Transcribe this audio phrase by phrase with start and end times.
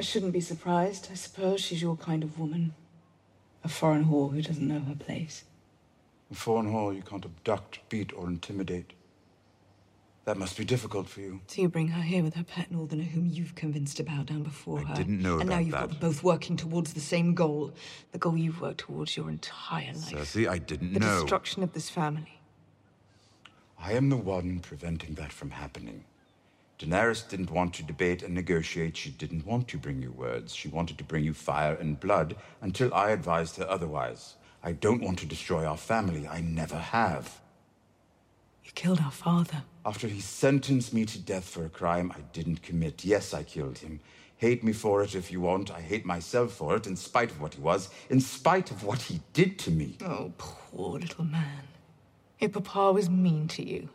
[0.00, 1.08] I shouldn't be surprised.
[1.12, 2.72] I suppose she's your kind of woman.
[3.62, 5.44] A foreign whore who doesn't know her place.
[6.30, 8.94] A foreign whore you can't abduct, beat, or intimidate.
[10.24, 11.42] That must be difficult for you.
[11.48, 14.42] So you bring her here with her pet northerner whom you've convinced to bow down
[14.42, 14.94] before I her.
[14.94, 16.00] didn't know And now about you've got that.
[16.00, 17.74] them both working towards the same goal.
[18.12, 20.12] The goal you've worked towards your entire life.
[20.14, 21.14] Cersei, I didn't the know.
[21.16, 22.40] The destruction of this family.
[23.78, 26.04] I am the one preventing that from happening.
[26.80, 28.96] Daenerys didn't want to debate and negotiate.
[28.96, 30.54] She didn't want to bring you words.
[30.54, 34.36] She wanted to bring you fire and blood until I advised her otherwise.
[34.62, 36.26] I don't want to destroy our family.
[36.26, 37.42] I never have.
[38.64, 39.62] You killed our father.
[39.84, 43.78] After he sentenced me to death for a crime I didn't commit, yes, I killed
[43.78, 44.00] him.
[44.38, 45.70] Hate me for it if you want.
[45.70, 49.02] I hate myself for it, in spite of what he was, in spite of what
[49.02, 49.98] he did to me.
[50.02, 51.64] Oh, poor little man.
[52.38, 53.90] Your papa was mean to you.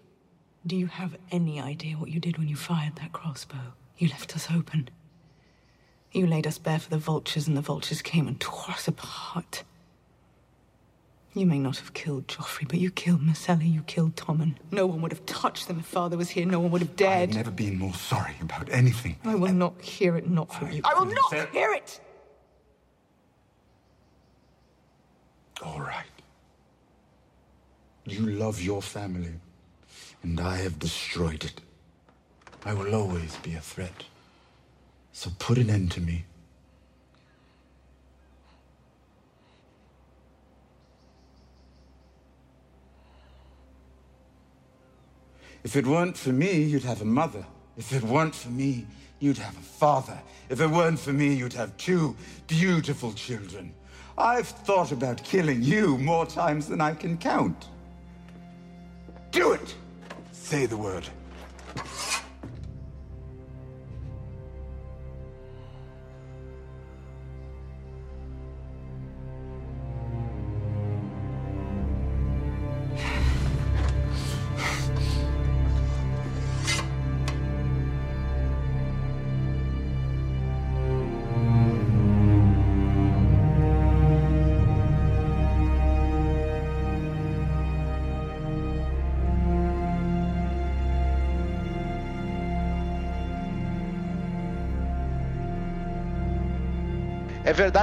[0.66, 3.74] Do you have any idea what you did when you fired that crossbow?
[3.98, 4.90] You left us open.
[6.12, 9.64] You laid us bare for the vultures, and the vultures came and tore us apart.
[11.34, 14.56] You may not have killed Joffrey, but you killed Marcella, you killed Tommen.
[14.72, 16.46] No one would have touched them if father was here.
[16.46, 17.32] No one would have dared.
[17.32, 19.18] I've never been more sorry about anything.
[19.26, 20.82] I will not hear it not from you.
[20.86, 22.00] I will not Say- hear it!
[25.62, 26.06] All right.
[28.06, 29.34] You love your family,
[30.26, 31.62] and I have destroyed it.
[32.66, 34.06] I will always be a threat.
[35.14, 36.26] So put an end to me.
[45.64, 47.46] If it weren't for me, you'd have a mother.
[47.78, 48.88] If it weren't for me,
[49.20, 50.20] you'd have a father.
[50.50, 52.16] If it weren't for me, you'd have two
[52.48, 53.76] beautiful children.
[54.18, 57.68] I've thought about killing you more times than I can count.
[59.30, 59.76] Do it!
[60.46, 61.10] Say the word.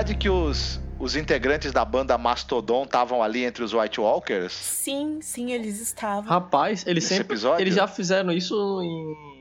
[0.03, 4.53] Verdade que os, os integrantes da banda Mastodon estavam ali entre os White Walkers?
[4.53, 6.29] Sim, sim, eles estavam.
[6.29, 7.33] Rapaz, eles Nesse sempre.
[7.35, 7.63] episódio?
[7.63, 9.31] Eles já fizeram isso em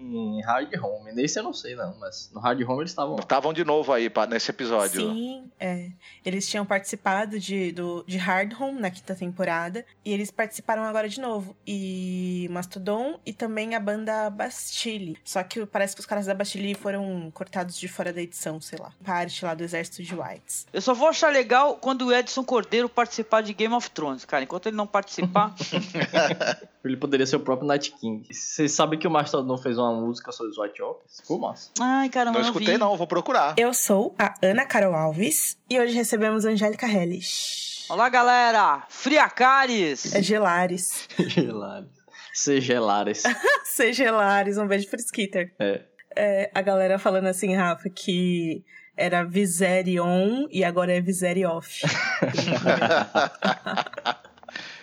[0.45, 1.11] Hard Home.
[1.13, 3.15] Nesse eu não sei, não, mas no Hard Home eles estavam.
[3.17, 5.01] Estavam de novo aí nesse episódio.
[5.01, 5.89] Sim, é.
[6.25, 9.85] Eles tinham participado de, do, de Hard Home na quinta temporada.
[10.03, 11.55] E eles participaram agora de novo.
[11.65, 15.17] E Mastodon e também a banda Bastille.
[15.23, 18.79] Só que parece que os caras da Bastille foram cortados de fora da edição, sei
[18.79, 18.91] lá.
[19.03, 20.67] Parte lá do exército de Whites.
[20.71, 24.43] Eu só vou achar legal quando o Edson Cordeiro participar de Game of Thrones, cara.
[24.43, 25.55] Enquanto ele não participar,
[26.83, 28.25] Ele poderia ser o próprio Night King.
[28.31, 30.81] Vocês sabem que o Mastodon fez uma música sobre os White?
[31.21, 31.69] Ficou massa.
[31.79, 32.79] ai caramba, Não não, escutei, vi.
[32.79, 33.53] não, vou procurar.
[33.57, 35.57] Eu sou a Ana Carol Alves.
[35.69, 37.85] E hoje recebemos a Angélica Hellish.
[37.89, 38.83] Olá, galera!
[38.89, 40.13] Friacares!
[40.15, 41.07] É Gelares.
[41.27, 41.89] Gelares.
[42.33, 43.23] Ser Gelares.
[43.65, 44.57] Ser Gelares.
[44.57, 45.53] Um beijo pro Skitter.
[45.59, 45.81] É.
[46.15, 48.63] É, a galera falando assim, Rafa, que
[48.97, 51.81] era Viserion e agora é Viserioff.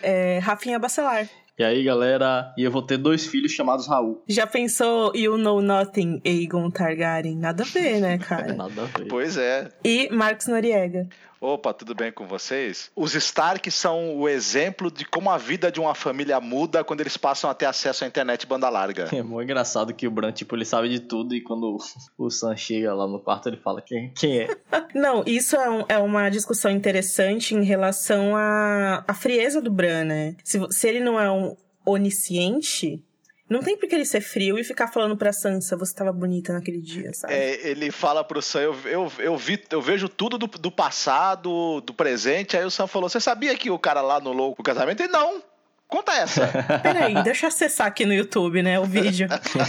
[0.01, 1.27] é, Rafinha Bacelar.
[1.59, 4.23] E aí, galera, e eu vou ter dois filhos chamados Raul.
[4.29, 7.35] Já pensou You Know Nothing, Aegon Targaryen?
[7.35, 8.53] Nada a ver, né, cara?
[8.53, 9.09] Nada a ver.
[9.09, 9.67] Pois é.
[9.83, 11.09] E Marcos Noriega.
[11.41, 12.91] Opa, tudo bem com vocês?
[12.93, 17.15] Os Stark são o exemplo de como a vida de uma família muda quando eles
[17.15, 19.07] passam a ter acesso à internet banda larga.
[19.15, 21.77] É muito engraçado que o Bran, tipo, ele sabe de tudo e quando
[22.17, 24.47] o Sam chega lá no quarto, ele fala quem, quem é.
[24.93, 30.03] Não, isso é, um- é uma discussão interessante em relação à, à frieza do Bran,
[30.03, 30.35] né?
[30.43, 33.01] Se, se ele não é um onisciente,
[33.49, 36.53] não tem por que ele ser frio e ficar falando pra Sansa, você tava bonita
[36.53, 37.33] naquele dia, sabe?
[37.33, 41.81] É, ele fala pro Sam, eu, eu, eu, vi, eu vejo tudo do, do passado,
[41.81, 42.55] do presente.
[42.55, 45.01] Aí o Sam falou: Você sabia que o cara lá anulou o casamento?
[45.01, 45.41] Ele não.
[45.89, 46.47] Conta essa.
[46.83, 49.27] Peraí, deixa eu acessar aqui no YouTube, né, o vídeo.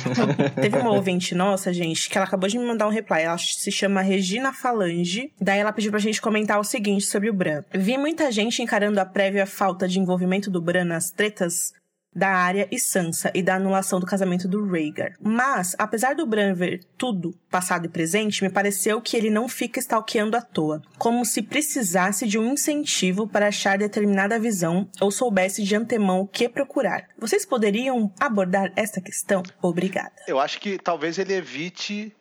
[0.60, 3.22] Teve uma ouvinte nossa, gente, que ela acabou de me mandar um reply.
[3.22, 5.32] Ela se chama Regina Falange.
[5.40, 7.64] Daí ela pediu pra gente comentar o seguinte sobre o Bran.
[7.72, 11.72] Vi muita gente encarando a prévia falta de envolvimento do Bran nas tretas
[12.14, 15.14] da Arya e Sansa e da anulação do casamento do Rhaegar.
[15.20, 19.78] Mas, apesar do Bran ver tudo, passado e presente, me pareceu que ele não fica
[19.78, 25.62] stalkeando à toa, como se precisasse de um incentivo para achar determinada visão ou soubesse
[25.62, 27.06] de antemão o que procurar.
[27.18, 29.42] Vocês poderiam abordar esta questão?
[29.62, 30.12] Obrigada.
[30.26, 32.14] Eu acho que talvez ele evite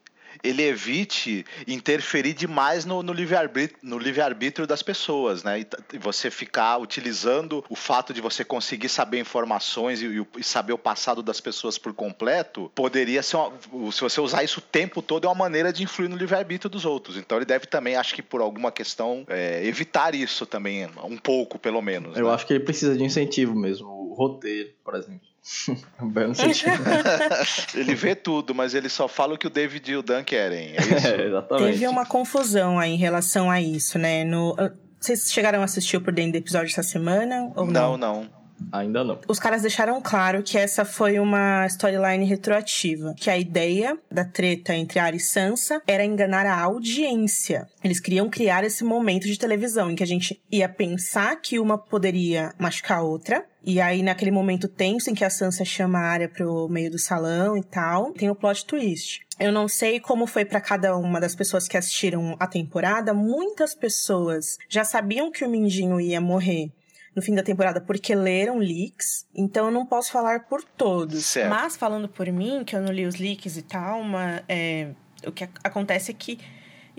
[0.44, 5.62] ele evite interferir demais no, no livre-arbítrio livre das pessoas, né?
[5.62, 10.74] E, e, você ficar utilizando o fato de você conseguir saber informações e, e, saber
[10.74, 13.52] o passado das pessoas por completo, poderia ser uma,
[13.92, 16.86] se você usar isso o tempo todo, é uma maneira de influir no livre-arbítrio dos
[16.86, 17.18] outros.
[17.18, 21.60] Então ele deve também, acho que por alguma questão, é, evitar isso também, um pouco,
[21.60, 22.18] pelo menos.
[22.18, 22.34] Eu né?
[22.34, 25.29] acho que ele precisa de incentivo mesmo, o roteiro, por exemplo.
[27.74, 30.76] ele vê tudo, mas ele só fala o que o David e o Dan querem.
[30.76, 31.08] É isso?
[31.10, 31.72] É, exatamente.
[31.72, 34.24] Teve uma confusão aí em relação a isso, né?
[34.24, 34.56] No,
[35.00, 37.52] vocês chegaram a assistir o por dentro do episódio essa semana?
[37.56, 38.22] Ou não, não.
[38.22, 38.40] não.
[38.72, 39.20] Ainda não.
[39.28, 43.14] Os caras deixaram claro que essa foi uma storyline retroativa.
[43.18, 47.68] Que a ideia da treta entre Arya e Sansa era enganar a audiência.
[47.84, 51.78] Eles queriam criar esse momento de televisão em que a gente ia pensar que uma
[51.78, 53.46] poderia machucar a outra.
[53.64, 56.98] E aí, naquele momento tenso em que a Sansa chama a Arya pro meio do
[56.98, 59.22] salão e tal, tem o plot twist.
[59.40, 63.14] Eu não sei como foi para cada uma das pessoas que assistiram a temporada.
[63.14, 66.72] Muitas pessoas já sabiam que o Mindinho ia morrer
[67.16, 71.26] no fim da temporada porque leram leaks, então eu não posso falar por todos.
[71.26, 71.50] Certo.
[71.50, 74.92] Mas falando por mim, que eu não li os leaks e tal, uma, é,
[75.26, 76.40] o que acontece é que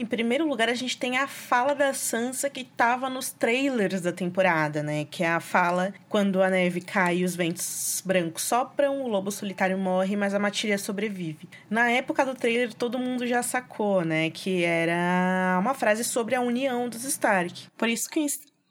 [0.00, 4.10] em primeiro lugar, a gente tem a fala da Sansa que tava nos trailers da
[4.10, 5.06] temporada, né?
[5.10, 9.30] Que é a fala quando a neve cai e os ventos brancos sopram, o lobo
[9.30, 11.48] solitário morre, mas a matilha sobrevive.
[11.68, 14.30] Na época do trailer, todo mundo já sacou, né?
[14.30, 17.68] Que era uma frase sobre a união dos Stark.
[17.76, 18.20] Por isso que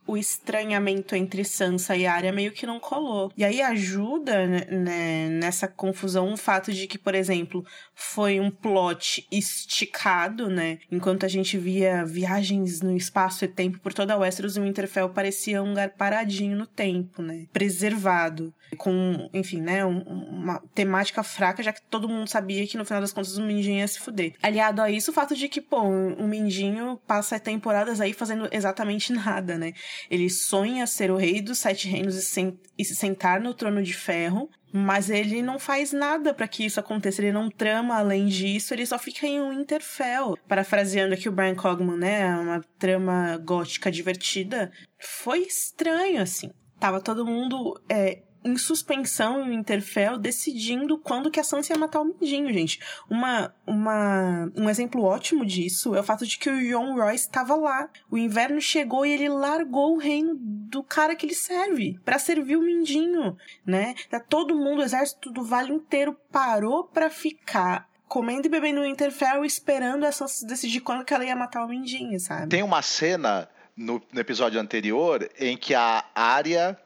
[0.09, 3.31] o estranhamento entre Sansa e Arya meio que não colou.
[3.37, 7.63] E aí ajuda né, né, nessa confusão o fato de que, por exemplo,
[7.93, 10.79] foi um plot esticado, né?
[10.91, 15.09] Enquanto a gente via viagens no espaço e tempo por toda a Westeros, o Winterfell
[15.09, 17.45] parecia um lugar paradinho no tempo, né?
[17.53, 18.51] Preservado.
[18.77, 19.85] Com, enfim, né?
[19.85, 23.41] Um, uma temática fraca, já que todo mundo sabia que no final das contas o
[23.41, 24.33] Mindinho ia se fuder.
[24.41, 29.11] Aliado a isso, o fato de que, pô, o Mindinho passa temporadas aí fazendo exatamente
[29.13, 29.73] nada, né?
[30.09, 33.83] Ele sonha ser o rei dos sete reinos e, sen e se sentar no trono
[33.83, 38.27] de ferro, mas ele não faz nada para que isso aconteça, ele não trama além
[38.27, 40.37] disso, ele só fica em um Interfell.
[40.47, 42.35] Parafraseando aqui o Brian Cogman, né?
[42.35, 44.71] Uma trama gótica divertida.
[44.99, 46.51] Foi estranho, assim.
[46.79, 52.01] Tava todo mundo é, em suspensão em Interfell, decidindo quando que a Sansa ia matar
[52.01, 52.79] o Mindinho, gente.
[53.09, 57.55] Uma, uma, um exemplo ótimo disso é o fato de que o Jon Royce estava
[57.55, 57.89] lá.
[58.09, 62.57] O inverno chegou e ele largou o reino do cara que ele serve para servir
[62.57, 63.95] o Mindinho, né?
[64.09, 69.45] Tá todo mundo, o exército do Vale inteiro parou para ficar comendo e bebendo Interfell
[69.45, 72.47] esperando a Sansa decidir quando que ela ia matar o Mindinho, sabe?
[72.47, 76.77] Tem uma cena no, no episódio anterior em que a Arya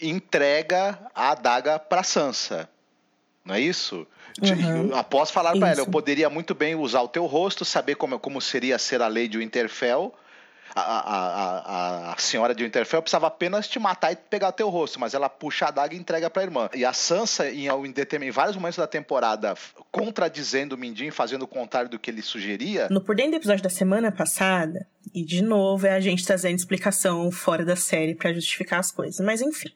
[0.00, 2.68] entrega a adaga para Sansa.
[3.44, 4.06] Não é isso?
[4.42, 4.94] Uhum.
[4.94, 8.40] Após falar para ela, eu poderia muito bem usar o teu rosto, saber como, como
[8.40, 10.14] seria ser a lei de Winterfell.
[10.74, 11.18] A, a,
[12.10, 15.14] a, a senhora de Winterfell precisava apenas te matar e pegar o teu rosto, mas
[15.14, 16.68] ela puxa a adaga e entrega pra irmã.
[16.74, 19.54] E a Sansa, em, em, vários momentos da temporada,
[19.90, 23.62] contradizendo o Mindinho, fazendo o contrário do que ele sugeria, No Por Dentro do episódio
[23.62, 28.32] da semana passada, e de novo é a gente trazendo explicação fora da série pra
[28.32, 29.72] justificar as coisas, mas enfim.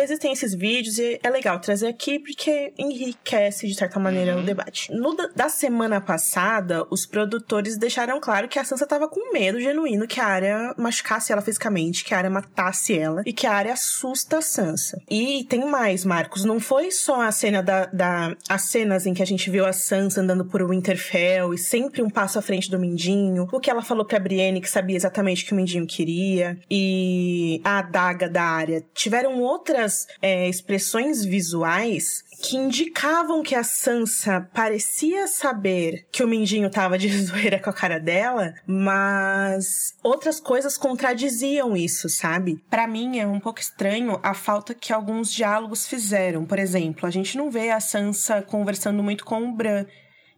[0.00, 4.92] Existem esses vídeos e é legal trazer aqui porque enriquece de certa maneira o debate.
[4.92, 10.06] No da- semana passada, os produtores deixaram claro que a Sansa tava com medo genuíno
[10.06, 13.72] que a área machucasse ela fisicamente, que a área matasse ela e que a área
[13.72, 15.00] assusta a Sansa.
[15.10, 19.22] E tem mais, Marcos, não foi só a cena da, da as cenas em que
[19.22, 22.78] a gente viu a Sansa andando por Winterfell e sempre um passo à frente do
[22.78, 26.56] Mindinho, o que ela falou pra Brienne que sabia exatamente o que o Mindinho queria
[26.70, 28.84] e a adaga da área.
[28.94, 29.87] Tiveram outras
[30.20, 37.08] é, expressões visuais que indicavam que a Sansa parecia saber que o Mindinho tava de
[37.24, 42.62] zoeira com a cara dela, mas outras coisas contradiziam isso, sabe?
[42.70, 46.44] Pra mim é um pouco estranho a falta que alguns diálogos fizeram.
[46.44, 49.84] Por exemplo, a gente não vê a Sansa conversando muito com o Bran.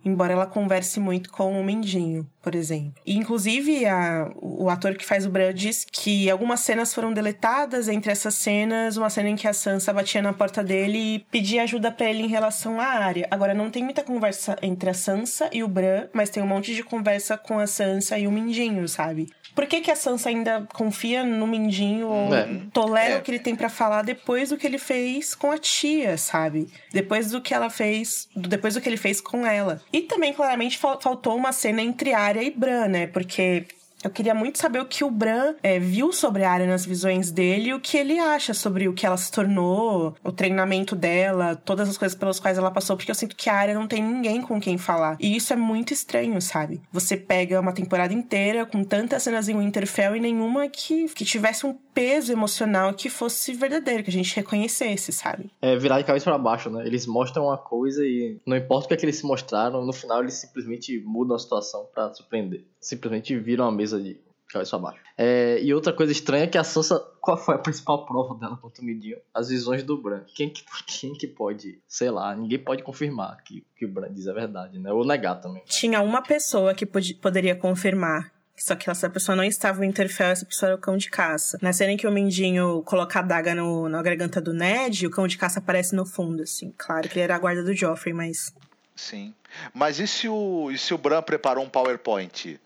[0.05, 2.95] Embora ela converse muito com o Mindinho, por exemplo.
[3.05, 7.89] E, inclusive, a- o ator que faz o Bran diz que algumas cenas foram deletadas.
[7.89, 11.63] Entre essas cenas, uma cena em que a Sansa batia na porta dele e pedia
[11.65, 13.29] ajuda pra ele em relação à área.
[13.31, 16.75] Agora, não tem muita conversa entre a Sansa e o Bran, mas tem um monte
[16.75, 19.29] de conversa com a Sansa e o Mindinho, sabe?
[19.55, 22.49] Por que, que a Sansa ainda confia no Mindinho ou É.
[22.73, 23.19] tolera É.
[23.19, 26.69] o que ele tem pra falar depois do que ele fez com a tia, sabe?
[26.93, 29.81] Depois do que ela fez, depois do que ele fez com ela.
[29.93, 33.07] E também claramente fal- faltou uma cena entre Arya e Bran, né?
[33.07, 33.67] Porque
[34.03, 37.31] Eu queria muito saber o que o Bran é, viu sobre a Arya nas visões
[37.31, 41.89] dele o que ele acha sobre o que ela se tornou, o treinamento dela, todas
[41.89, 44.41] as coisas pelas quais ela passou, porque eu sinto que a Arya não tem ninguém
[44.41, 45.17] com quem falar.
[45.21, 46.81] E isso é muito estranho, sabe?
[46.91, 51.67] Você pega uma temporada inteira com tantas cenas em Winterfell e nenhuma que, que tivesse
[51.67, 55.51] um peso emocional que fosse verdadeiro, que a gente reconhecesse, sabe?
[55.61, 56.87] É virar de cabeça pra baixo, né?
[56.87, 59.93] Eles mostram uma coisa e não importa o que é que eles se mostraram, no
[59.93, 62.65] final eles simplesmente mudam a situação pra surpreender.
[62.81, 65.03] Simplesmente viram a mesa de cabeça pra baixo.
[65.17, 68.57] É, e outra coisa estranha é que a Sansa, qual foi a principal prova dela
[68.57, 69.17] contra o Midinho?
[69.33, 70.23] As visões do Bran.
[70.35, 74.27] Quem que, quem que pode, sei lá, ninguém pode confirmar que, que o Bran diz
[74.27, 74.93] a verdade, né?
[74.93, 75.63] Ou negar também.
[75.67, 78.33] Tinha uma pessoa que pod- poderia confirmar.
[78.63, 81.59] Só que essa pessoa não estava no Interfell, essa pessoa era o cão de caça.
[81.63, 85.11] Na cena em que o Mindinho coloca a daga no, na garganta do Ned, o
[85.11, 86.73] cão de caça aparece no fundo, assim.
[86.77, 88.53] Claro que ele era a guarda do Joffrey, mas.
[88.95, 89.35] Sim.
[89.73, 92.61] Mas e se o, e se o Bran preparou um PowerPoint?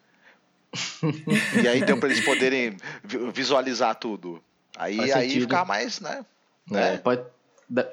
[1.62, 4.42] e aí deu pra eles poderem vi- visualizar tudo.
[4.76, 5.42] Aí, Faz aí sentido.
[5.42, 6.24] ficar mais, né?
[6.72, 6.96] É, É.
[6.98, 7.22] pode-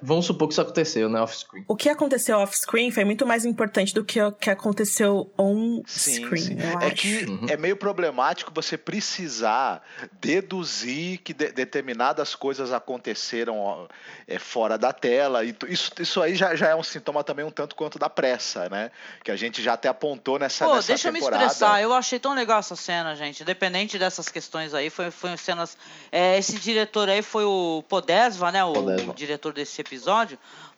[0.02, 1.22] Vamos supor que isso aconteceu, né?
[1.22, 1.64] Off-screen.
[1.68, 6.86] O que aconteceu off-screen foi muito mais importante do que o que aconteceu on-screen, É
[6.88, 6.96] acho.
[6.96, 9.82] que é meio problemático você precisar
[10.20, 13.88] deduzir que de- determinadas coisas aconteceram
[14.28, 15.44] é, fora da tela.
[15.44, 18.70] E isso, isso aí já, já é um sintoma também um tanto quanto da pressa,
[18.70, 18.92] né?
[19.24, 21.46] Que a gente já até apontou nessa, Pô, nessa deixa eu me temporada.
[21.46, 21.82] expressar.
[21.82, 23.42] Eu achei tão legal essa cena, gente.
[23.44, 25.78] Independente dessas questões aí, foi, foi cenas.
[26.12, 28.64] É, esse diretor aí foi o Podesva, né?
[28.64, 29.12] O, Podesva.
[29.12, 30.38] o diretor desse episódio.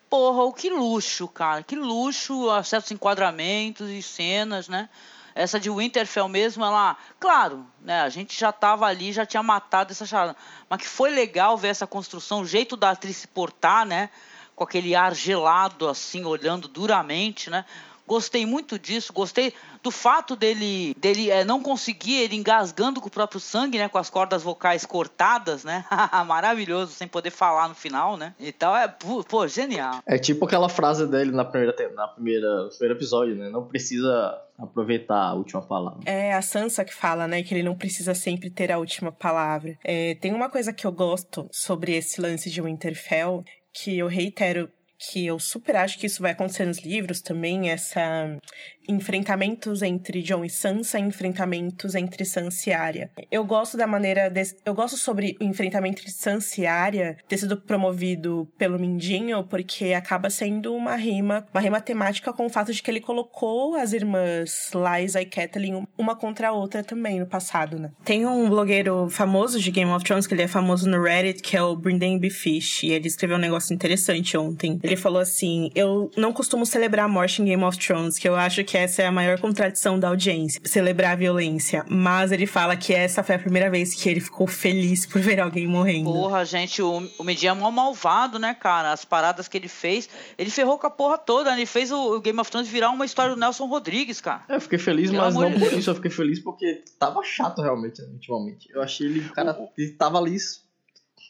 [0.09, 1.63] Porra, o que luxo, cara.
[1.63, 4.89] Que luxo, certos enquadramentos e cenas, né?
[5.33, 6.95] Essa de Winterfell mesmo, ela.
[7.19, 8.01] Claro, né?
[8.01, 10.35] A gente já tava ali, já tinha matado essa charada.
[10.69, 14.09] Mas que foi legal ver essa construção, o jeito da atriz se portar, né?
[14.55, 17.65] Com aquele ar gelado, assim, olhando duramente, né?
[18.07, 23.11] Gostei muito disso, gostei do fato dele, dele é, não conseguir, ele engasgando com o
[23.11, 23.87] próprio sangue, né?
[23.89, 25.85] Com as cordas vocais cortadas, né?
[26.27, 28.33] Maravilhoso, sem poder falar no final, né?
[28.39, 30.01] Então é, pô, genial.
[30.05, 33.49] É tipo aquela frase dele na primeira, na primeira, no primeiro episódio, né?
[33.49, 35.99] Não precisa aproveitar a última palavra.
[36.05, 39.77] É a Sansa que fala, né, que ele não precisa sempre ter a última palavra.
[39.83, 43.43] É, tem uma coisa que eu gosto sobre esse lance de Winterfell,
[43.73, 44.69] que eu reitero
[45.09, 48.37] que eu super acho que isso vai acontecer nos livros também, essa
[48.87, 53.11] enfrentamentos entre Jon e Sansa, enfrentamentos entre Sansa e Arya.
[53.31, 57.37] Eu gosto da maneira, desse- eu gosto sobre o enfrentamento entre Sansa e Arya ter
[57.37, 62.73] sido promovido pelo Mindinho, porque acaba sendo uma rima, uma rima temática com o fato
[62.73, 67.25] de que ele colocou as irmãs Lysa e Catelyn uma contra a outra também no
[67.25, 67.91] passado, né?
[68.03, 71.55] Tem um blogueiro famoso de Game of Thrones, que ele é famoso no Reddit, que
[71.57, 72.29] é o Brendan B.
[72.29, 74.79] Fish, e ele escreveu um negócio interessante ontem.
[74.83, 78.35] Ele falou assim: Eu não costumo celebrar a morte em Game of Thrones, que eu
[78.35, 81.85] acho que essa é a maior contradição da audiência, celebrar a violência.
[81.87, 85.39] Mas ele fala que essa foi a primeira vez que ele ficou feliz por ver
[85.39, 86.11] alguém morrendo.
[86.11, 88.91] Porra, gente, o, o Medinho é mó malvado, né, cara?
[88.91, 91.57] As paradas que ele fez, ele ferrou com a porra toda, né?
[91.57, 94.43] Ele fez o, o Game of Thrones virar uma história do Nelson Rodrigues, cara.
[94.49, 95.73] Eu fiquei feliz, Pelo mas não de por Deus.
[95.73, 95.89] isso.
[95.89, 98.69] Eu fiquei feliz porque tava chato realmente, né, ultimamente.
[98.73, 100.37] Eu achei ele, o cara, ele tava ali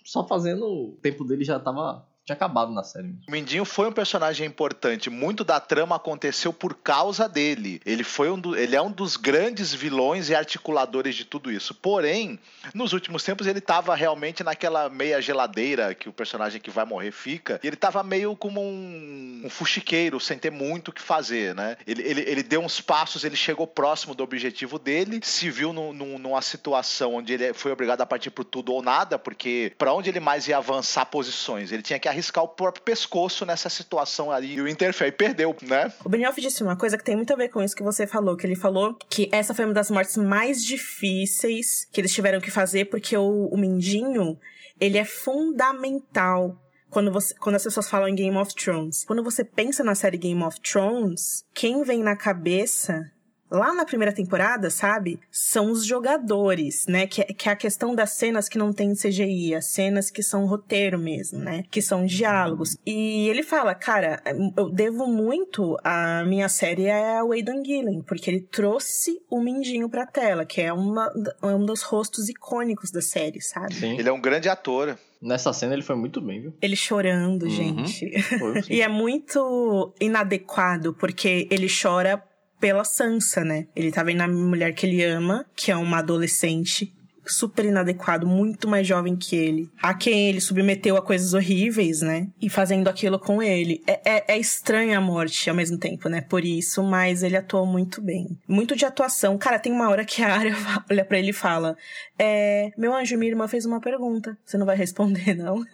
[0.03, 0.65] só fazendo.
[0.65, 2.05] O tempo dele já tava.
[2.25, 3.09] Tinha acabado na série.
[3.27, 5.09] O Mindinho foi um personagem importante.
[5.09, 7.81] Muito da trama aconteceu por causa dele.
[7.85, 11.73] Ele foi um do- ele é um dos grandes vilões e articuladores de tudo isso.
[11.73, 12.39] Porém,
[12.73, 17.11] nos últimos tempos ele estava realmente naquela meia geladeira que o personagem que vai morrer
[17.11, 17.59] fica.
[17.61, 21.75] E ele estava meio como um, um fuxiqueiro, sem ter muito o que fazer, né?
[21.85, 25.91] Ele, ele, ele deu uns passos, ele chegou próximo do objetivo dele, se viu num-
[25.91, 29.93] num- numa situação onde ele foi obrigado a partir por tudo ou nada, porque para
[29.93, 31.71] onde ele mais ia avançar posições?
[31.73, 34.53] Ele tinha que arriscar o próprio pescoço nessa situação ali.
[34.55, 35.91] E o Interfell perdeu, né?
[36.05, 38.37] O Benioff disse uma coisa que tem muito a ver com isso que você falou,
[38.37, 42.51] que ele falou que essa foi uma das mortes mais difíceis que eles tiveram que
[42.51, 44.37] fazer, porque o, o Mindinho,
[44.79, 46.57] ele é fundamental
[46.89, 49.03] quando, você, quando as pessoas falam em Game of Thrones.
[49.03, 53.11] Quando você pensa na série Game of Thrones, quem vem na cabeça
[53.53, 55.19] lá na primeira temporada, sabe?
[55.31, 57.05] São os jogadores, né?
[57.07, 60.23] Que, é- que é a questão das cenas que não tem CGI, as cenas que
[60.23, 61.63] são roteiro mesmo, né?
[61.69, 62.75] Que são diálogos.
[62.85, 64.21] E ele fala, cara,
[64.57, 70.05] eu devo muito a minha série ao Aidan Gillen, porque ele trouxe o Mindinho pra
[70.05, 73.75] tela, que é, uma, é um dos rostos icônicos da série, sabe?
[73.75, 73.97] Sim.
[73.99, 74.97] Ele é um grande ator.
[75.21, 76.53] Nessa cena ele foi muito bem, viu?
[76.61, 77.49] Ele chorando, Uhum.
[77.49, 78.21] gente.
[78.23, 78.61] Foi.
[78.69, 82.21] E é muito inadequado, porque ele chora
[82.63, 83.67] pela Sansa, né?
[83.75, 86.93] Ele tá vendo a mulher que ele ama, que é uma adolescente
[87.25, 92.29] super inadequado, muito mais jovem que ele, a quem ele submeteu a coisas horríveis, né?
[92.41, 93.83] E fazendo aquilo com ele.
[93.85, 96.21] É, é, é estranha a morte ao mesmo tempo, né?
[96.21, 98.29] Por isso, mas ele atuou muito bem.
[98.47, 99.37] Muito de atuação.
[99.37, 100.55] Cara, tem uma hora que a Arya
[100.89, 101.75] olha para ele e fala:
[102.17, 104.37] é, Meu anjo, minha irmã fez uma pergunta.
[104.45, 105.65] Você não vai responder, não?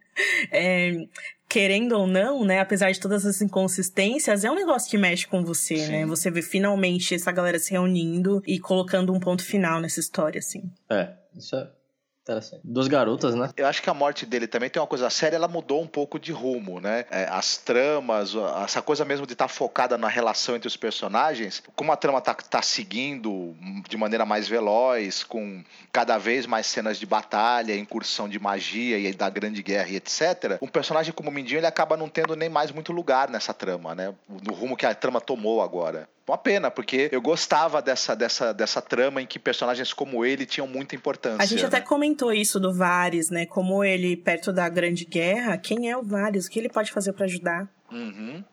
[0.50, 0.94] é,
[1.48, 5.42] querendo ou não, né, apesar de todas as inconsistências, é um negócio que mexe com
[5.42, 5.84] você, né?
[5.84, 5.92] Sim.
[5.92, 6.06] né?
[6.06, 10.70] Você vê finalmente essa galera se reunindo e colocando um ponto final nessa história, assim.
[10.90, 11.77] É, isso é
[12.28, 12.60] Interessante.
[12.62, 13.48] Duas garotas, né?
[13.56, 16.18] Eu acho que a morte dele também tem uma coisa séria, ela mudou um pouco
[16.18, 17.06] de rumo, né?
[17.10, 21.62] É, as tramas, essa coisa mesmo de estar tá focada na relação entre os personagens,
[21.74, 23.56] como a trama tá, tá seguindo
[23.88, 29.10] de maneira mais veloz, com cada vez mais cenas de batalha, incursão de magia e
[29.14, 30.58] da grande guerra e etc.
[30.60, 33.94] Um personagem como o Mindinho, ele acaba não tendo nem mais muito lugar nessa trama,
[33.94, 34.14] né?
[34.28, 36.06] No rumo que a trama tomou agora.
[36.28, 40.66] Uma pena, porque eu gostava dessa, dessa, dessa trama em que personagens como ele tinham
[40.66, 41.42] muita importância.
[41.42, 41.68] A gente né?
[41.68, 43.46] até comentou isso do Varys, né?
[43.46, 46.46] Como ele, perto da Grande Guerra, quem é o Varys?
[46.46, 47.68] O que ele pode fazer para ajudar?
[47.90, 48.44] Uhum.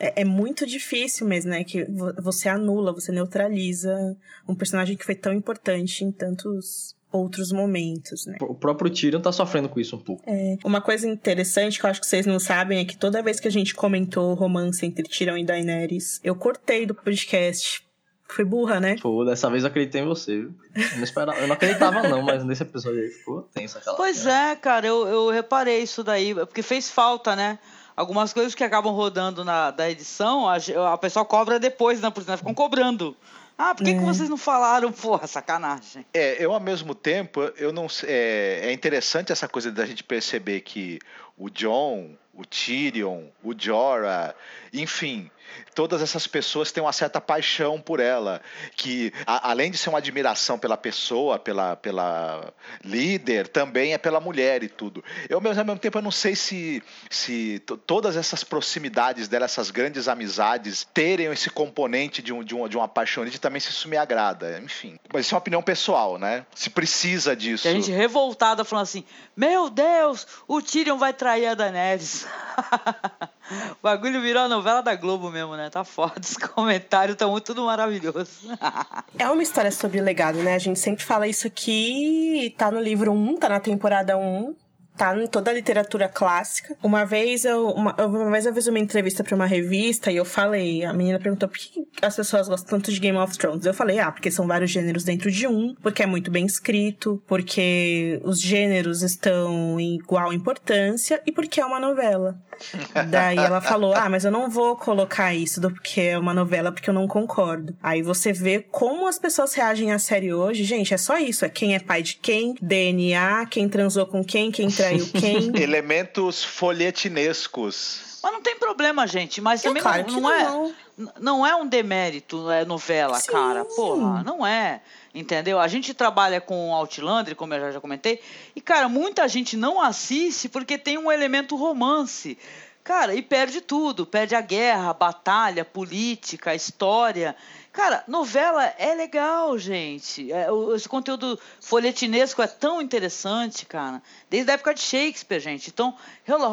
[0.00, 1.62] É, é, muito difícil mesmo, né?
[1.62, 1.86] Que
[2.20, 4.16] você anula, você neutraliza
[4.48, 8.36] um personagem que foi tão importante em tantos outros momentos, né?
[8.40, 10.22] O próprio Tyrion tá sofrendo com isso um pouco.
[10.26, 10.56] É.
[10.64, 13.46] Uma coisa interessante que eu acho que vocês não sabem é que toda vez que
[13.46, 17.84] a gente comentou o romance entre Tyrion e Daenerys, eu cortei do podcast.
[18.26, 18.96] Foi burra, né?
[19.00, 20.32] Pô, dessa vez eu acreditei em você?
[20.40, 23.96] Eu não, esperava, eu não acreditava, não, mas nesse episódio aí ficou tenso aquela.
[23.96, 27.58] Pois é, cara, eu, eu reparei isso daí, porque fez falta, né?
[27.94, 30.56] Algumas coisas que acabam rodando na da edição, a,
[30.92, 32.10] a pessoa cobra depois, né?
[32.10, 33.16] Porque ficam cobrando.
[33.56, 33.94] Ah, por que, é.
[33.94, 34.90] que vocês não falaram?
[34.90, 36.04] Porra, sacanagem.
[36.12, 40.60] É, eu ao mesmo tempo, eu não é, é interessante essa coisa da gente perceber
[40.60, 40.98] que
[41.38, 44.34] o John, o Tyrion, o Jorah,
[44.72, 45.30] enfim,
[45.74, 48.40] todas essas pessoas têm uma certa paixão por ela,
[48.76, 52.52] que a, além de ser uma admiração pela pessoa, pela, pela
[52.84, 55.04] líder, também é pela mulher e tudo.
[55.28, 59.70] Eu, mas ao mesmo tempo, eu não sei se, se todas essas proximidades dela, essas
[59.70, 63.88] grandes amizades, terem esse componente de, um, de, uma, de uma paixonite, também se isso
[63.88, 64.60] me agrada.
[64.62, 66.46] Enfim, mas isso é uma opinião pessoal, né?
[66.54, 67.66] Se precisa disso.
[67.66, 69.04] A gente revoltada falando assim,
[69.36, 72.26] meu Deus, o Tyrion vai trair a Daenerys.
[73.50, 75.68] o bagulho virou a novela da Globo mesmo, né?
[75.70, 76.20] Tá foda.
[76.20, 78.48] Os comentários estão tudo maravilhoso.
[79.18, 80.54] é uma história sobre legado, né?
[80.54, 82.54] A gente sempre fala isso aqui.
[82.56, 84.54] Tá no livro 1, tá na temporada 1
[84.96, 86.76] tá em toda a literatura clássica.
[86.82, 90.24] Uma vez eu, uma, uma vez eu fiz uma entrevista para uma revista e eu
[90.24, 93.66] falei, a menina perguntou por que as pessoas gostam tanto de Game of Thrones.
[93.66, 97.22] Eu falei, ah, porque são vários gêneros dentro de um, porque é muito bem escrito,
[97.26, 102.38] porque os gêneros estão em igual importância e porque é uma novela.
[103.10, 106.72] Daí ela falou: Ah, mas eu não vou colocar isso do porque é uma novela,
[106.72, 107.74] porque eu não concordo.
[107.82, 110.64] Aí você vê como as pessoas reagem à série hoje.
[110.64, 114.50] Gente, é só isso: é quem é pai de quem, DNA, quem transou com quem,
[114.50, 114.70] quem
[115.18, 115.52] quem.
[115.60, 118.20] Elementos folhetinescos.
[118.22, 119.40] Mas não tem problema, gente.
[119.40, 120.44] Mas é também claro não, não, é.
[120.44, 120.74] Não.
[121.20, 123.32] Não é um demérito, é novela, Sim.
[123.32, 123.64] cara.
[123.64, 124.80] Porra, não é.
[125.14, 125.60] Entendeu?
[125.60, 128.20] A gente trabalha com Outlander, como eu já comentei,
[128.56, 132.38] e, cara, muita gente não assiste porque tem um elemento romance.
[132.82, 134.04] Cara, e perde tudo.
[134.04, 137.34] Perde a guerra, a batalha, a política, a história.
[137.74, 140.32] Cara, novela é legal, gente.
[140.32, 144.00] É, esse conteúdo folhetinesco é tão interessante, cara.
[144.30, 145.70] Desde a época de Shakespeare, gente.
[145.70, 145.96] Então,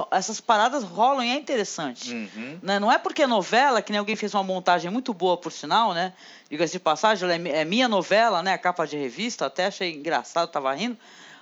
[0.10, 2.12] essas paradas rolam e é interessante.
[2.12, 2.60] Uhum.
[2.64, 2.80] Né?
[2.80, 5.94] Não é porque é novela, que nem alguém fez uma montagem muito boa, por sinal,
[5.94, 6.12] né?
[6.50, 8.54] Diga-se de passagem, é, é minha novela, né?
[8.54, 10.98] A capa de revista, até achei engraçado, tava rindo.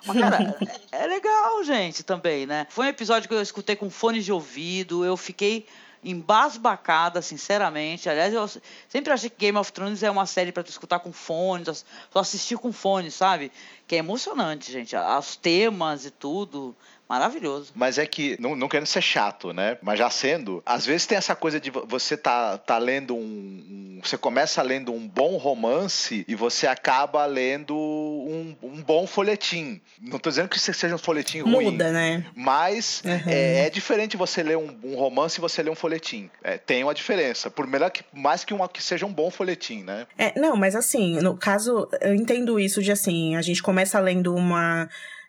[0.06, 0.58] Mas, cara,
[0.92, 2.68] é, é legal, gente, também, né?
[2.70, 5.66] Foi um episódio que eu escutei com fones de ouvido, eu fiquei
[6.04, 8.10] embasbacada, sinceramente.
[8.10, 8.48] Aliás, eu
[8.88, 12.20] sempre achei que Game of Thrones é uma série para tu escutar com fones, só
[12.20, 13.52] assistir com fones, sabe?
[13.88, 14.96] Que é emocionante, gente.
[14.96, 16.76] Os temas e tudo.
[17.10, 17.72] Maravilhoso.
[17.74, 19.80] Mas é que, não, não querendo ser chato, né?
[19.82, 24.02] Mas já sendo, às vezes tem essa coisa de você tá, tá lendo um, um
[24.04, 29.82] Você começa lendo um bom romance e você acaba lendo um, um bom folhetim.
[30.00, 31.72] Não tô dizendo que seja um folhetim ruim.
[31.72, 32.24] Muda, né?
[32.36, 33.12] Mas uhum.
[33.26, 36.30] é, é, diferente você ler um, um, romance e você ler um folhetim.
[36.44, 37.50] É, tem uma diferença.
[37.50, 40.06] Por melhor que mais que, uma, que seja um bom folhetim, né?
[40.16, 44.36] É, não, mas assim, no caso, eu entendo isso de assim, a gente começa lendo
[44.36, 44.88] uma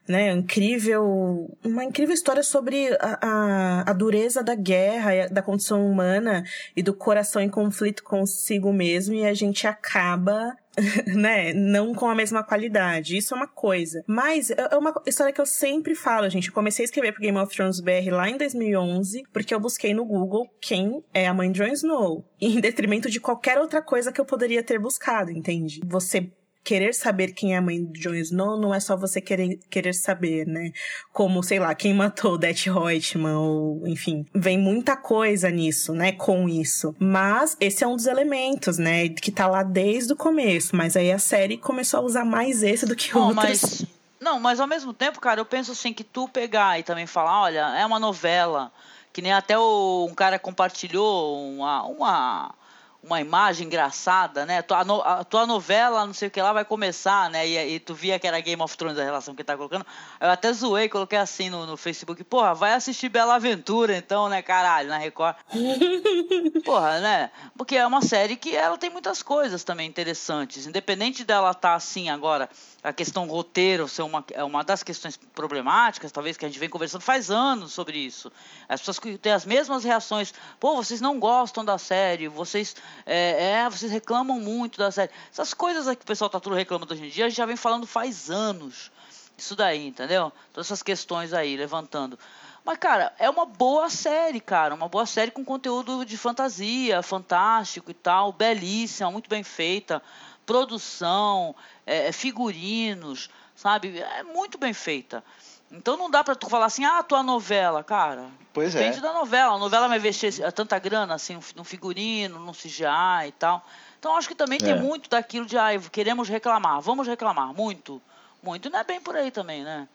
[0.09, 6.43] né, incrível, uma incrível história sobre a, a, a, dureza da guerra, da condição humana
[6.75, 10.57] e do coração em conflito consigo mesmo e a gente acaba
[11.07, 13.17] né, não com a mesma qualidade.
[13.17, 14.03] Isso é uma coisa.
[14.07, 16.49] Mas é, é uma história que eu sempre falo, gente.
[16.49, 19.95] Eu comecei a escrever pro Game of Thrones BR lá em 2011, porque eu busquei
[19.95, 24.13] no Google quem é a mãe de Jon Snow, em detrimento de qualquer outra coisa
[24.13, 25.81] que eu poderia ter buscado, entende?
[25.87, 26.31] Você
[26.63, 29.95] querer saber quem é a mãe do Jon Snow não é só você querer, querer
[29.95, 30.71] saber, né?
[31.13, 34.27] Como, sei lá, quem matou Death Reutemann, ou enfim.
[34.35, 36.13] Vem muita coisa nisso, né?
[36.13, 36.95] Com isso.
[36.99, 39.09] Mas esse é um dos elementos, né?
[39.09, 40.77] Que tá lá desde o começo.
[40.77, 43.35] Mas aí a série começou a usar mais esse do que outros.
[43.37, 43.85] mas,
[44.21, 47.41] não, mas ao mesmo tempo, cara, eu penso assim que tu pegar e também falar,
[47.43, 48.71] olha, é uma novela,
[49.13, 52.55] que nem até o- um cara compartilhou uma, uma,
[53.03, 54.61] uma imagem engraçada, né?
[54.63, 57.47] Tua, no- a tua novela, não sei o que lá, vai começar, né?
[57.47, 59.87] E, e tu via que era Game of Thrones a relação que tá colocando.
[60.21, 64.43] Eu até zoei, coloquei assim no, no Facebook, porra, vai assistir Bela Aventura então, né,
[64.43, 65.37] caralho, na Record.
[66.65, 67.31] Porra, né?
[67.57, 70.67] Porque é uma série que ela tem muitas coisas também interessantes.
[70.67, 72.49] Independente dela estar assim agora,
[72.83, 76.69] a questão roteiro ser uma, é uma das questões problemáticas, talvez que a gente vem
[76.69, 78.31] conversando faz anos sobre isso.
[78.69, 80.33] As pessoas têm as mesmas reações.
[80.59, 82.75] Pô, vocês não gostam da série, vocês,
[83.07, 85.11] é, é, vocês reclamam muito da série.
[85.31, 87.57] Essas coisas que o pessoal tá tudo reclamando hoje em dia, a gente já vem
[87.57, 88.91] falando faz anos.
[89.37, 90.31] Isso daí, entendeu?
[90.53, 92.19] Todas essas questões aí, levantando.
[92.65, 94.75] Mas, cara, é uma boa série, cara.
[94.75, 98.33] Uma boa série com conteúdo de fantasia, fantástico e tal.
[98.33, 100.03] Belíssima, muito bem feita.
[100.45, 101.55] Produção,
[101.87, 103.99] é, figurinos, sabe?
[103.99, 105.25] É muito bem feita.
[105.71, 108.27] Então não dá pra tu falar assim, ah, tua novela, cara.
[108.53, 108.79] Pois é.
[108.81, 109.55] Depende da novela.
[109.55, 113.65] A novela vai investir tanta grana assim no- no figurino, no CGI e tal.
[113.99, 114.77] Então acho que também tem É.
[114.77, 118.03] muito daquilo de, ah, queremos reclamar, vamos reclamar, muito.
[118.43, 119.87] Muito não é bem por aí também, né?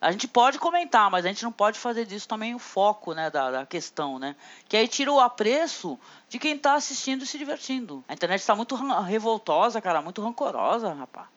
[0.00, 3.30] A gente pode comentar, mas a gente não pode fazer disso também o foco, né,
[3.30, 4.34] da, da questão, né?
[4.68, 5.96] Que aí tira o apreço
[6.28, 8.04] de quem tá assistindo e se divertindo.
[8.08, 11.28] A internet tá muito revoltosa, cara, muito rancorosa, rapaz.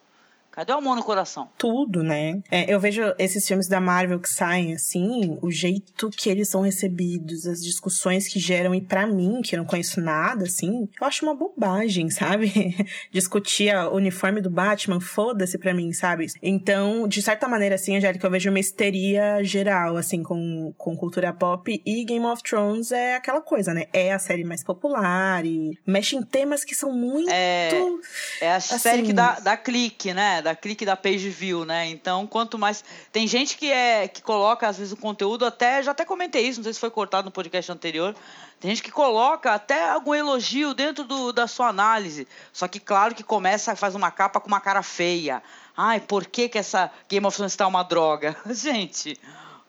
[0.56, 1.50] Cadê o amor no coração?
[1.58, 2.42] tudo, né?
[2.50, 6.62] É, eu vejo esses filmes da Marvel que saem assim, o jeito que eles são
[6.62, 11.26] recebidos, as discussões que geram, e pra mim, que não conheço nada, assim, eu acho
[11.26, 12.52] uma bobagem, sabe?
[13.12, 16.28] Discutir o uniforme do Batman, foda-se pra mim, sabe?
[16.42, 21.34] Então, de certa maneira, assim, Angélica, eu vejo uma histeria geral, assim, com, com cultura
[21.34, 23.86] pop, e Game of Thrones é aquela coisa, né?
[23.92, 27.30] É a série mais popular e mexe em temas que são muito.
[27.30, 27.70] É,
[28.42, 30.42] É a Assim- série que dá, dá clique, né?
[30.46, 31.88] Dá clique da page view, né?
[31.88, 32.84] Então, quanto mais.
[33.12, 35.82] Tem gente que é que coloca, às vezes, o conteúdo até.
[35.82, 38.16] Já até comentei isso, não sei se foi cortado no podcast anterior.
[38.60, 42.28] Tem gente que coloca até algum elogio dentro do, da sua análise.
[42.54, 45.42] Só que, claro, que começa, faz uma capa com uma cara feia.
[45.76, 48.38] Ai, por que, que essa Game of Thrones está uma droga?
[48.54, 49.20] Gente.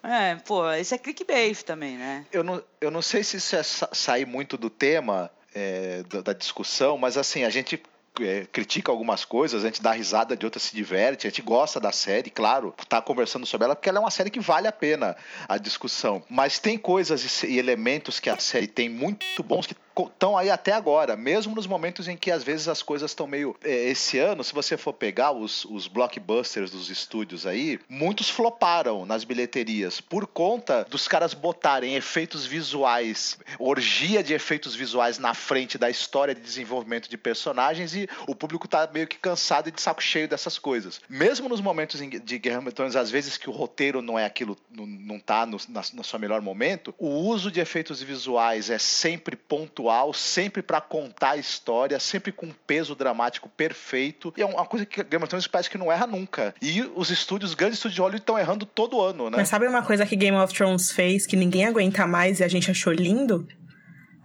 [0.02, 2.26] É, pô, isso é clickbait também, né?
[2.30, 6.20] Eu não, eu não sei se isso é sa- sair muito do tema é, da,
[6.20, 7.82] da discussão, mas assim, a gente
[8.20, 11.80] é, critica algumas coisas, a gente dá risada de outras, se diverte, a gente gosta
[11.80, 14.72] da série, claro, tá conversando sobre ela, porque ela é uma série que vale a
[14.72, 15.16] pena
[15.48, 16.22] a discussão.
[16.28, 20.72] Mas tem coisas e elementos que a série tem muito bons que estão aí até
[20.72, 23.56] agora, mesmo nos momentos em que às vezes as coisas estão meio.
[23.64, 29.06] é, esse ano, se você for pegar os, os blockbusters dos estúdios aí, muitos floparam
[29.06, 35.78] nas bilheterias por conta dos caras botarem efeitos visuais, orgia de efeitos visuais na frente
[35.78, 39.80] da história de desenvolvimento de personagens e o público tá meio que cansado e de
[39.80, 41.00] saco cheio dessas coisas.
[41.08, 44.86] Mesmo nos momentos de Guerra Thrones, às vezes que o roteiro não é aquilo, não,
[44.86, 49.36] não tá no, na, no seu melhor momento, o uso de efeitos visuais é sempre
[49.36, 54.32] pontual, sempre para contar a história, sempre com um peso dramático perfeito.
[54.36, 56.54] E é uma coisa que Game of Thrones parece que não erra nunca.
[56.60, 59.36] E os estúdios, grandes estúdios de Hollywood estão errando todo ano, né?
[59.38, 62.48] Mas sabe uma coisa que Game of Thrones fez que ninguém aguenta mais e a
[62.48, 63.46] gente achou lindo?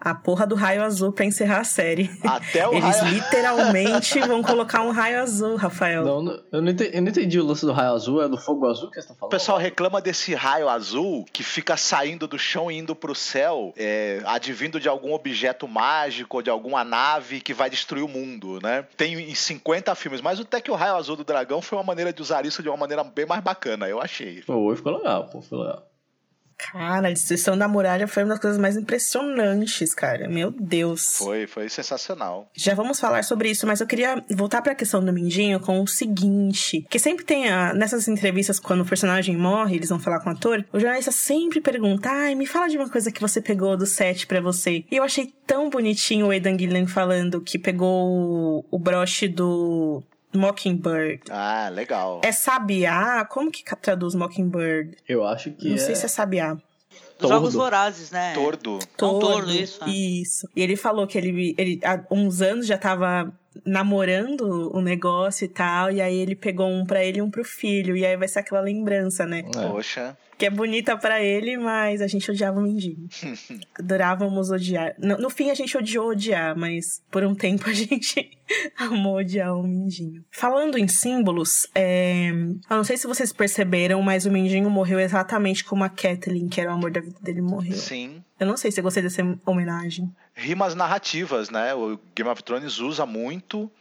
[0.03, 2.09] A porra do raio azul pra encerrar a série.
[2.23, 6.03] Até o Eles raio- literalmente vão colocar um raio azul, Rafael.
[6.03, 8.67] Não, eu, não entendi, eu não entendi o lance do raio azul, é do fogo
[8.67, 9.31] azul que vocês estão O falando?
[9.31, 14.21] pessoal reclama desse raio azul que fica saindo do chão e indo pro céu, é,
[14.25, 18.85] advindo de algum objeto mágico ou de alguma nave que vai destruir o mundo, né?
[18.97, 22.11] Tem em 50 filmes, mas até que o raio azul do dragão foi uma maneira
[22.11, 24.41] de usar isso de uma maneira bem mais bacana, eu achei.
[24.41, 25.83] Pô, ficou legal, pô, ficou legal.
[26.71, 30.27] Cara, a destruição da muralha foi uma das coisas mais impressionantes, cara.
[30.27, 31.17] Meu Deus.
[31.17, 32.49] Foi, foi sensacional.
[32.53, 35.87] Já vamos falar sobre isso, mas eu queria voltar pra questão do Mindinho com o
[35.87, 40.29] seguinte: que sempre tem a- nessas entrevistas, quando o personagem morre, eles vão falar com
[40.29, 43.75] o ator, o jornalista sempre pergunta: ai, me fala de uma coisa que você pegou
[43.77, 44.83] do set pra você.
[44.91, 50.03] E eu achei tão bonitinho o Aidan Gillen falando que pegou o, o broche do
[50.33, 51.21] Mockingbird.
[51.29, 52.21] Ah, legal.
[52.23, 53.25] É sabiá?
[53.25, 54.97] Como que traduz Mockingbird?
[55.07, 55.79] Eu acho que Não é...
[55.79, 56.53] sei se é sabiá.
[56.53, 57.33] Dos Tordo.
[57.35, 58.33] Jogos Vorazes, né?
[58.33, 58.79] Tordo.
[58.99, 59.89] Não, tordo, isso, é.
[59.89, 60.49] Isso.
[60.55, 63.31] E ele falou que ele, ele há uns anos já tava
[63.65, 67.43] namorando o negócio e tal, e aí ele pegou um pra ele e um pro
[67.43, 69.43] filho, e aí vai ser aquela lembrança, né?
[69.55, 69.67] É.
[69.67, 70.17] Poxa.
[70.41, 73.07] Que é bonita para ele, mas a gente odiava o Mindinho.
[73.77, 74.95] Adorávamos odiar.
[74.97, 78.31] No, no, fim, a gente odiou odiar, mas por um tempo a gente
[78.75, 80.25] amou odiar o Mindinho.
[80.31, 82.31] Falando em símbolos, é...
[82.31, 86.59] eu não sei se vocês perceberam, mas o Mindinho morreu exatamente como a Kathleen, que
[86.59, 87.77] era o amor da vida dele, morreu.
[87.77, 88.23] Sim.
[88.39, 90.11] Eu não sei se eu gostei dessa homenagem.
[90.33, 91.75] Rimas narrativas, né?
[91.75, 93.71] O Game of Thrones usa muito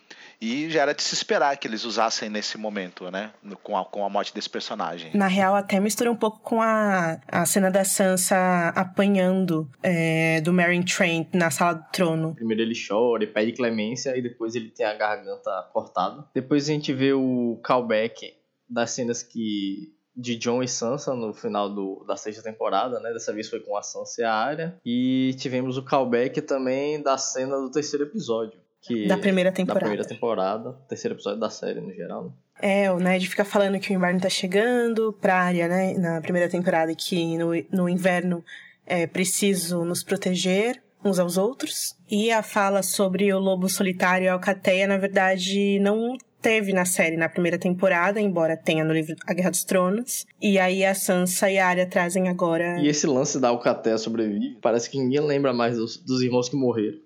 [0.40, 3.32] e já era de se esperar que eles usassem nesse momento, né?
[3.62, 5.10] Com a, com a morte desse personagem.
[5.14, 8.36] Na real, até mistura um pouco com a, a cena da Sansa
[8.74, 12.34] apanhando é, do Meryn Trent na sala do trono.
[12.34, 16.24] Primeiro ele chora, ele pede clemência e depois ele tem a garganta cortada.
[16.34, 18.32] Depois a gente vê o callback
[18.68, 23.12] das cenas que de John e Sansa no final do, da sexta temporada, né?
[23.12, 24.78] Dessa vez foi com a Sansa e a Arya.
[24.84, 28.58] E tivemos o callback também da cena do terceiro episódio.
[28.82, 29.80] Que, da primeira temporada.
[29.80, 32.30] Da primeira temporada, terceiro episódio da série no geral, né?
[32.62, 35.94] É, o Ned fica falando que o inverno tá chegando pra área, né?
[35.94, 38.44] Na primeira temporada, que no, no inverno
[38.86, 41.94] é preciso nos proteger uns aos outros.
[42.10, 46.84] E a fala sobre o lobo solitário e a alcateia, na verdade, não teve na
[46.84, 50.26] série na primeira temporada, embora tenha no livro A Guerra dos Tronos.
[50.40, 52.80] E aí a Sansa e a Arya trazem agora.
[52.80, 56.56] E esse lance da Alcateia sobrevive, parece que ninguém lembra mais dos, dos irmãos que
[56.56, 56.98] morreram.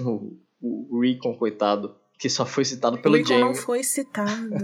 [0.60, 3.44] O Rickon, coitado, que só foi citado pelo Rickon Jaime.
[3.44, 4.54] não foi citado.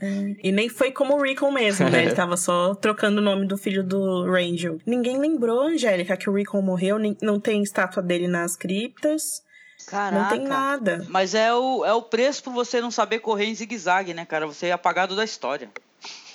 [0.00, 0.36] é.
[0.42, 2.04] E nem foi como o Rickon mesmo, né?
[2.06, 4.78] Ele tava só trocando o nome do filho do Rangel.
[4.86, 9.42] Ninguém lembrou, Angélica, que o Rickon morreu, não tem estátua dele nas criptas.
[9.86, 10.16] Caraca.
[10.16, 11.06] Não tem nada.
[11.08, 14.46] Mas é o, é o preço por você não saber correr em zigue-zague, né, cara?
[14.46, 15.68] Você é apagado da história.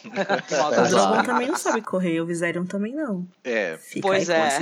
[0.07, 3.27] o Drogon também não sabe correr, o Viserion também não.
[3.43, 3.77] É.
[3.77, 4.59] Fica pois é.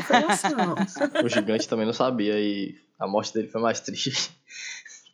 [1.23, 4.32] o gigante também não sabia e a morte dele foi mais triste.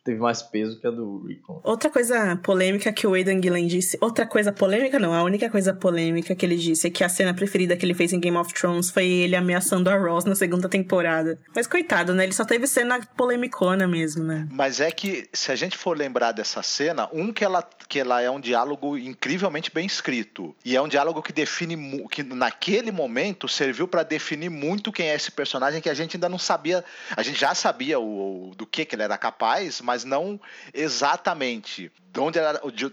[0.04, 1.60] Teve mais peso que a do Rickon.
[1.62, 3.96] Outra coisa polêmica que o Aidan Gillen disse.
[4.00, 5.14] Outra coisa polêmica, não.
[5.14, 8.12] A única coisa polêmica que ele disse é que a cena preferida que ele fez
[8.12, 11.38] em Game of Thrones foi ele ameaçando a Ross na segunda temporada.
[11.54, 12.24] Mas coitado, né?
[12.24, 14.48] Ele só teve cena polemicona mesmo, né?
[14.50, 18.20] Mas é que, se a gente for lembrar dessa cena, um que ela, que ela
[18.20, 20.52] é um diálogo incrivelmente bem escrito.
[20.64, 21.76] E é um diálogo que define.
[22.10, 26.28] que naquele momento serviu para definir muito quem é esse personagem que a gente ainda
[26.28, 26.84] não sabia.
[27.16, 30.40] A gente já sabia o, o do que, que ele era capaz, mas mas não
[30.72, 32.38] exatamente de onde,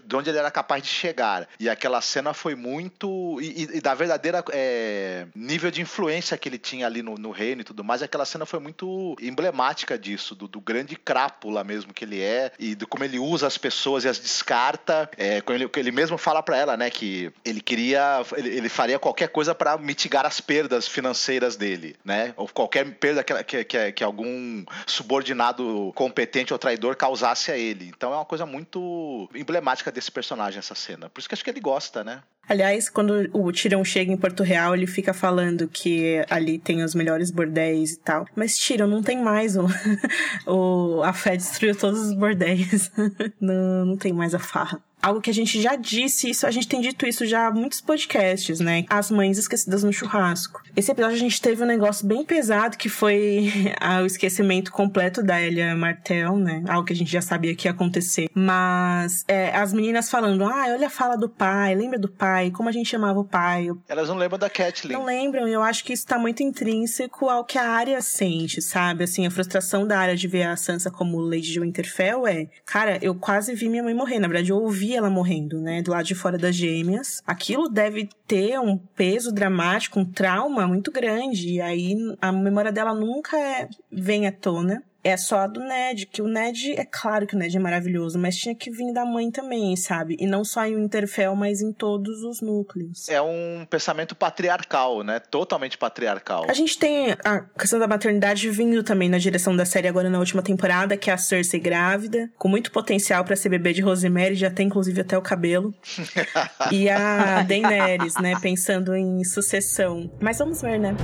[0.04, 1.46] de onde ele era capaz de chegar.
[1.58, 3.38] E aquela cena foi muito.
[3.40, 7.60] E, e da verdadeira é, nível de influência que ele tinha ali no, no, reino
[7.60, 8.02] e tudo mais.
[8.02, 12.74] Aquela cena foi muito emblemática disso, do, do, grande crápula mesmo que ele é, e
[12.74, 15.10] do como ele usa as pessoas e as descarta.
[15.18, 18.22] É, ele, ele mesmo fala para ela, né, que ele queria.
[18.36, 22.32] Ele, ele faria qualquer coisa para mitigar as perdas financeiras dele, né?
[22.36, 27.88] Ou qualquer perda que, que, que, que algum subordinado competente ou traidor causasse a ele.
[27.88, 31.08] Então é uma coisa muito emblemática desse personagem, essa cena.
[31.08, 32.22] Por isso que acho que ele gosta, né?
[32.48, 36.94] Aliás, quando o Tyrion chega em Porto Real, ele fica falando que ali tem os
[36.94, 38.26] melhores bordéis e tal.
[38.34, 39.66] Mas Tyrion não tem mais o,
[40.46, 42.90] o a fé destruiu todos os bordéis.
[43.40, 46.68] não, não tem mais a farra algo que a gente já disse, isso a gente
[46.68, 48.84] tem dito isso já há muitos podcasts, né?
[48.88, 50.62] As mães esquecidas no churrasco.
[50.76, 53.52] Esse episódio a gente teve um negócio bem pesado que foi
[54.02, 56.62] o esquecimento completo da Elia Martel, né?
[56.68, 58.28] Algo que a gente já sabia que ia acontecer.
[58.34, 62.68] Mas é, as meninas falando, ah, olha a fala do pai, lembra do pai, como
[62.68, 63.68] a gente chamava o pai.
[63.88, 64.96] Elas não lembram da Kathleen.
[64.96, 69.04] Não lembram, eu acho que isso tá muito intrínseco ao que a área sente, sabe?
[69.04, 72.98] Assim, a frustração da área de ver a Sansa como Lady de Winterfell é, cara,
[73.02, 74.18] eu quase vi minha mãe morrer.
[74.18, 75.82] Na verdade, eu ouvi ela morrendo, né?
[75.82, 77.22] Do lado de fora das gêmeas.
[77.26, 81.54] Aquilo deve ter um peso dramático, um trauma muito grande.
[81.54, 86.06] E aí a memória dela nunca é, vem à tona é só a do Ned,
[86.06, 89.04] que o Ned, é claro que o Ned é maravilhoso, mas tinha que vir da
[89.04, 90.16] mãe também, sabe?
[90.18, 93.08] E não só em Winterfell, mas em todos os núcleos.
[93.08, 95.18] É um pensamento patriarcal, né?
[95.18, 96.46] Totalmente patriarcal.
[96.48, 100.18] A gente tem a questão da maternidade vindo também na direção da série agora na
[100.18, 104.34] última temporada, que é a Cersei grávida, com muito potencial para ser bebê de Rosemary,
[104.34, 105.74] já tem inclusive até o cabelo.
[106.70, 110.10] e a Daenerys, né, pensando em sucessão.
[110.20, 110.94] Mas vamos ver, né?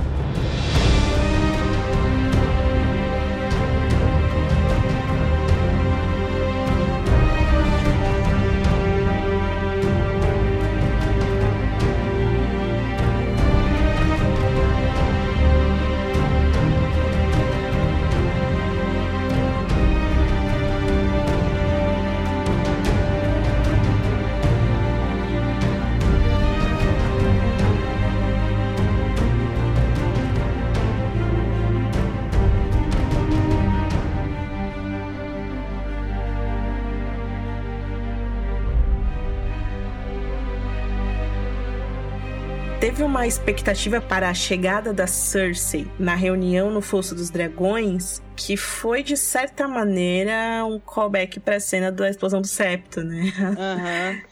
[43.17, 49.01] Uma expectativa para a chegada da Cersei na reunião no Fosso dos Dragões que foi,
[49.01, 53.33] de certa maneira, um callback pra cena da explosão do septo, né?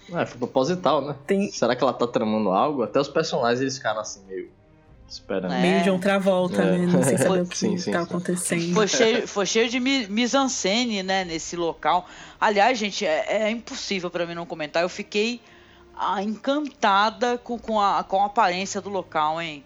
[0.07, 0.19] Uhum.
[0.19, 1.15] É, foi proposital, né?
[1.25, 2.83] Tem- Será que ela tá tramando algo?
[2.83, 4.51] Até os personagens eles ficaram assim, meio
[5.09, 5.51] esperando.
[5.51, 5.59] É.
[5.61, 6.77] Meio de outra volta, É.
[6.77, 6.85] né?
[6.85, 8.03] Não sei saber o que Sim, sim, tá sim.
[8.05, 8.73] acontecendo.
[8.75, 12.07] Foi cheio, foi cheio de mi- mise-en-scène, né, nesse local.
[12.39, 14.83] Aliás, gente, é, é impossível pra mim não comentar.
[14.83, 15.41] Eu fiquei
[16.21, 19.63] encantada com, com, a, com a aparência do local, hein?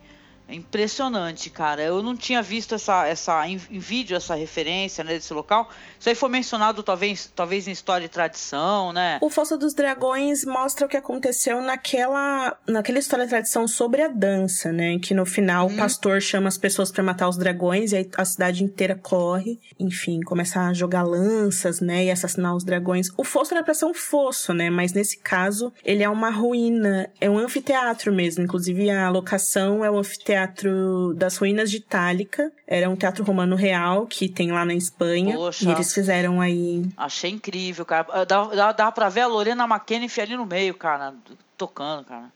[0.50, 1.84] É impressionante, cara.
[1.84, 5.70] Eu não tinha visto essa, essa em, em vídeo essa referência né, desse local.
[6.00, 9.20] Isso aí foi mencionado talvez, talvez em história e tradição, né?
[9.22, 14.08] O Fosso dos Dragões mostra o que aconteceu naquela, naquela história de tradição sobre a
[14.08, 14.98] dança, né?
[14.98, 15.74] Que no final Uhum.
[15.74, 19.60] o pastor chama as pessoas pra matar os dragões e aí a cidade inteira corre.
[19.80, 22.06] Enfim, começa a jogar lanças, né?
[22.06, 23.10] E assassinar os dragões.
[23.16, 24.70] O fosso era pra ser um fosso, né?
[24.72, 27.08] Mas nesse caso, ele é uma ruína.
[27.22, 28.44] É um anfiteatro mesmo.
[28.44, 30.39] Inclusive, a locação é o anfiteatro
[31.16, 32.52] das ruínas de Itálica.
[32.68, 35.36] Era um teatro romano real que tem lá na Espanha.
[35.36, 35.68] Poxa.
[35.68, 38.26] E eles fizeram aí Achei incrível, cara.
[38.26, 41.14] Dava, dava, dava pra ver a Lorena McKenniff ali no meio, cara,
[41.58, 42.32] tocando, cara.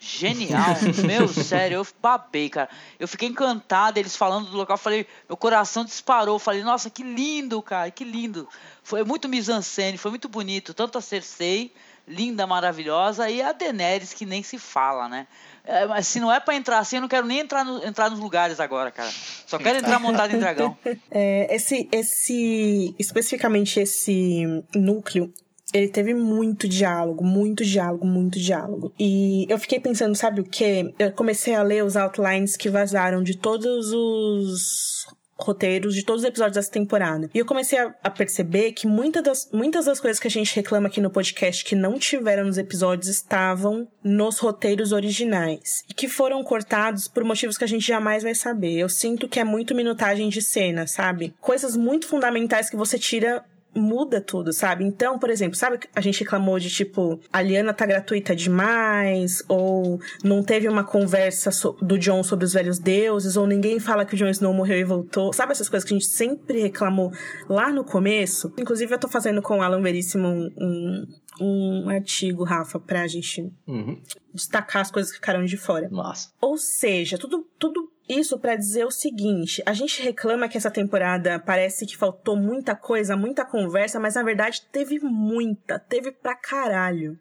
[0.00, 2.68] Genial, meu, sério, eu babei, cara.
[3.00, 7.60] Eu fiquei encantado, eles falando do local, falei, meu coração disparou, falei, nossa, que lindo,
[7.60, 8.48] cara, que lindo.
[8.82, 11.72] Foi muito mise-en-scène, foi muito bonito, tanto a Cersei,
[12.06, 15.26] linda, maravilhosa, e a Daenerys, que nem se fala, né?
[15.68, 18.18] É, se não é pra entrar assim, eu não quero nem entrar, no- entrar nos
[18.18, 19.10] lugares agora, cara.
[19.46, 20.76] Só quero entrar montado em dragão.
[21.10, 25.32] É, esse, esse, especificamente esse núcleo,
[25.74, 28.92] ele teve muito diálogo, muito diálogo, muito diálogo.
[28.98, 30.94] E eu fiquei pensando, sabe o quê?
[30.98, 34.97] Eu comecei a ler os outlines que vazaram de todos os
[35.38, 37.30] roteiros de todos os episódios dessa temporada.
[37.32, 40.54] E eu comecei a, a perceber que muita das, muitas das coisas que a gente
[40.54, 45.84] reclama aqui no podcast que não tiveram nos episódios estavam nos roteiros originais.
[45.88, 48.72] E que foram cortados por motivos que a gente jamais vai saber.
[48.72, 51.34] Eu sinto que é muito minutagem de cena, sabe?
[51.40, 54.84] Coisas muito fundamentais que você tira muda tudo, sabe?
[54.84, 59.42] Então, por exemplo, sabe que a gente reclamou de tipo, a Liana tá gratuita demais,
[59.48, 64.04] ou não teve uma conversa so- do John sobre os velhos deuses, ou ninguém fala
[64.04, 65.32] que o Jon Snow morreu e voltou.
[65.32, 67.12] Sabe essas coisas que a gente sempre reclamou
[67.48, 68.52] lá no começo?
[68.58, 73.50] Inclusive, eu tô fazendo com o Alan Veríssimo um, um, um artigo, Rafa, pra gente
[73.66, 74.00] Uhum.
[74.34, 75.88] destacar as coisas que ficaram de fora.
[75.90, 76.30] Massa.
[76.40, 81.38] Ou seja, tudo, tudo isso pra dizer o seguinte: a gente reclama que essa temporada
[81.38, 87.18] parece que faltou muita coisa, muita conversa, mas na verdade teve muita, teve pra caralho.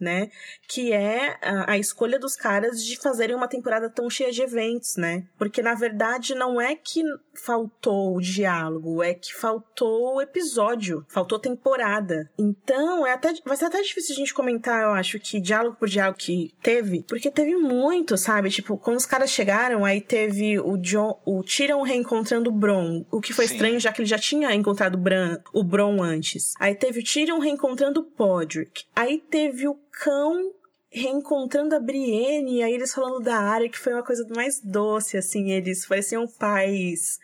[0.00, 0.30] Né?
[0.66, 4.96] Que é a, a escolha dos caras de fazerem uma temporada tão cheia de eventos,
[4.96, 5.26] né?
[5.38, 7.02] Porque na verdade não é que
[7.34, 12.30] faltou o diálogo, é que faltou o episódio, faltou temporada.
[12.38, 15.88] Então, é até, vai ser até difícil a gente comentar, eu acho, que diálogo por
[15.88, 18.50] diálogo que teve, porque teve muito, sabe?
[18.50, 23.20] Tipo, quando os caras chegaram, aí teve o John, o Tyrion reencontrando o Bron, o
[23.20, 23.54] que foi Sim.
[23.54, 26.54] estranho, já que ele já tinha encontrado o Bran, o Bron antes.
[26.58, 28.84] Aí teve o Tyrion reencontrando o Podrick.
[28.94, 30.52] Aí teve o cão
[30.92, 35.16] reencontrando a Brienne, e aí eles falando da área, que foi uma coisa mais doce,
[35.16, 37.18] assim, eles pareciam pais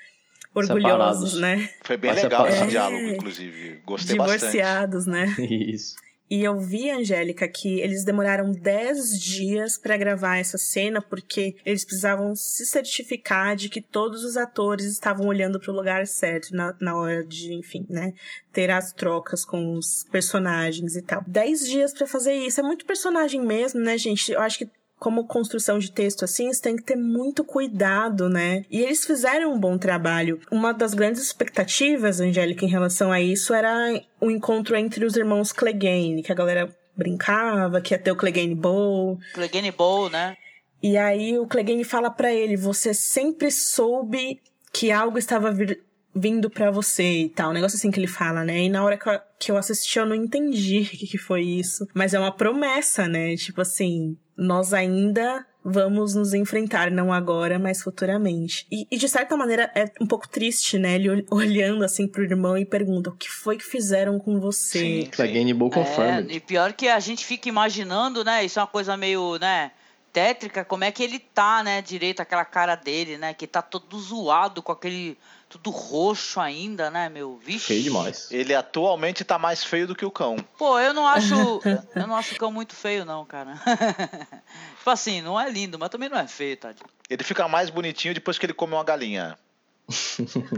[0.55, 1.41] orgulhosos, Separados.
[1.41, 1.69] né?
[1.85, 2.67] Foi bem Vai legal esse É.
[2.67, 3.81] diálogo, inclusive.
[3.85, 4.41] Gostei bastante.
[4.41, 5.27] Divorciados, né?
[5.51, 5.97] Isso.
[6.29, 11.85] E eu vi, Angélica, que eles demoraram 10 dias pra gravar essa cena porque eles
[11.85, 16.97] precisavam se certificar de que todos os atores estavam olhando pro lugar certo na, na
[16.97, 18.13] hora de, enfim, né,
[18.53, 21.23] ter as trocas com os personagens e tal.
[21.27, 22.59] 10 dias pra fazer isso.
[22.59, 24.33] É muito personagem mesmo, né, gente?
[24.33, 28.65] Eu acho que como construção de texto assim, você tem que ter muito cuidado, né?
[28.71, 30.41] E eles fizeram um bom trabalho.
[30.51, 35.53] Uma das grandes expectativas, Angélica, em relação a isso era o encontro entre os irmãos
[35.53, 39.19] Clegane, que a galera brincava, que ia ter o Clegane Bowl.
[39.35, 40.37] Clegane Bowl, né?
[40.83, 44.41] E aí o Clegane fala pra ele: "Você sempre soube
[44.73, 45.81] que algo estava vir-
[46.17, 47.51] vindo pra você e tal".
[47.51, 48.63] Um negócio assim que ele fala, né?
[48.65, 51.43] E na hora que eu, que eu assisti eu não entendi o que, que foi
[51.43, 53.37] isso, mas é uma promessa, né?
[53.37, 58.65] Tipo assim, nós ainda vamos nos enfrentar, não agora, mas futuramente.
[58.71, 60.95] E, e, de certa maneira é um pouco triste, né?
[60.95, 64.79] Ele ol- olhando assim pro irmão e pergunta: "O que foi que fizeram com você?".
[64.79, 65.11] Sim,
[65.55, 66.33] Bull É, confirmed.
[66.37, 68.45] e pior que a gente fica imaginando, né?
[68.45, 69.73] Isso é uma coisa meio, né?
[70.13, 71.83] Tétrica, como é que ele tá, né?
[71.83, 73.35] Direito, aquela cara dele, né?
[73.35, 75.19] Que tá todo zoado com aquele.
[75.49, 77.37] Tudo roxo ainda, né, meu?
[77.37, 77.67] Vixe.
[77.67, 78.31] Feio demais.
[78.31, 80.37] Ele atualmente tá mais feio do que o cão.
[80.59, 81.35] Pô, eu não acho.
[81.95, 83.55] eu não acho o cão muito feio, não, cara.
[84.79, 86.89] tipo assim, não é lindo, mas também não é feio, tadinho.
[87.09, 89.39] Ele fica mais bonitinho depois que ele come uma galinha.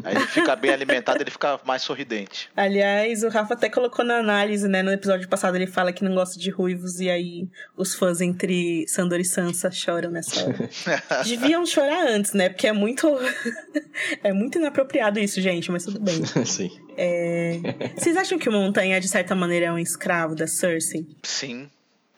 [0.05, 2.49] Aí ele fica bem alimentado, ele fica mais sorridente.
[2.57, 4.83] Aliás, o Rafa até colocou na análise, né?
[4.83, 7.47] No episódio passado ele fala que não gosta de ruivos e aí
[7.77, 10.71] os fãs entre Sandor e Sansa choram nessa hora.
[11.25, 12.49] Deviam chorar antes, né?
[12.49, 13.07] Porque é muito.
[14.25, 16.25] é muito inapropriado isso, gente, mas tudo bem.
[16.47, 16.71] Sim.
[16.97, 17.61] É...
[17.97, 21.07] Vocês acham que o Montanha, de certa maneira, é um escravo da Cersei?
[21.23, 21.69] Sim.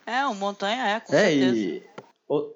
[0.07, 1.57] É, o Montanha é, com É, certeza.
[1.57, 1.83] e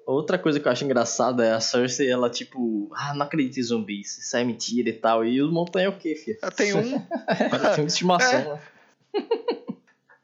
[0.05, 3.63] outra coisa que eu acho engraçada é a Cersei, ela tipo, ah, não acredito em
[3.63, 5.25] zumbis, isso é mentira e tal.
[5.25, 6.37] E o Montanha é o quê, filha?
[6.51, 6.95] Tem um.
[7.51, 8.59] Ela tem uma estimação, né?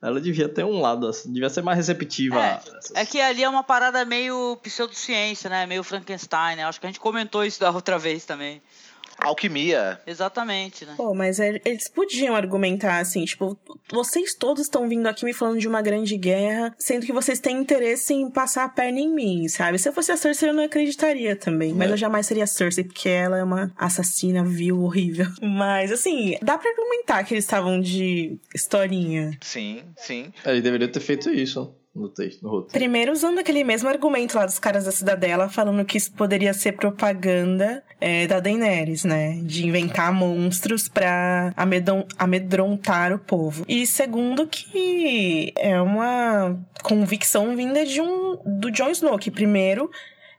[0.02, 2.39] Ela devia ter um lado, assim, devia ser mais receptiva.
[2.43, 5.68] essas- É que ali é uma parada meio pseudociência, né?
[5.68, 6.64] Meio Frankenstein, né?
[6.64, 8.62] Acho que a gente comentou isso da outra vez também.
[9.22, 9.99] Alquimia.
[10.05, 10.93] Exatamente, né?
[10.97, 13.57] Pô, mas é- eles podiam argumentar assim, tipo,
[13.91, 17.57] vocês todos estão vindo aqui me falando de uma grande guerra, sendo que vocês têm
[17.57, 19.78] interesse em passar a perna em mim, sabe?
[19.80, 21.74] Se eu fosse a Cersei, eu não acreditaria também.
[21.74, 21.93] Mas É.
[21.93, 25.28] eu jamais seria a Cersei, porque ela é uma assassina vil, horrível.
[25.41, 29.38] Mas, assim, dá pra argumentar que eles estavam de historinha.
[29.41, 30.34] Sim, sim.
[30.45, 32.72] Ele deveria ter feito isso no texto, no roteiro.
[32.74, 36.72] Primeiro, usando aquele mesmo argumento lá dos caras da Cidadela, falando que isso poderia ser
[36.74, 39.39] propaganda é, da Daenerys, né?
[39.44, 43.66] De inventar monstros pra amedron- amedrontar o povo.
[43.68, 49.89] E segundo, que é uma convicção vinda de um do Jon Snow, que primeiro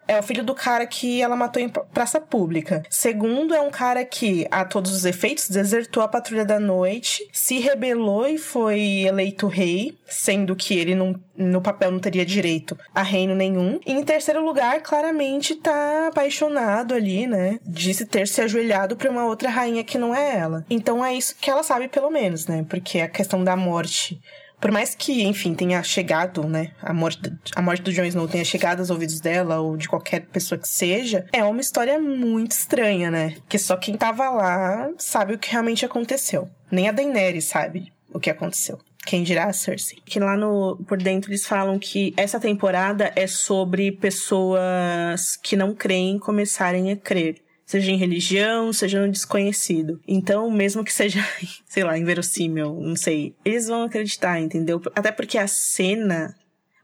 [0.09, 2.83] é o filho do cara que ela matou em pra- praça pública.
[2.91, 7.59] Segundo, é um cara que, a todos os efeitos, desertou a patrulha da noite, se
[7.59, 13.03] rebelou e foi eleito rei, sendo que ele não, no papel não teria direito a
[13.03, 13.79] reino nenhum.
[13.87, 17.59] E em terceiro lugar, claramente tá apaixonado ali, né?
[17.65, 20.65] De se ter se ajoelhado pra uma outra rainha que não é ela.
[20.69, 22.65] Então é isso que ela sabe, pelo menos, né?
[22.69, 24.21] Porque a questão da morte
[24.63, 28.45] por mais que, enfim, tenha chegado, né, a morte, a morte do Jon Snow tenha
[28.45, 33.11] chegado aos ouvidos dela ou de qualquer pessoa que seja, é uma história muito estranha,
[33.11, 33.35] né?
[33.49, 36.49] Que só quem tava lá sabe o que realmente aconteceu.
[36.71, 38.79] Nem a Daenerys sabe o que aconteceu.
[39.05, 39.99] Quem dirá a Cersei.
[40.07, 45.75] Que lá no por dentro eles falam que essa temporada é sobre pessoas que não
[45.75, 47.43] creem começarem a crer
[47.73, 50.01] seja em religião, seja no desconhecido.
[50.07, 51.21] Então, mesmo que seja,
[51.67, 54.81] sei lá, inverossímil, não sei, eles vão acreditar, entendeu?
[54.95, 56.35] Até porque a cena,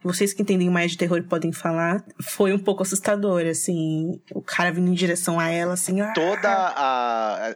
[0.03, 4.73] vocês que entendem mais de terror podem falar, foi um pouco assustadora, assim, o cara
[4.73, 7.55] vindo em direção a ela, assim, ah, Toda a,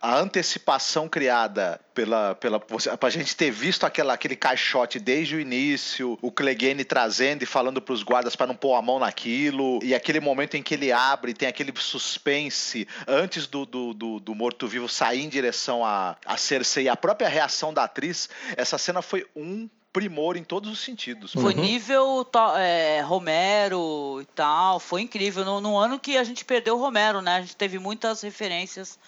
[0.00, 6.18] a antecipação criada pela, pela pra gente ter visto aquela, aquele caixote desde o início,
[6.22, 10.20] o Clegane trazendo e falando pros guardas para não pôr a mão naquilo, e aquele
[10.20, 15.24] momento em que ele abre, tem aquele suspense antes do, do, do, do morto-vivo sair
[15.24, 19.68] em direção a, a Cersei, e a própria reação da atriz, essa cena foi um
[19.92, 21.32] primor em todos os sentidos.
[21.32, 21.62] Foi Uhum.
[21.62, 22.26] nível
[22.56, 24.78] é, Romero e tal.
[24.78, 25.44] Foi incrível.
[25.44, 27.36] No, no ano que a gente perdeu o Romero, né?
[27.36, 28.98] A gente teve muitas referências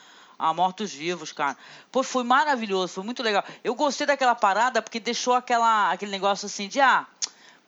[0.40, 1.56] a mortos-vivos, cara.
[1.92, 3.44] Pô, foi maravilhoso, foi muito legal.
[3.62, 7.06] Eu gostei daquela parada porque deixou aquela, aquele negócio assim de, ah,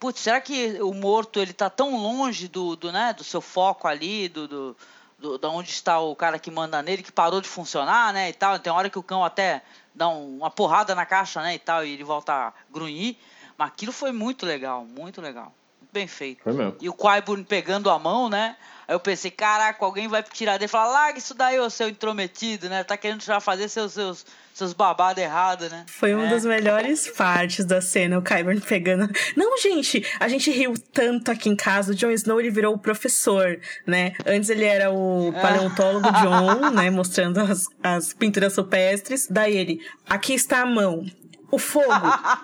[0.01, 3.87] putz, será que o morto ele tá tão longe do, do, né, do seu foco
[3.87, 4.77] ali, do, do,
[5.19, 8.33] do- da onde está o cara que manda nele, que parou de funcionar, né, e
[8.33, 8.59] tal.
[8.59, 9.63] Tem hora que o cão até
[9.95, 13.17] dá um- uma porrada na caixa, né, e tal, e ele volta a grunhir.
[13.59, 15.53] Mas aquilo foi muito legal, muito legal.
[15.79, 16.43] Muito bem feito.
[16.43, 16.77] Foi mesmo.
[16.81, 18.57] E o Qyburn pegando a mão, né?
[18.93, 21.89] Aí eu pensei, caraca, alguém vai tirar dele e falar, larga isso daí, ô seu
[21.89, 22.85] intrometido, né?
[22.85, 25.87] Tá querendo já fazer seus, seus, seus babados errados, né?
[25.89, 26.29] Foi uma É.
[26.29, 29.11] das melhores partes da cena, o Kyburn pegando.
[29.35, 31.93] Não, gente, a gente riu tanto aqui em casa.
[31.93, 34.13] O Jon Snow ele virou o professor, né?
[34.27, 36.91] Antes ele era o paleontólogo John, né?
[36.91, 39.27] Mostrando as, as pinturas rupestres.
[39.31, 41.07] Daí ele, aqui está a mão.
[41.51, 41.87] O fogo,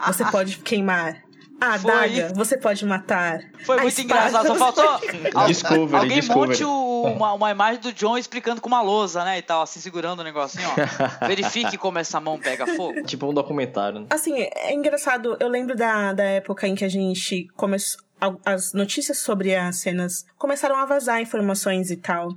[0.06, 1.27] você pode queimar.
[1.60, 1.90] A Foi.
[1.92, 3.40] adaga, você pode matar.
[3.64, 5.00] Foi A muito espada, engraçado, só você faltou
[5.48, 6.48] Discovery, alguém Discovery.
[6.50, 9.38] monte o- uma, uma imagem do John explicando com uma lousa, né?
[9.38, 10.74] E tal, assim, segurando o negocinho, ó.
[11.26, 13.02] Verifique como essa mão pega fogo.
[13.02, 14.06] Tipo um documentário, né?
[14.10, 15.36] Assim, é engraçado.
[15.40, 18.00] Eu lembro da, da época em que a gente começou.
[18.44, 22.30] As notícias sobre as cenas começaram a vazar informações e tal.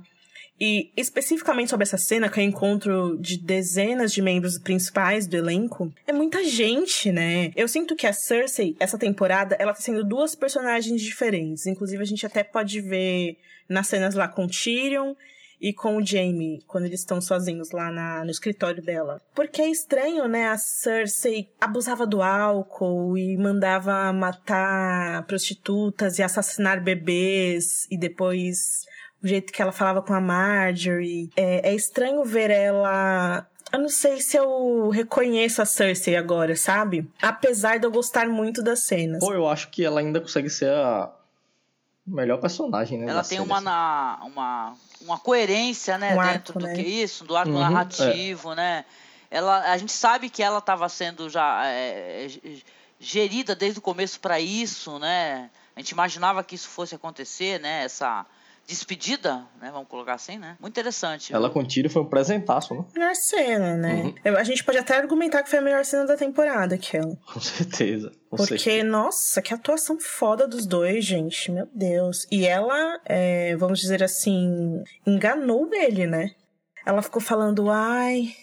[0.60, 5.36] E especificamente sobre essa cena, que é o encontro de dezenas de membros principais do
[5.36, 7.50] elenco, é muita gente, né?
[7.56, 11.66] Eu sinto que a Cersei, essa temporada, ela tá sendo duas personagens diferentes.
[11.66, 13.36] Inclusive, a gente até pode ver
[13.68, 15.14] nas cenas lá com Tyrion
[15.60, 19.20] e com o Jamie, quando eles estão sozinhos lá na- no escritório dela.
[19.34, 20.48] Porque é estranho, né?
[20.48, 28.84] A Cersei abusava do álcool e mandava matar prostitutas e assassinar bebês e depois
[29.22, 31.30] o jeito que ela falava com a Marjorie.
[31.36, 33.46] É, é estranho ver ela.
[33.72, 37.08] Eu não sei se eu reconheço a Cersei agora, sabe?
[37.20, 39.20] Apesar de eu gostar muito das cenas.
[39.20, 41.10] Pô, eu acho que ela ainda consegue ser a
[42.06, 43.06] melhor personagem, né?
[43.10, 43.64] Ela tem série, uma, assim.
[43.64, 46.74] na, uma uma coerência, né, Um dentro arco, do né?
[46.74, 48.84] que isso, do arco Uhum, narrativo, né?
[49.30, 52.56] Ela, a gente sabe que ela estava sendo já é, é,
[53.00, 55.50] gerida desde o começo para isso, né?
[55.74, 57.84] A gente imaginava que isso fosse acontecer, né?
[57.84, 58.26] Essa
[58.66, 59.70] despedida, né?
[59.72, 60.56] Vamos colocar assim, né?
[60.60, 61.34] Muito interessante.
[61.34, 62.84] Ela com tiro foi um presentaço, né?
[62.94, 64.14] Melhor cena, né?
[64.24, 64.36] Uhum.
[64.36, 67.16] A gente pode até argumentar que foi a melhor cena da temporada, aquela.
[67.32, 68.12] Com certeza.
[68.30, 68.84] Com Porque, certeza.
[68.84, 71.50] nossa, que atuação foda dos dois, gente.
[71.50, 72.26] Meu Deus.
[72.30, 76.30] E ela, é, vamos dizer assim, enganou ele, né?
[76.86, 78.34] Ela ficou falando, ai.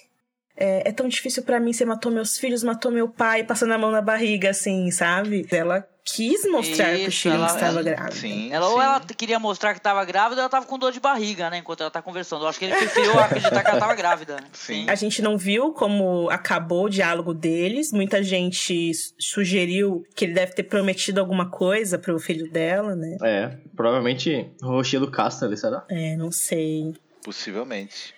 [0.55, 3.77] É, é tão difícil pra mim, você matou meus filhos, matou meu pai, passando a
[3.77, 5.47] mão na barriga, assim, sabe?
[5.49, 8.15] Ela quis mostrar pro Isso, Tyrion ela- que estava grávida.
[8.15, 8.83] Sim, Ela, ou sim.
[8.85, 11.57] ela queria mostrar que estava grávida, ou ela estava com dor de barriga, né?
[11.59, 12.43] Enquanto ela tá conversando.
[12.45, 14.35] Eu acho que ele preferiu acreditar que ela estava grávida.
[14.35, 14.47] né?
[14.53, 14.89] Sim.
[14.89, 17.91] A gente não viu como acabou o diálogo deles.
[17.91, 23.17] Muita gente sugeriu que ele deve ter prometido alguma coisa pro filho dela, né?
[23.23, 25.83] É, provavelmente o rostinho do Caster, será?
[25.89, 26.93] É, não sei.
[27.23, 28.13] Possivelmente.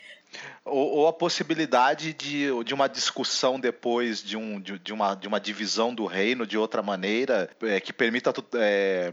[0.63, 5.27] Ou, ou a possibilidade de, de uma discussão depois de, um, de, de uma, de
[5.27, 9.11] uma divisão do reino de outra maneira é, que permita é,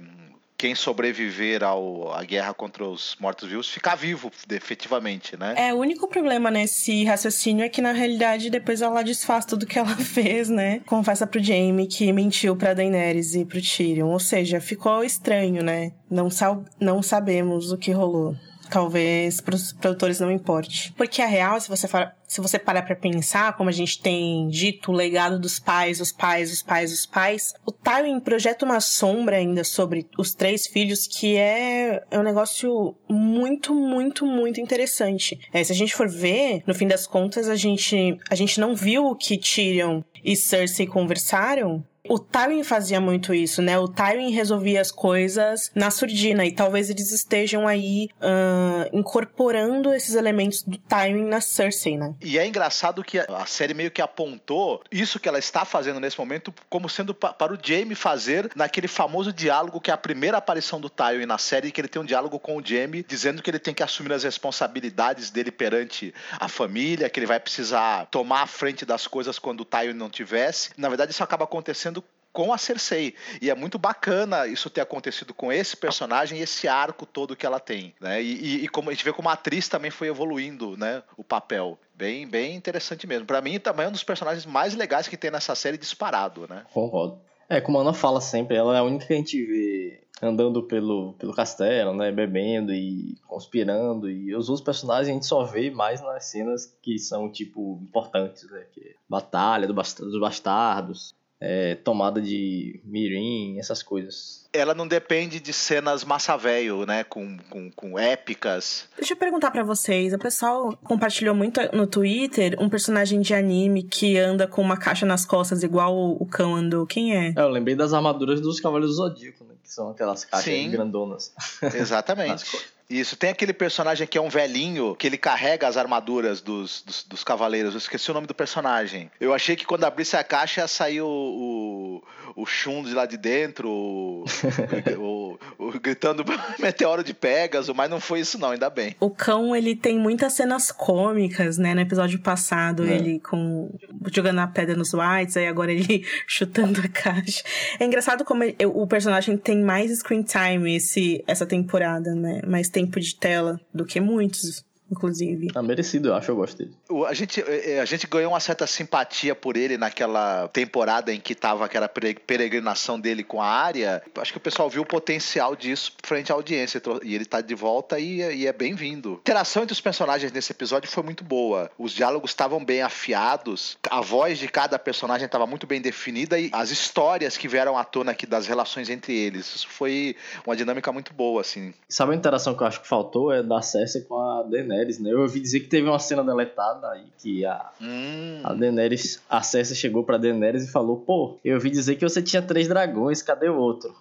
[0.59, 5.55] quem sobreviver ao, à guerra contra os mortos-vivos ficar vivo, efetivamente, né?
[5.57, 9.78] É, o único problema nesse raciocínio é que, na realidade, depois ela desfaz tudo que
[9.78, 10.80] ela fez, né?
[10.84, 14.09] Confessa pro Jaime que mentiu pra Daenerys e pro Tyrion.
[14.09, 15.92] Ou seja, ficou estranho, né?
[16.11, 18.34] Não, sa não sabemos o que rolou.
[18.71, 20.93] Talvez pros produtores não importe.
[20.97, 24.49] Porque a real, se você, for, se você parar pra pensar, como a gente tem
[24.49, 28.81] dito, o legado dos pais, os pais, os pais, os pais, o Tywin projeta uma
[28.81, 35.39] sombra ainda sobre os três filhos que é, é um negócio muito, muito, muito interessante.
[35.53, 38.75] É, se a gente for ver, no fim das contas, a gente, a gente não
[38.75, 41.85] viu que Tyrion e Cersei conversaram.
[42.09, 43.78] O Tywin fazia muito isso, né?
[43.78, 50.14] O Tywin resolvia as coisas na surdina e talvez eles estejam aí ah, incorporando esses
[50.14, 52.14] elementos do Tywin na Cersei, né?
[52.22, 56.18] E é engraçado que a série meio que apontou isso que ela está fazendo nesse
[56.18, 60.38] momento como sendo pa- para o Jaime fazer naquele famoso diálogo que é a primeira
[60.38, 63.50] aparição do Tywin na série, que ele tem um diálogo com o Jaime dizendo que
[63.50, 68.42] ele tem que assumir as responsabilidades dele perante a família, que ele vai precisar tomar
[68.42, 70.70] a frente das coisas quando o Tywin não tivesse.
[70.76, 71.97] Na verdade, isso acaba acontecendo
[72.33, 73.14] com a Cersei.
[73.43, 77.45] E é muito bacana isso ter acontecido com esse personagem e esse arco todo que
[77.47, 78.22] ela tem, né?
[78.22, 81.03] E, e- e como a gente vê como a atriz também foi evoluindo, né?
[81.16, 81.79] O papel.
[81.95, 83.26] Bem, bem interessante mesmo.
[83.26, 86.64] Pra mim, também é um dos personagens mais legais que tem nessa série disparado, né?
[86.72, 87.20] Concordo.
[87.49, 90.62] É, como a Ana fala sempre, ela é a única que a gente vê andando
[90.64, 92.12] pelo, pelo castelo, né?
[92.12, 94.11] Bebendo e conspirando.
[94.11, 98.49] E os outros personagens a gente só vê mais nas cenas que são, tipo, importantes,
[98.51, 98.64] né?
[98.72, 104.47] Que é batalha do bast- dos bastardos, é, tomada de mirim, essas coisas.
[104.53, 107.05] Ela não depende de cenas massa velho, né?
[107.05, 108.89] Com, com, com épicas.
[108.97, 113.82] Deixa eu perguntar pra vocês, o pessoal compartilhou muito no Twitter um personagem de anime
[113.82, 116.86] que anda com uma caixa nas costas igual o o cão andou.
[116.86, 117.32] Quem é?
[117.36, 119.55] É, eu lembrei das armaduras dos Cavaleiros do Zodíaco, né?
[119.62, 120.70] Que são aquelas caixas Sim.
[120.70, 121.32] grandonas.
[121.74, 122.45] Exatamente.
[122.91, 127.05] Isso, tem aquele personagem que é um velhinho, que ele carrega as armaduras dos, dos,
[127.05, 127.74] dos cavaleiros.
[127.74, 129.11] Eu esqueci o nome do personagem.
[129.20, 133.05] Eu achei que quando abrisse a caixa ia sair o, o, o Shun de lá
[133.05, 134.24] de dentro, o,
[134.99, 136.24] o- o- gritando
[136.59, 138.97] meteoro de Pegasus, mas não foi isso não, ainda bem.
[139.01, 141.74] O cão, ele tem muitas cenas cômicas, né?
[141.74, 142.95] No episódio passado, É.
[142.95, 143.70] ele com
[144.11, 147.43] jogando a pedra nos whites, aí agora ele chutando a caixa.
[147.78, 152.41] É engraçado como ele- o personagem tem mais screen time esse, essa temporada, né?
[152.47, 155.49] Mais tempo de tela do que muitos, inclusive.
[155.53, 156.72] Tá merecido, eu acho, eu gosto dele.
[156.89, 161.20] O- A gente, eh, a gente ganhou uma certa simpatia por ele naquela temporada em
[161.20, 164.03] que tava aquela pere- peregrinação dele com a área.
[164.16, 166.80] Acho que o pessoal viu o potencial disso frente à audiência.
[167.03, 169.14] E ele tá de volta e, e é bem-vindo.
[169.14, 171.70] A interação entre os personagens nesse episódio foi muito boa.
[171.78, 176.51] Os diálogos estavam bem afiados, a voz de cada personagem estava muito bem definida e
[176.53, 179.47] as histórias que vieram à tona aqui das relações entre eles.
[179.55, 180.14] Isso foi
[180.47, 181.72] uma dinâmica muito boa, assim.
[181.89, 183.32] Sabe a interação que eu acho que faltou?
[183.32, 185.12] É da Cersei com a Daenerys, né?
[185.12, 188.41] Eu ouvi dizer que teve uma cena deletada aí que a, Hum.
[188.45, 192.22] a Daenerys, a Cersei chegou pra Daenerys e falou: Pô, eu ouvi dizer que você
[192.22, 193.95] tinha três dragões, cadê o outro?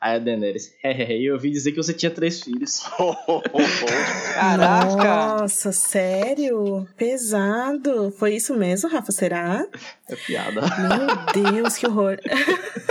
[0.00, 2.80] Aí a Daenerys, eu ouvi dizer que você tinha três filhos.
[4.34, 5.38] Caraca!
[5.40, 6.86] Nossa, sério?
[6.96, 8.10] Pesado.
[8.12, 9.10] Foi isso mesmo, Rafa?
[9.10, 9.66] Será?
[10.08, 10.60] É piada.
[10.60, 12.18] Meu Deus, que horror.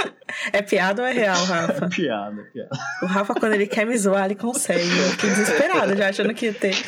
[0.52, 1.90] É piada ou é real, Rafa?
[1.90, 2.70] piada, piada.
[3.02, 4.82] O Rafa, quando ele quer me zoar, ele consegue.
[4.82, 6.76] Eu fiquei desesperada já achando que ia ter.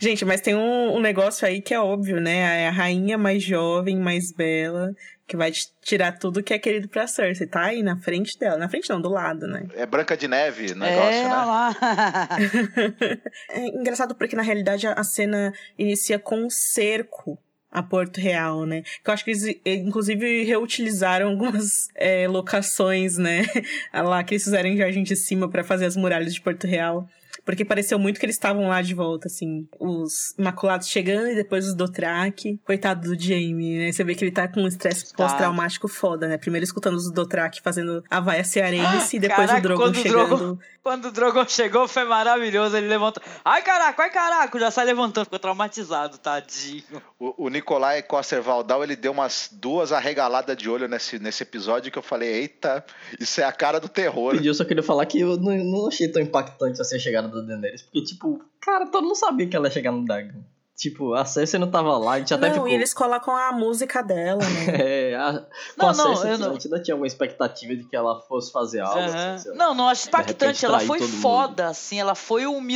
[0.00, 2.62] Gente, mas tem um, um negócio aí que é óbvio, né?
[2.62, 4.94] É a rainha mais jovem, mais bela,
[5.26, 5.52] que vai
[5.82, 7.46] tirar tudo que é querido pra Cersei.
[7.46, 8.56] Tá aí na frente dela.
[8.56, 9.68] Na frente não, do lado, né?
[9.74, 11.28] É Branca de Neve o negócio, é, né?
[11.28, 11.76] lá.
[13.50, 17.38] É engraçado porque, na realidade, a cena inicia com um cerco
[17.70, 18.82] a Porto Real, né?
[19.04, 23.46] Que eu acho que eles, inclusive, reutilizaram algumas é, locações, né?
[23.92, 27.08] Lá que eles fizeram em Jardim de Cima para fazer as muralhas de Porto Real.
[27.44, 29.66] Porque pareceu muito que eles estavam lá de volta, assim.
[29.78, 32.60] Os Imaculados chegando e depois os Dothraki.
[32.64, 33.92] Coitado do Jaime, né?
[33.92, 35.16] Você vê que ele tá com um estresse Tá.
[35.24, 36.36] pós-traumático foda, né?
[36.38, 39.98] Primeiro escutando os Dothraki fazendo a vaia cearense e depois Caraca, o Drogon quando o
[40.02, 40.26] chegando.
[40.36, 42.76] Drogon- Quando o Drogon chegou, foi maravilhoso.
[42.76, 43.22] Ele levantou.
[43.44, 44.58] Ai, caraca, ai, caraca.
[44.58, 45.24] Já sai levantando.
[45.24, 46.82] Ficou traumatizado, tadinho.
[47.18, 51.92] O, o Nicolai Coster Valdal, ele deu umas duas arregaladas de olho nesse, nesse episódio
[51.92, 52.84] que eu falei, eita,
[53.18, 54.34] isso é a cara do terror.
[54.42, 57.40] Eu só queria falar que eu não, não achei tão impactante assim a chegada da
[57.42, 60.42] Daenerys, porque, tipo, cara, todo mundo sabia que ela ia chegar no Dagon.
[60.80, 62.68] Tipo, a Cersei não tava lá, a gente até Não, ficou...
[62.68, 64.76] e eles colocam a música dela, né?
[65.10, 67.76] É, a, com Não, a não, Cersei, eu não- a gente ainda tinha alguma expectativa
[67.76, 68.98] de que ela fosse fazer algo.
[68.98, 69.34] Aham.
[69.34, 69.50] assim.
[69.54, 70.64] Não, não, acho impactante.
[70.64, 71.20] Ela foi todo mundo.
[71.20, 72.00] foda, assim.
[72.00, 72.66] Ela foi um,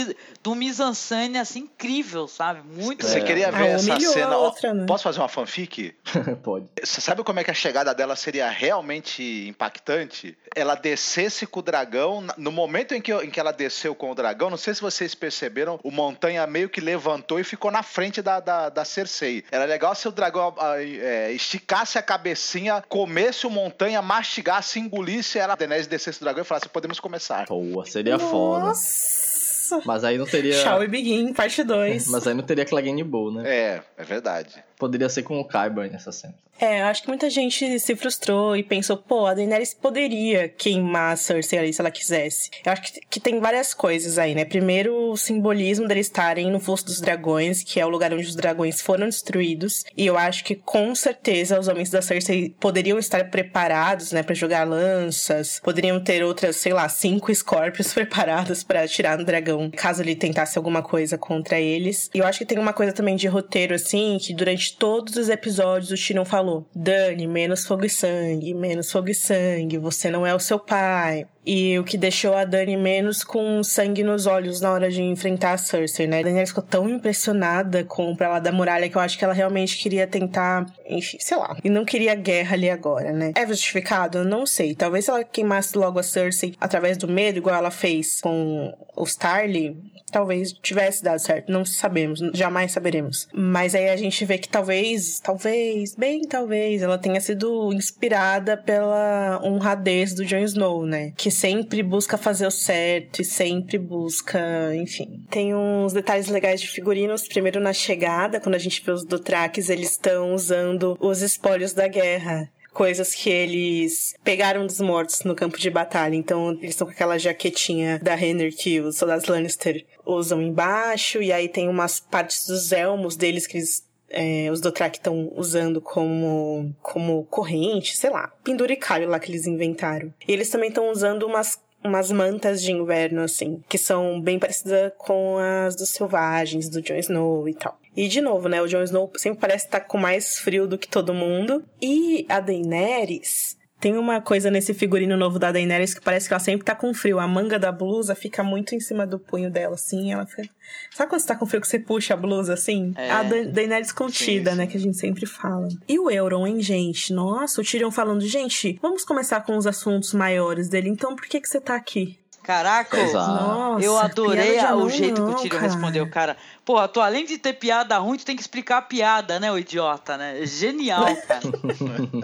[0.42, 2.60] do mise-en-scène, assim, incrível, sabe?
[2.62, 3.22] Muito Você É.
[3.22, 4.36] queria Ah, ver essa humilhou a cena?
[4.36, 4.84] Outra, né?
[4.86, 5.94] Posso fazer uma fanfic?
[6.44, 6.66] Pode.
[6.82, 10.36] Você sabe como é que a chegada dela seria realmente impactante?
[10.54, 12.24] Ela descesse com o dragão.
[12.36, 15.14] No momento em que, em que ela desceu com o dragão, não sei se vocês
[15.14, 19.44] perceberam, o Montanha meio que levantou e ficou na frente da, da, da Cersei.
[19.52, 25.38] Era legal se o dragão ah, é, esticasse a cabecinha, comesse o Montanha, mastigasse, engolisse
[25.38, 27.46] ela, a Daenerys descesse do dragão e falasse: podemos começar.
[27.46, 28.66] Boa, seria foda.
[28.66, 29.80] Nossa!
[29.84, 30.54] Mas aí não teria.
[30.54, 32.08] Shall we begin, parte 2.
[32.08, 33.42] Mas aí não teria Clegane Bow, né?
[33.46, 34.62] É, é verdade.
[34.78, 36.34] Poderia ser com o Kyber nessa cena.
[36.60, 41.16] É, acho que muita gente se frustrou e pensou, pô, a Daenerys poderia queimar a
[41.16, 42.50] Cersei ali se ela quisesse.
[42.64, 44.44] Eu acho que, que tem várias coisas aí, né?
[44.44, 48.36] Primeiro, o simbolismo deles estarem no Fosso dos Dragões, que é o lugar onde os
[48.36, 49.84] dragões foram destruídos.
[49.96, 54.34] E eu acho que, com certeza, os homens da Cersei poderiam estar preparados, né, pra
[54.34, 55.60] jogar lanças.
[55.62, 60.56] Poderiam ter outras, sei lá, cinco Scorpions preparados pra atirar no dragão, caso ele tentasse
[60.56, 62.10] alguma coisa contra eles.
[62.14, 65.28] E eu acho que tem uma coisa também de roteiro, assim, que durante todos os
[65.28, 70.26] episódios o Tyrion falou: Dani, menos fogo e sangue, menos fogo e sangue, você não
[70.26, 71.26] é o seu pai.
[71.46, 75.52] E o que deixou a Dani menos com sangue nos olhos na hora de enfrentar
[75.52, 76.20] a Cersei, né?
[76.20, 79.34] A ficou tão impressionada com o pra lá da muralha que eu acho que ela
[79.34, 81.56] realmente queria tentar, enfim, sei lá.
[81.62, 83.32] E não queria guerra ali agora, né?
[83.36, 84.18] É justificado?
[84.18, 84.74] Eu não sei.
[84.74, 89.76] Talvez ela queimasse logo a Cersei através do medo, igual ela fez com o Starly,
[90.14, 91.50] talvez tivesse dado certo.
[91.50, 93.28] Não sabemos, jamais saberemos.
[93.34, 99.40] Mas aí a gente vê que talvez, talvez, bem talvez, ela tenha sido inspirada pela
[99.42, 101.12] honradez do Jon Snow, né?
[101.16, 104.40] Que sempre busca fazer o certo e sempre busca,
[104.74, 105.24] enfim.
[105.30, 107.28] Tem uns detalhes legais de figurinos.
[107.28, 111.88] Primeiro na chegada, quando a gente vê os Dothrakis, eles estão usando os espólios da
[111.88, 116.16] guerra coisas que eles pegaram dos mortos no campo de batalha.
[116.16, 121.32] Então, eles estão com aquela jaquetinha da Renner que os soldados Lannister usam embaixo, e
[121.32, 126.74] aí tem umas partes dos elmos deles que eles é, os Dothraki estão usando como,
[126.82, 130.12] como corrente, sei lá, penduricalho lá que eles inventaram.
[130.26, 134.90] E eles também estão usando umas umas mantas de inverno, assim, que são bem parecidas
[134.96, 137.78] com as dos selvagens, do Jon Snow e tal.
[137.94, 140.88] E, de novo, né, o Jon Snow sempre parece estar com mais frio do que
[140.88, 141.62] todo mundo.
[141.80, 143.58] E a Daenerys...
[143.84, 146.94] Tem uma coisa nesse figurino novo da Daenerys que parece que ela sempre tá com
[146.94, 147.18] frio.
[147.18, 150.10] A manga da blusa fica muito em cima do punho dela, assim.
[150.10, 150.48] Ela fica...
[150.90, 152.94] Sabe quando você tá com frio que você puxa a blusa, assim?
[152.96, 153.10] É.
[153.10, 154.66] A Da- Daenerys contida, Sim, né?
[154.66, 155.68] Que a gente sempre fala.
[155.86, 157.12] E o Euron, hein, gente?
[157.12, 160.88] Nossa, o Tyrion falando, gente, vamos começar com os assuntos maiores dele.
[160.88, 162.18] Então, por que que você tá aqui?
[162.44, 162.96] Caraca.
[163.12, 165.62] Nossa, eu adorei a- o jeito que não, o Tyrion cara.
[165.62, 166.36] respondeu, cara.
[166.64, 169.58] Porra, tu além de ter piada ruim, tu tem que explicar a piada, né, o
[169.58, 170.46] idiota, né?
[170.46, 171.42] Genial, cara.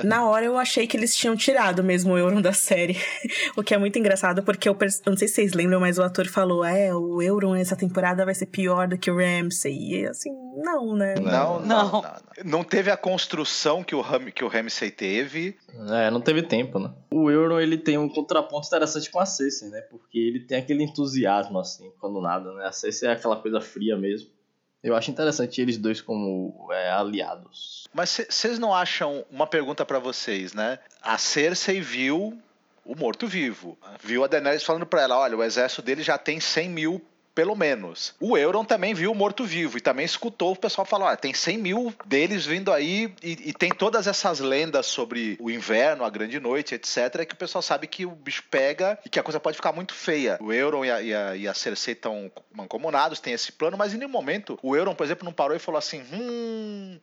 [0.04, 2.98] Na hora eu achei que eles tinham tirado mesmo o Euron da série.
[3.56, 6.26] o que é muito engraçado, porque eu, não sei se vocês lembram, mas o ator
[6.28, 9.72] falou: é, o Euron essa temporada vai ser pior do que o Ramsay.
[9.76, 11.14] E assim, não, né?
[11.16, 11.90] Não, não, Não.
[11.92, 12.02] não.
[12.02, 12.04] Não,
[12.44, 15.56] Não teve a construção que o, Ram, que o Ramsay teve.
[15.90, 16.90] É, não teve tempo, né?
[17.10, 19.80] O Euron, ele tem um contraponto interessante com a Cersei, né?
[19.82, 22.66] Porque ele tem aquele entusiasmo, assim, quando nada, né?
[22.66, 24.30] A Cersei é aquela coisa fria mesmo.
[24.82, 27.86] Eu acho interessante eles dois como é, aliados.
[27.92, 30.78] Mas vocês não acham uma pergunta pra vocês, né?
[31.02, 32.40] A Cersei viu
[32.84, 33.78] o morto-vivo.
[34.02, 37.02] Viu a Daenerys falando pra ela: olha, o exército dele já tem 100 mil
[37.34, 38.14] pelo menos.
[38.20, 41.94] O Euron também viu o morto-vivo e também escutou o pessoal falar: tem 100 mil
[42.04, 46.74] deles vindo aí e, e, tem todas essas lendas sobre o inverno, a grande noite,
[46.74, 47.24] etc.
[47.26, 49.94] Que o pessoal sabe que o bicho pega e que a coisa pode ficar muito
[49.94, 50.38] feia.
[50.40, 53.94] O Euron e a, e a, e a Cersei estão mancomunados, tem esse plano, mas
[53.94, 56.98] em nenhum momento o Euron, por exemplo, não parou e falou assim: hum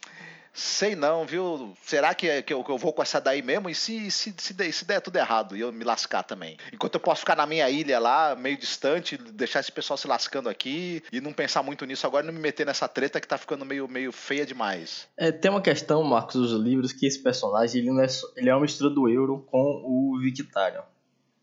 [0.58, 1.76] Sei não, viu?
[1.84, 3.70] Será que, que, eu, que eu vou com essa daí mesmo?
[3.70, 6.58] E se, se, se, der, se der tudo errado e eu me lascar também?
[6.74, 10.50] Enquanto eu posso ficar na minha ilha lá, meio distante, deixar esse pessoal se lascando
[10.50, 13.38] aqui e não pensar muito nisso agora e não me meter nessa treta que tá
[13.38, 15.08] ficando meio, meio feia demais.
[15.16, 18.62] É, tem uma questão, Marcos, dos livros, que esse personagem ele, é, ele é uma
[18.62, 20.82] mistura do Euro com o Victarion.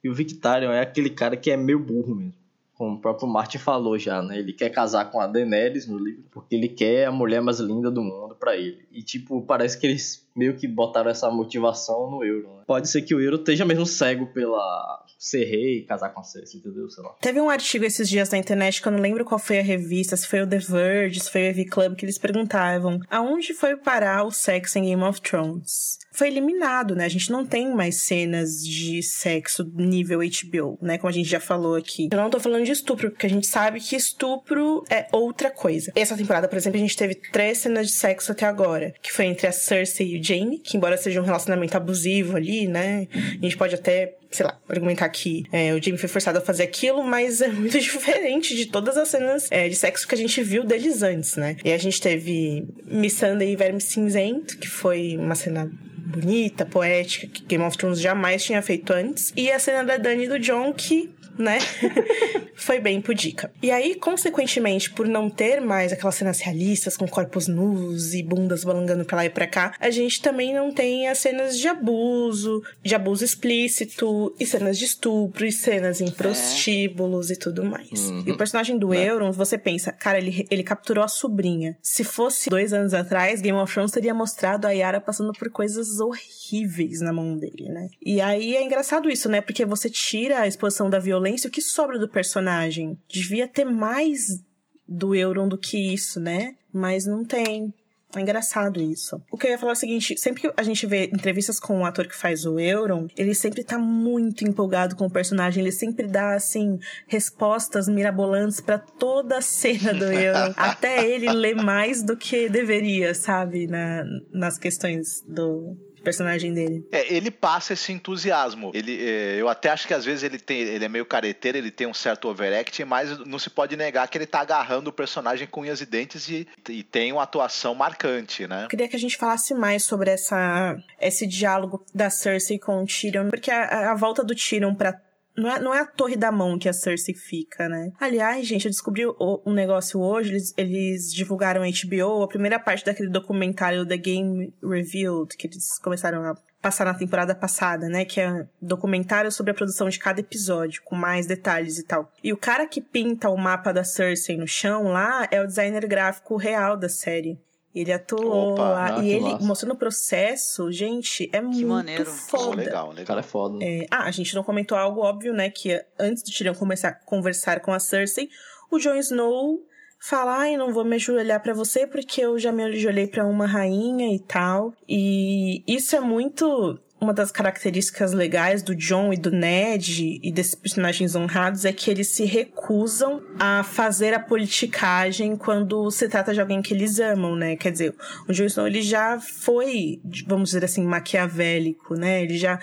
[0.03, 2.44] E o Victarion é aquele cara que é meio burro mesmo
[2.85, 4.39] como o próprio Martin falou já, né?
[4.39, 7.91] Ele quer casar com a Daenerys no livro, porque ele quer a mulher mais linda
[7.91, 8.87] do mundo para ele.
[8.93, 12.57] E, tipo, parece que eles meio que botaram essa motivação no Euro.
[12.57, 12.63] Né?
[12.67, 16.23] Pode ser que o Euro esteja mesmo cego pela ser rei e casar com a
[16.23, 16.89] Cersei, entendeu?
[16.91, 17.15] Sei lá.
[17.21, 20.17] Teve um artigo esses dias na internet que eu não lembro qual foi a revista,
[20.17, 23.77] se foi o The Verge, se foi o EV Club, que eles perguntavam aonde foi
[23.77, 25.99] parar o sexo em Game of Thrones?
[26.13, 27.07] Foi eliminado, né?
[27.07, 30.99] A gente não tem mais cenas de sexo nível HBO, né?
[30.99, 32.09] Como a gente já falou aqui.
[32.13, 35.91] Eu não tô falando de estupro, porque a gente sabe que estupro é outra coisa.
[35.97, 39.25] Essa temporada, por exemplo, a gente teve três cenas de sexo até agora, que foi
[39.25, 43.07] entre a Cersei e o Jamie, que embora seja um relacionamento abusivo ali, né?
[43.13, 46.63] A gente pode até, sei lá, argumentar que é, o Jamie foi forçado a fazer
[46.63, 50.43] aquilo, mas é muito diferente de todas as cenas é, de sexo que a gente
[50.43, 51.57] viu deles antes, né?
[51.65, 55.71] E a gente teve Missandei e Verme Cinzento, que foi uma cena
[56.05, 59.33] bonita, poética, que Game of Thrones jamais tinha feito antes.
[59.37, 61.59] E a cena da Dani e do John, que né?
[62.55, 63.51] foi bem pudica.
[63.63, 68.65] E aí, consequentemente, por não ter mais aquelas cenas realistas com corpos nus e bundas
[68.65, 72.63] balangando pra lá e pra cá, a gente também não tem as cenas de abuso,
[72.83, 77.35] de abuso explícito, e cenas de estupro, e cenas em prostíbulos é.
[77.35, 78.11] e tudo mais.
[78.11, 78.25] Uhum.
[78.27, 79.05] E o personagem do é.
[79.05, 81.77] Euron, você pensa, cara, ele, ele capturou a sobrinha.
[81.83, 86.01] Se fosse dois anos atrás, Game of Thrones teria mostrado a Yara passando por coisas
[86.01, 87.89] horríveis na mão dele, né?
[88.05, 89.41] E aí é engraçado isso, né?
[89.41, 92.99] Porque você tira a exposição da violência violência, o que sobra do personagem?
[93.09, 94.43] Devia ter mais
[94.87, 96.55] do Euron do que isso, né?
[96.73, 97.73] Mas não tem.
[98.15, 99.21] É engraçado isso.
[99.33, 101.81] O que eu ia falar é o seguinte: sempre que a gente vê entrevistas com
[101.81, 105.63] o ator que faz o Euron, ele sempre tá muito empolgado com o personagem.
[105.63, 110.53] Ele sempre dá, assim, respostas mirabolantes para toda a cena do Euron.
[110.57, 113.67] até ele lê mais do que deveria, sabe?
[113.67, 116.87] Na, nas questões do, personagem dele.
[116.93, 118.71] É, ele passa esse entusiasmo.
[118.75, 121.71] Ele, é, eu até acho que às vezes ele tem, ele é meio careteiro, ele
[121.71, 125.47] tem um certo overacting, mas não se pode negar que ele tá agarrando o personagem
[125.47, 128.65] com unhas e dentes e, e tem uma atuação marcante, né?
[128.65, 132.87] Eu queria que a gente falasse mais sobre essa, esse diálogo da Cersei com o
[132.87, 135.01] Tyrion, porque a, a volta do Tyrion pra
[135.37, 137.93] não é, não é a torre da mão que a Cersei fica, né?
[138.01, 140.31] Aliás, gente, eu descobri um negócio hoje.
[140.31, 145.79] Eles, eles divulgaram a HBO, a primeira parte daquele documentário The Game Revealed, que eles
[145.79, 148.05] começaram a passar na temporada passada, né?
[148.05, 152.11] Que é documentário sobre a produção de cada episódio, com mais detalhes e tal.
[152.23, 155.87] E o cara que pinta o mapa da Cersei no chão lá é o designer
[155.87, 157.39] gráfico real da série.
[157.75, 159.45] Ele atuou Opa, lá, e ele massa.
[159.45, 162.07] mostrando o processo, gente, é que muito maneiro.
[162.07, 162.45] foda.
[162.47, 163.03] Oh, legal, legal.
[163.03, 163.59] O cara é foda.
[163.65, 165.51] É, ah, a gente não comentou algo óbvio, né?
[165.51, 168.29] Que antes do Tyrion começar a conversar com a Cersei,
[168.71, 169.61] o Jon Snow
[169.99, 173.47] fala, ai, não vou me ajoelhar para você porque eu já me ajoelhei para uma
[173.47, 174.73] rainha e tal.
[174.89, 180.55] E isso é muito uma das características legais do John e do Ned e desses
[180.55, 186.41] personagens honrados é que eles se recusam a fazer a politicagem quando se trata de
[186.41, 187.57] alguém que eles amam, né?
[187.57, 187.95] Quer dizer,
[188.27, 192.23] o Jon Snow ele já foi, vamos dizer assim, maquiavélico, né?
[192.23, 192.59] Ele já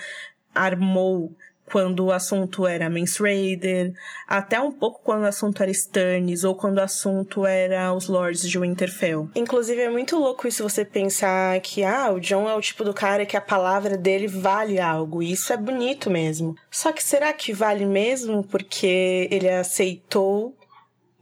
[0.54, 1.34] armou
[1.66, 3.92] quando o assunto era Mance Raider,
[4.26, 8.48] até um pouco quando o assunto era Stannis, ou quando o assunto era os Lords
[8.48, 9.30] de Winterfell.
[9.34, 12.92] Inclusive, é muito louco isso você pensar que, ah, o John é o tipo do
[12.92, 16.54] cara que a palavra dele vale algo, e isso é bonito mesmo.
[16.70, 20.54] Só que será que vale mesmo porque ele aceitou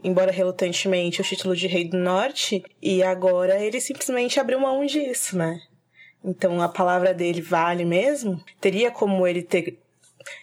[0.02, 5.36] embora relutantemente, o título de Rei do Norte, e agora ele simplesmente abriu mão disso,
[5.36, 5.60] né?
[6.24, 8.42] Então a palavra dele vale mesmo?
[8.60, 9.79] Teria como ele ter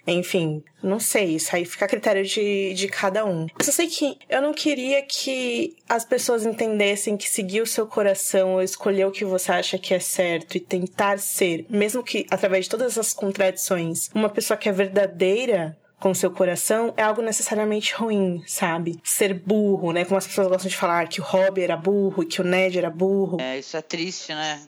[0.06, 3.48] enfim, não sei, isso aí fica a critério de, de cada um.
[3.58, 7.86] Eu só sei que eu não queria que as pessoas entendessem que seguir o seu
[7.88, 12.26] coração ou escolher o que você acha que é certo e tentar ser, mesmo que
[12.30, 17.24] através de todas as contradições, uma pessoa que é verdadeira com seu coração é algo
[17.24, 19.00] necessariamente ruim, sabe?
[19.04, 20.06] Ser burro, né?
[20.06, 22.78] Como as pessoas gostam de falar que o Robbie era burro e que o Ned
[22.78, 23.42] era burro.
[23.42, 24.62] É, isso é triste, né?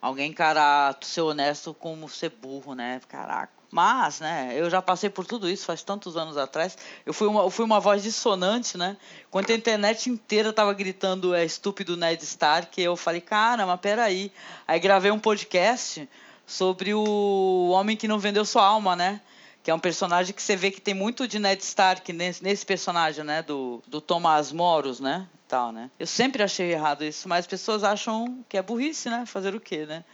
[0.00, 3.00] alguém encarar ser honesto como ser burro, né?
[3.08, 3.59] Caraca.
[3.70, 6.76] Mas, né, eu já passei por tudo isso faz tantos anos atrás.
[7.06, 8.96] Eu fui uma, eu fui uma voz dissonante, né?
[9.30, 14.32] Quando a internet inteira tava gritando é estúpido Ned Stark, eu falei, cara, mas peraí.
[14.66, 16.08] Aí gravei um podcast
[16.44, 19.20] sobre o homem que não vendeu sua alma, né?
[19.62, 22.66] Que é um personagem que você vê que tem muito de Ned Stark nesse, nesse
[22.66, 23.40] personagem, né?
[23.40, 25.28] Do, do Thomas Moros, né?
[25.46, 25.90] Tal, né?
[25.96, 29.24] Eu sempre achei errado isso, mas as pessoas acham que é burrice, né?
[29.26, 30.04] Fazer o quê, né?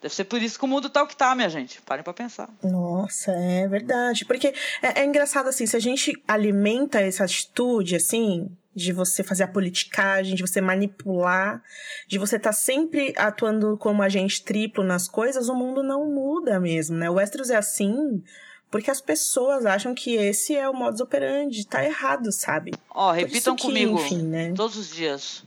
[0.00, 1.80] Deve ser por isso que o mundo tá o que tá, minha gente.
[1.82, 2.48] Parem pra pensar.
[2.62, 4.24] Nossa, é verdade.
[4.24, 9.44] Porque é, é engraçado assim, se a gente alimenta essa atitude, assim, de você fazer
[9.44, 11.62] a politicagem, de você manipular,
[12.08, 16.58] de você estar tá sempre atuando como agente triplo nas coisas, o mundo não muda
[16.58, 17.10] mesmo, né?
[17.10, 18.22] O Westeros é assim
[18.70, 22.72] porque as pessoas acham que esse é o modus operandi, tá errado, sabe?
[22.88, 24.52] Ó, repitam que, comigo enfim, né?
[24.54, 25.42] todos os dias.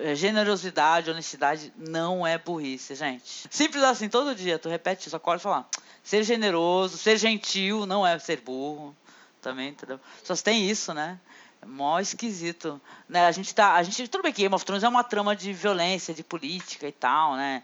[0.00, 3.46] É, generosidade, honestidade não é burrice, gente.
[3.50, 5.66] Simples assim, todo dia, tu repete isso, acorda e fala,
[6.02, 8.94] ser generoso, ser gentil, não é ser burro.
[9.40, 10.00] Também, entendeu?
[10.24, 11.18] Só tem isso, né?
[11.62, 12.80] É mó esquisito.
[13.08, 13.26] Né?
[13.26, 13.74] A gente tá.
[13.74, 16.88] A gente, tudo bem que Game of Thrones é uma trama de violência, de política
[16.88, 17.62] e tal, né?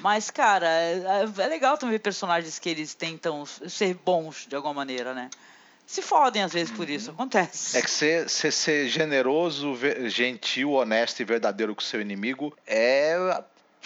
[0.00, 4.74] Mas, cara, é, é legal também ver personagens que eles tentam ser bons de alguma
[4.74, 5.30] maneira, né?
[5.86, 7.78] Se fodem às vezes por isso, acontece.
[7.78, 9.78] É que ser, ser, ser generoso,
[10.08, 13.16] gentil, honesto e verdadeiro com seu inimigo é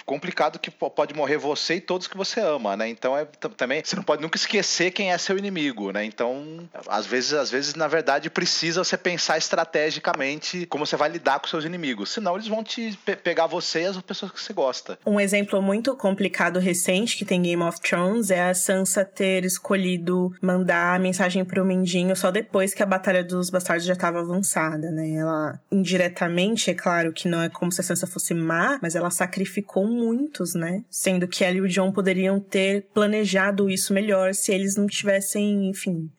[0.04, 2.88] complicado que pode morrer você e todos que você ama, né?
[2.88, 3.24] Então é
[3.56, 6.04] também você não pode nunca esquecer quem é seu inimigo, né?
[6.04, 11.38] Então, às vezes, às vezes na verdade precisa você pensar estrategicamente como você vai lidar
[11.40, 14.52] com seus inimigos, senão eles vão te pe pegar você e as pessoas que você
[14.52, 14.98] gosta.
[15.06, 20.32] Um exemplo muito complicado recente que tem Game of Thrones é a Sansa ter escolhido
[20.40, 24.90] mandar a mensagem pro Mindinho só depois que a batalha dos bastardos já estava avançada,
[24.90, 25.10] né?
[25.14, 29.10] Ela indiretamente, é claro que não é como se a Sansa fosse má, mas ela
[29.10, 30.84] sacrificou muitos, né?
[30.88, 35.68] Sendo que ela e o John poderiam ter planejado isso melhor se eles não tivessem,
[35.68, 36.10] enfim,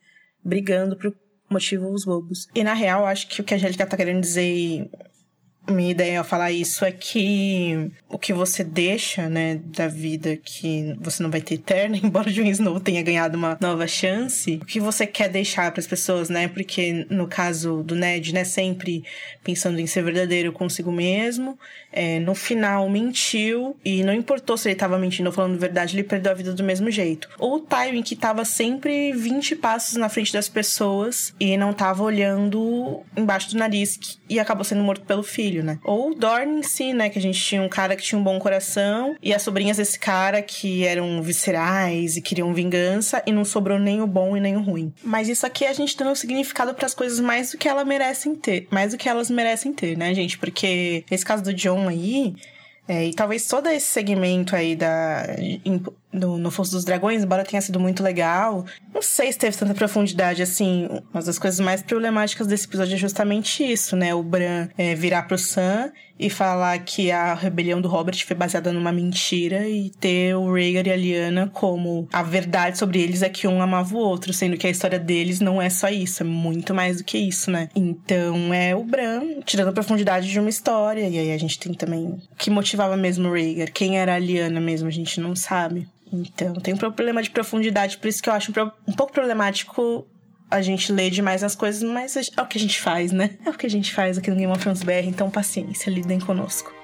[0.44, 1.14] brigando por
[1.48, 2.48] motivos bobos.
[2.54, 4.90] E na real, acho que o que a Angélica tá querendo dizer
[5.70, 10.96] minha ideia ao falar isso é que o que você deixa, né, da vida que
[11.00, 14.66] você não vai ter eterna, embora o Jon Snow tenha ganhado uma nova chance, o
[14.66, 16.48] que você quer deixar para as pessoas, né?
[16.48, 19.04] Porque no caso do Ned, né, sempre
[19.44, 21.58] pensando em ser verdadeiro consigo mesmo,
[21.92, 26.02] é, no final mentiu e não importou se ele estava mentindo ou falando verdade, ele
[26.02, 27.28] perdeu a vida do mesmo jeito.
[27.38, 32.02] Ou o Tywin que estava sempre 20 passos na frente das pessoas e não estava
[32.02, 35.78] olhando embaixo do nariz e acabou sendo morto pelo filho filho, né?
[35.84, 37.10] Ou o Dorne em si, né?
[37.10, 39.98] Que a gente tinha um cara que tinha um bom coração e as sobrinhas desse
[39.98, 44.56] cara que eram viscerais e queriam vingança e não sobrou nem o bom e nem
[44.56, 44.92] o ruim.
[45.04, 48.34] Mas isso aqui a gente dando significado para as coisas mais do que elas merecem
[48.34, 50.38] ter, mais do que elas merecem ter, né, gente?
[50.38, 52.34] Porque esse caso do John aí,
[52.88, 55.26] é, e talvez todo esse segmento aí da,
[56.12, 59.74] no, no Fosso dos Dragões, embora tenha sido muito legal, não sei se teve tanta
[59.74, 60.88] profundidade assim.
[61.12, 64.14] Uma das coisas mais problemáticas desse episódio é justamente isso, né?
[64.14, 68.72] O Bran é, virar pro Sam e falar que a rebelião do Robert foi baseada
[68.72, 73.28] numa mentira e ter o Rhaegar e a Lyanna como a verdade sobre eles é
[73.28, 76.26] que um amava o outro, sendo que a história deles não é só isso, é
[76.26, 77.68] muito mais do que isso, né?
[77.74, 81.74] Então é o Bran tirando a profundidade de uma história e aí a gente tem
[81.74, 85.34] também o que motivava mesmo o Rhaegar, quem era a Lyanna mesmo, a gente não
[85.34, 85.88] sabe.
[86.12, 88.52] Então, tem um problema de profundidade, por isso que eu acho
[88.86, 90.06] um pouco problemático
[90.50, 93.38] a gente ler demais as coisas, mas é o que a gente faz, né?
[93.44, 96.20] É o que a gente faz aqui no Game of Thrones BR, então paciência, lidem
[96.20, 96.81] conosco.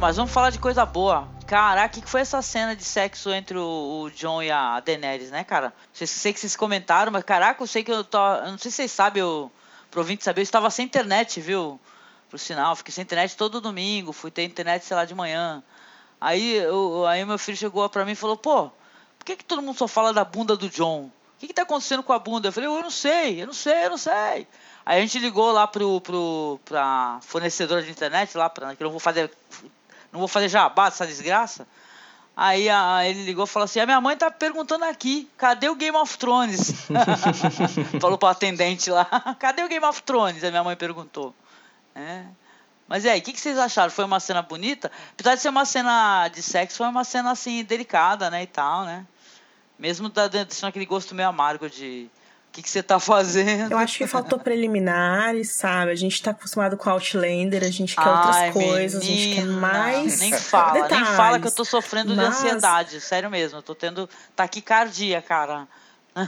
[0.00, 1.28] Mas vamos falar de coisa boa.
[1.46, 5.30] Caraca, o que foi essa cena de sexo entre o, o John e a Daenerys,
[5.30, 5.74] né, cara?
[5.92, 8.18] Sei, sei que vocês comentaram, mas caraca, eu sei que eu tô.
[8.36, 9.52] Eu não sei se vocês sabem, eu,
[9.90, 11.78] pro ouvinte saber, eu estava sem internet, viu?
[12.30, 15.62] Por sinal, fiquei sem internet todo domingo, fui ter internet, sei lá, de manhã.
[16.18, 18.70] Aí, eu, aí meu filho chegou pra mim e falou, pô,
[19.18, 21.10] por que, que todo mundo só fala da bunda do John?
[21.36, 22.48] O que, que tá acontecendo com a bunda?
[22.48, 24.46] Eu falei, eu não sei, eu não sei, eu não sei.
[24.86, 28.86] Aí a gente ligou lá pro, pro, pra fornecedora de internet, lá, pra, que eu
[28.86, 29.30] não vou fazer.
[30.12, 31.66] Não vou fazer jabá dessa desgraça.
[32.36, 35.74] Aí a, ele ligou e falou assim: a minha mãe tá perguntando aqui, cadê o
[35.74, 36.72] Game of Thrones?
[38.00, 39.04] falou pro atendente lá,
[39.38, 40.42] cadê o Game of Thrones?
[40.42, 41.34] A minha mãe perguntou.
[41.94, 42.24] É.
[42.88, 43.90] Mas aí, o que, que, vocês acharam?
[43.90, 44.90] Foi uma cena bonita?
[45.12, 48.42] Apesar de ser uma cena de sexo, foi uma cena assim, delicada, né?
[48.42, 49.06] E tal, né?
[49.78, 52.10] Mesmo deixando aquele gosto meio amargo de
[52.50, 53.70] o que, que você tá fazendo?
[53.70, 55.92] Eu acho que faltou preliminares, sabe?
[55.92, 59.34] A gente tá acostumado com Outlander, a gente quer Ai, outras coisas, menina, a gente
[59.36, 60.18] quer mais.
[60.18, 61.08] Nem fala, detalhes.
[61.08, 62.26] nem fala que eu tô sofrendo Mas...
[62.26, 63.58] de ansiedade, sério mesmo.
[63.58, 65.68] Eu tô tendo taquicardia, cara.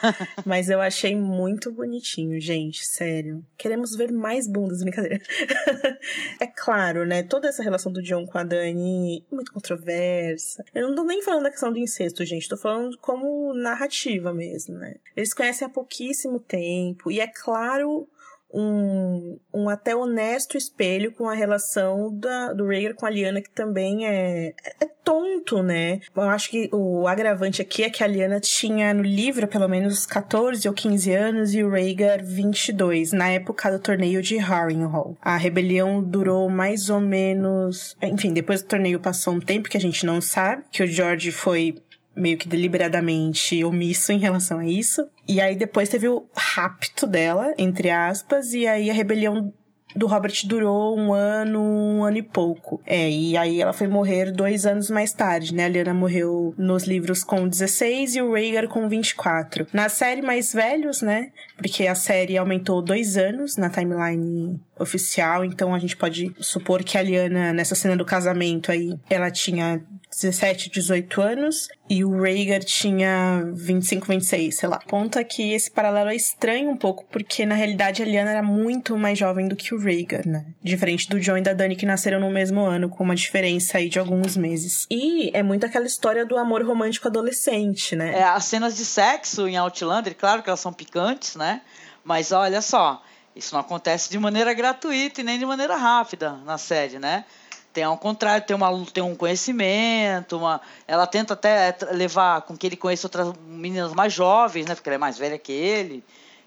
[0.45, 3.45] Mas eu achei muito bonitinho, gente, sério.
[3.57, 5.19] Queremos ver mais bundas, brincadeira.
[6.41, 7.23] é claro, né?
[7.23, 10.65] Toda essa relação do John com a Dani, muito controversa.
[10.75, 12.49] Eu não tô nem falando da questão do incesto, gente.
[12.49, 14.97] Tô falando como narrativa mesmo, né?
[15.17, 17.11] Eles conhecem há pouquíssimo tempo.
[17.11, 18.09] E é claro
[18.53, 23.51] um, um até honesto espelho com a relação da, do Rhaegar com a Liana, que
[23.51, 26.01] também é, é tonto, né?
[26.15, 30.07] Eu acho que o agravante aqui é que a Liana tinha no livro pelo menos
[30.07, 35.17] 14 ou 15 anos e o Rhaegar 22, na época do torneio de Harrenhal.
[35.21, 37.97] A rebelião durou mais ou menos...
[38.03, 41.33] Enfim, depois do torneio passou um tempo que a gente não sabe, que o George
[41.33, 41.77] foi
[42.15, 45.07] meio que deliberadamente omisso em relação a isso.
[45.27, 49.53] E aí depois teve o rapto dela, entre aspas, e aí a rebelião
[49.95, 52.81] do Robert durou um ano, um ano e pouco.
[52.87, 55.67] É, e aí ela foi morrer dois anos mais tarde, né?
[55.67, 59.67] A Liana morreu nos livros com 16 e o Rhaegar com 24.
[59.73, 61.31] Na série mais velhos, né?
[61.57, 66.99] Porque a série aumentou dois anos na timeline oficial, então a gente pode supor que
[66.99, 69.83] a Liana, nessa cena do casamento aí, ela tinha
[70.23, 74.79] 17, 18 anos e o Rhaegar tinha 25, 26, sei lá.
[74.89, 78.97] Conta que esse paralelo é estranho um pouco, porque na realidade a Lyanna era muito
[78.97, 80.47] mais jovem do que o Rhaegar, né?
[80.63, 83.89] Diferente do Jon e da Dany que nasceram no mesmo ano, com uma diferença aí
[83.89, 84.87] de alguns meses.
[84.91, 88.19] E é muito aquela história do amor romântico adolescente, né?
[88.19, 91.63] É, as cenas de sexo em Outlander, claro que elas são picantes, né?
[92.05, 93.03] Mas olha só,
[93.35, 97.25] isso não acontece de maneira gratuita e nem de maneira rápida na série, né?
[97.73, 102.67] Tem ao contrário, tem, uma, tem um conhecimento, uma, ela tenta até levar com que
[102.67, 104.75] ele conheça outras meninas mais jovens, né?
[104.75, 106.05] Porque ela é mais velha que ele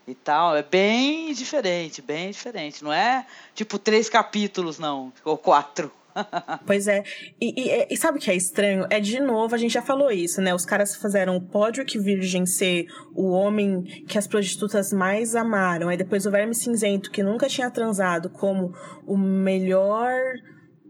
[0.08, 0.56] e tal.
[0.56, 2.84] É bem diferente, bem diferente.
[2.84, 5.92] Não é tipo três capítulos, não, ou quatro.
[6.66, 7.04] pois é.
[7.40, 8.86] E, e, e, sabe o que é estranho?
[8.90, 10.54] É de novo, a gente já falou isso, né?
[10.54, 15.90] Os caras fizeram o Podrick Virgem ser o homem que as prostitutas mais amaram.
[15.90, 18.74] Aí depois o Verme Cinzento, que nunca tinha transado, como
[19.06, 20.14] o melhor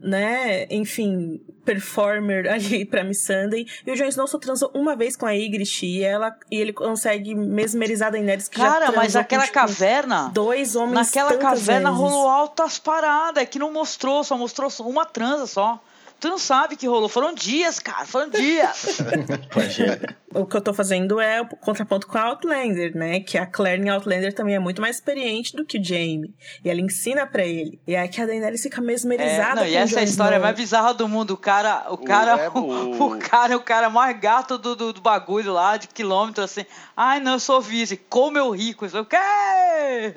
[0.02, 3.66] né, enfim, performer ali pra Miss Sunday.
[3.86, 6.74] E o Jon Snow só transou uma vez com a Ygritte e, ela, e ele
[6.74, 10.30] consegue mesmerizar a Daenerys que Cara, já mas aquela com, tipo, caverna...
[10.34, 12.04] Dois homens Naquela caverna vezes.
[12.04, 15.82] rolou altas paradas, é que não mostrou, só mostrou uma transa só.
[16.20, 17.10] Tu não sabe que rolou.
[17.10, 18.06] Foram dias, cara.
[18.06, 19.00] Foram dias.
[20.34, 23.20] o que eu tô fazendo é o contraponto com a Outlander, né?
[23.20, 26.34] Que a Claire em Outlander também é muito mais experiente do que o Jaime.
[26.64, 27.80] E ela ensina para ele.
[27.86, 30.56] E é que a Daenerys fica mesmerizada é, não, E essa é a história mais
[30.56, 31.32] bizarra do mundo.
[31.32, 35.02] O cara, o cara, o, o, o cara, o cara mais gato do, do, do,
[35.02, 36.66] bagulho lá, de quilômetro, assim.
[36.96, 37.98] Ai, não, eu sou vice.
[37.98, 38.86] Como eu rico.
[38.86, 39.18] Eu o quê?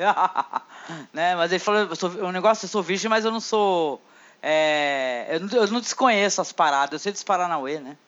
[1.13, 1.35] né?
[1.35, 1.89] Mas ele falou,
[2.23, 4.01] o negócio, eu sou virgem, mas eu não sou
[4.51, 7.99] é, eu, não, eu, não, desconheço as paradas, eu sei dos Paranauê, né?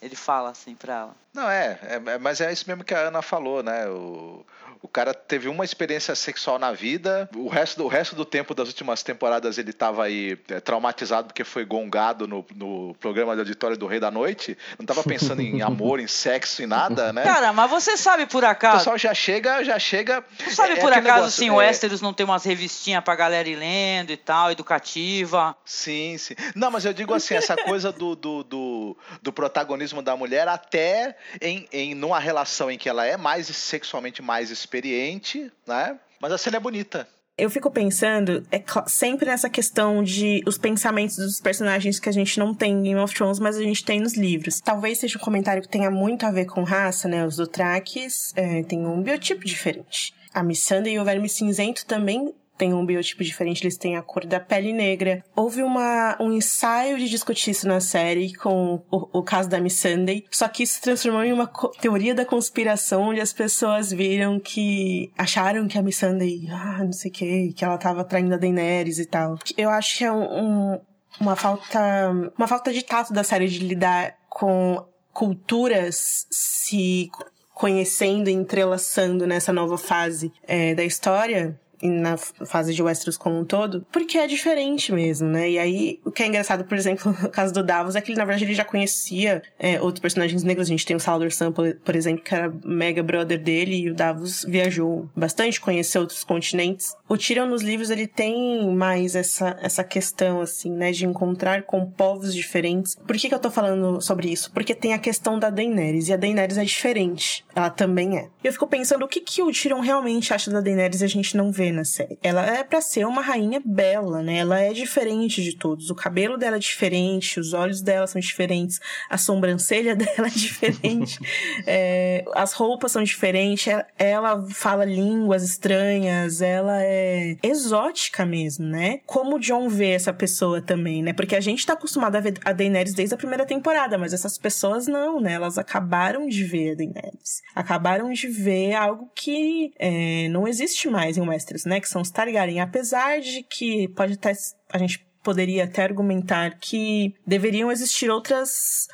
[0.00, 1.16] Ele fala assim pra ela.
[1.34, 3.86] Não, é, é, mas é isso mesmo que a Ana falou, né?
[3.88, 4.42] O,
[4.82, 8.52] o cara teve uma experiência sexual na vida, o resto do, o resto do tempo
[8.52, 13.40] das últimas temporadas ele estava aí é, traumatizado porque foi gongado no, no programa de
[13.40, 17.22] auditório do Rei da Noite, não estava pensando em amor, em sexo, em nada, né?
[17.22, 18.74] Cara, mas você sabe por acaso...
[18.74, 20.24] O pessoal já chega, já chega...
[20.38, 21.52] Você sabe é, por acaso, negócio, assim, é...
[21.52, 25.56] o Westeros não tem umas revistinhas pra galera ir lendo e tal, educativa?
[25.64, 26.34] Sim, sim.
[26.56, 31.16] Não, mas eu digo assim, essa coisa do, do, do, do protagonismo da mulher até
[31.40, 35.98] em, em numa relação em que ela é mais sexualmente mais experiente, né?
[36.20, 37.06] Mas a cena é bonita.
[37.36, 42.38] Eu fico pensando é sempre nessa questão de os pensamentos dos personagens que a gente
[42.38, 44.60] não tem em Game of Thrones, mas a gente tem nos livros.
[44.60, 47.26] Talvez seja um comentário que tenha muito a ver com raça, né?
[47.26, 50.14] Os Dothrakis é, têm um biotipo diferente.
[50.32, 54.24] A Missandei e o Verme Cinzento também têm um biotipo diferente, eles têm a cor
[54.24, 55.24] da pele negra.
[55.34, 59.80] Houve uma, um ensaio de discutir isso na série com o, o caso da Miss
[59.80, 61.50] Sunday, só que isso se transformou em uma
[61.80, 66.92] teoria da conspiração, onde as pessoas viram que acharam que a Miss Sunday, ah, não
[66.92, 69.40] sei o que, que ela tava traindo a Daenerys e tal.
[69.58, 70.80] Eu acho que é um, um,
[71.20, 77.10] uma falta, uma falta de tato da série de lidar com culturas se
[77.52, 83.44] conhecendo e entrelaçando nessa nova fase é, da história na fase de Westeros como um
[83.44, 85.50] todo, porque é diferente mesmo, né?
[85.50, 88.18] E aí, o que é engraçado, por exemplo, no caso do Davos, é que ele,
[88.18, 90.68] na verdade, ele já conhecia é, outros personagens negros.
[90.68, 93.94] A gente tem o Salvador Sam, por exemplo, que era mega brother dele, e o
[93.94, 96.94] Davos viajou bastante, conheceu outros continentes.
[97.08, 101.84] O Tyrion nos livros, ele tem mais essa, essa questão, assim, né, de encontrar com
[101.86, 102.94] povos diferentes.
[102.94, 104.50] Por que que eu tô falando sobre isso?
[104.52, 107.44] Porque tem a questão da Daenerys, e a Daenerys é diferente.
[107.54, 108.28] Ela também é.
[108.42, 111.36] Eu fico pensando o que que o Tyrion realmente acha da Daenerys e a gente
[111.36, 112.18] não vê na série.
[112.22, 114.38] Ela é para ser uma rainha bela, né?
[114.38, 115.90] Ela é diferente de todos.
[115.90, 121.18] O cabelo dela é diferente, os olhos dela são diferentes, a sobrancelha dela é diferente,
[121.66, 129.00] é, as roupas são diferentes, ela fala línguas estranhas, ela é exótica mesmo, né?
[129.06, 131.12] Como o John vê essa pessoa também, né?
[131.12, 134.38] Porque a gente tá acostumado a ver a Daenerys desde a primeira temporada, mas essas
[134.38, 135.34] pessoas não, né?
[135.34, 137.41] Elas acabaram de ver a Daenerys.
[137.54, 141.80] Acabaram de ver algo que é, não existe mais em Westeros, né?
[141.80, 142.60] Que são os Targaryen.
[142.60, 144.32] Apesar de que pode estar...
[144.70, 148.86] A gente poderia até argumentar que deveriam existir outras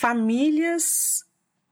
[0.00, 1.22] famílias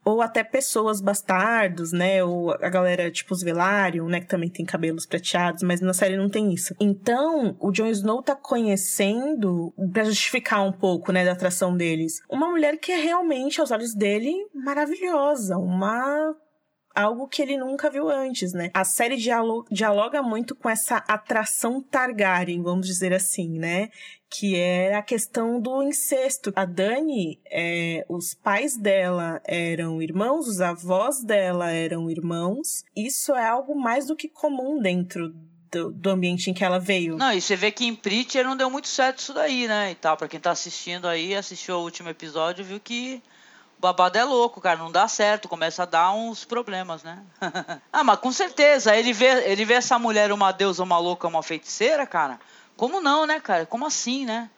[0.03, 2.23] ou até pessoas bastardos, né?
[2.23, 4.19] Ou a galera tipo os Velaryon, né?
[4.19, 6.75] Que também tem cabelos prateados, mas na série não tem isso.
[6.79, 12.49] Então, o Jon Snow tá conhecendo, pra justificar um pouco, né, da atração deles, uma
[12.49, 15.57] mulher que é realmente, aos olhos dele, maravilhosa.
[15.57, 16.35] Uma
[16.99, 18.69] algo que ele nunca viu antes, né?
[18.73, 19.17] A série
[19.71, 23.89] dialoga muito com essa atração Targaryen, vamos dizer assim, né?
[24.29, 26.51] Que é a questão do incesto.
[26.55, 32.83] A Dani, é, os pais dela eram irmãos, os avós dela eram irmãos.
[32.95, 35.33] Isso é algo mais do que comum dentro
[35.71, 37.17] do, do, ambiente em que ela veio.
[37.17, 39.91] Não, e você vê que em Preacher não deu muito certo isso daí, né?
[39.91, 43.21] E tal, pra quem tá assistindo aí, assistiu o último episódio, viu que
[43.79, 47.19] babado é louco, cara, não dá certo, começa a dar uns problemas, né?
[47.91, 51.41] ah, mas com certeza, ele vê, ele vê essa mulher uma deusa, uma louca, uma
[51.41, 52.39] feiticeira, cara.
[52.75, 53.65] Como não, né, cara?
[53.65, 54.49] Como assim, né?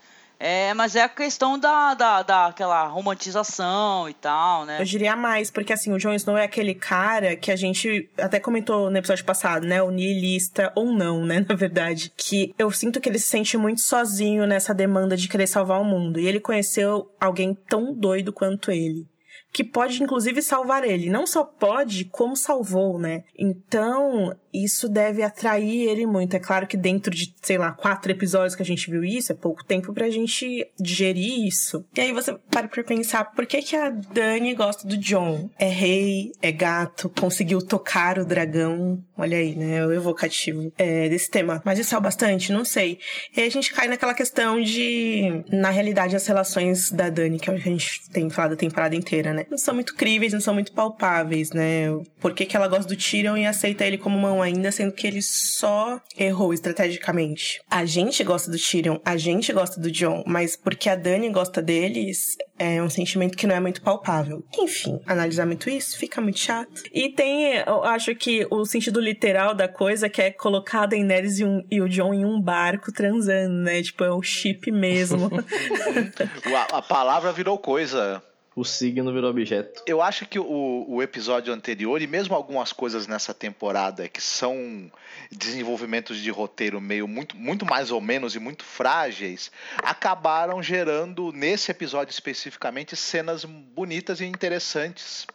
[0.43, 4.81] É, mas é a questão da, da, da aquela romantização e tal, né?
[4.81, 8.39] Eu diria mais, porque assim, o Jon Snow é aquele cara que a gente até
[8.39, 9.83] comentou no episódio passado, né?
[9.83, 11.45] O nihilista ou não, né?
[11.47, 12.11] Na verdade.
[12.17, 15.85] Que eu sinto que ele se sente muito sozinho nessa demanda de querer salvar o
[15.85, 16.19] mundo.
[16.19, 19.05] E ele conheceu alguém tão doido quanto ele
[19.51, 21.09] que pode inclusive salvar ele.
[21.09, 23.23] Não só pode, como salvou, né?
[23.37, 26.35] Então, isso deve atrair ele muito.
[26.35, 29.35] É claro que dentro de, sei lá, quatro episódios que a gente viu isso, é
[29.35, 31.85] pouco tempo pra gente digerir isso.
[31.95, 35.49] E aí você para pra pensar, por que que a Dani gosta do John?
[35.57, 39.01] É rei, é gato, conseguiu tocar o dragão.
[39.17, 39.85] Olha aí, né?
[39.85, 41.61] O evocativo é, desse tema.
[41.63, 42.51] Mas isso é o bastante?
[42.51, 42.99] Não sei.
[43.35, 47.49] E aí a gente cai naquela questão de, na realidade, as relações da Dani, que
[47.49, 49.45] é que a gente tem falado a temporada inteira, né?
[49.49, 51.87] Não são muito críveis, não são muito palpáveis, né?
[52.19, 55.07] Por que que ela gosta do Tyrion e aceita ele como uma ainda, sendo que
[55.07, 57.61] ele só errou estrategicamente.
[57.69, 61.61] A gente gosta do Tyrion, a gente gosta do John, mas porque a Dani gosta
[61.61, 64.43] deles, é um sentimento que não é muito palpável.
[64.57, 66.83] Enfim, analisar muito isso fica muito chato.
[66.93, 71.39] E tem, eu acho que o sentido literal da coisa que é colocar a Daenerys
[71.39, 73.81] e, um, e o John em um barco transando, né?
[73.81, 75.29] Tipo, é o chip mesmo.
[76.71, 78.21] a, a palavra virou coisa
[78.55, 79.81] o signo virou objeto.
[79.85, 84.91] Eu acho que o, o episódio anterior, e mesmo algumas coisas nessa temporada que são
[85.31, 91.71] desenvolvimentos de roteiro meio muito, muito mais ou menos e muito frágeis, acabaram gerando, nesse
[91.71, 95.25] episódio especificamente, cenas bonitas e interessantes.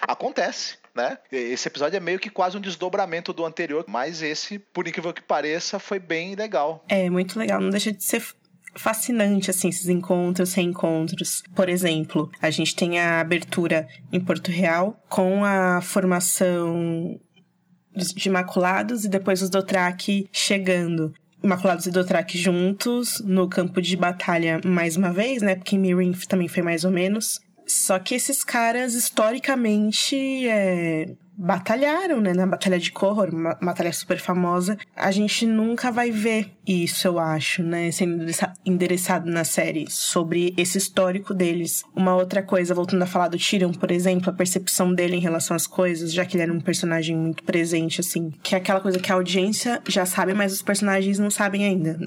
[0.00, 0.78] Acontece.
[0.94, 1.18] Né?
[1.30, 5.20] Esse episódio é meio que quase um desdobramento do anterior, mas esse, por incrível que
[5.20, 6.82] pareça, foi bem legal.
[6.88, 7.60] É, muito legal.
[7.60, 8.22] Não deixa de ser
[8.78, 11.42] fascinante, assim, esses encontros, reencontros.
[11.54, 17.18] Por exemplo, a gente tem a abertura em Porto Real com a formação
[17.94, 21.12] de Imaculados e depois os Dothraki chegando.
[21.42, 25.54] Imaculados e Dothraki juntos no campo de batalha mais uma vez, né?
[25.54, 27.40] Porque Mirin também foi mais ou menos.
[27.66, 34.18] Só que esses caras, historicamente, é, batalharam, né, na Batalha de Corra, uma batalha super
[34.18, 34.78] famosa.
[34.94, 38.24] A gente nunca vai ver isso, eu acho, né, sendo
[38.64, 41.84] endereçado na série, sobre esse histórico deles.
[41.94, 45.56] Uma outra coisa, voltando a falar do Tyrion, por exemplo, a percepção dele em relação
[45.56, 48.98] às coisas, já que ele era um personagem muito presente, assim, que é aquela coisa
[48.98, 51.98] que a audiência já sabe, mas os personagens não sabem ainda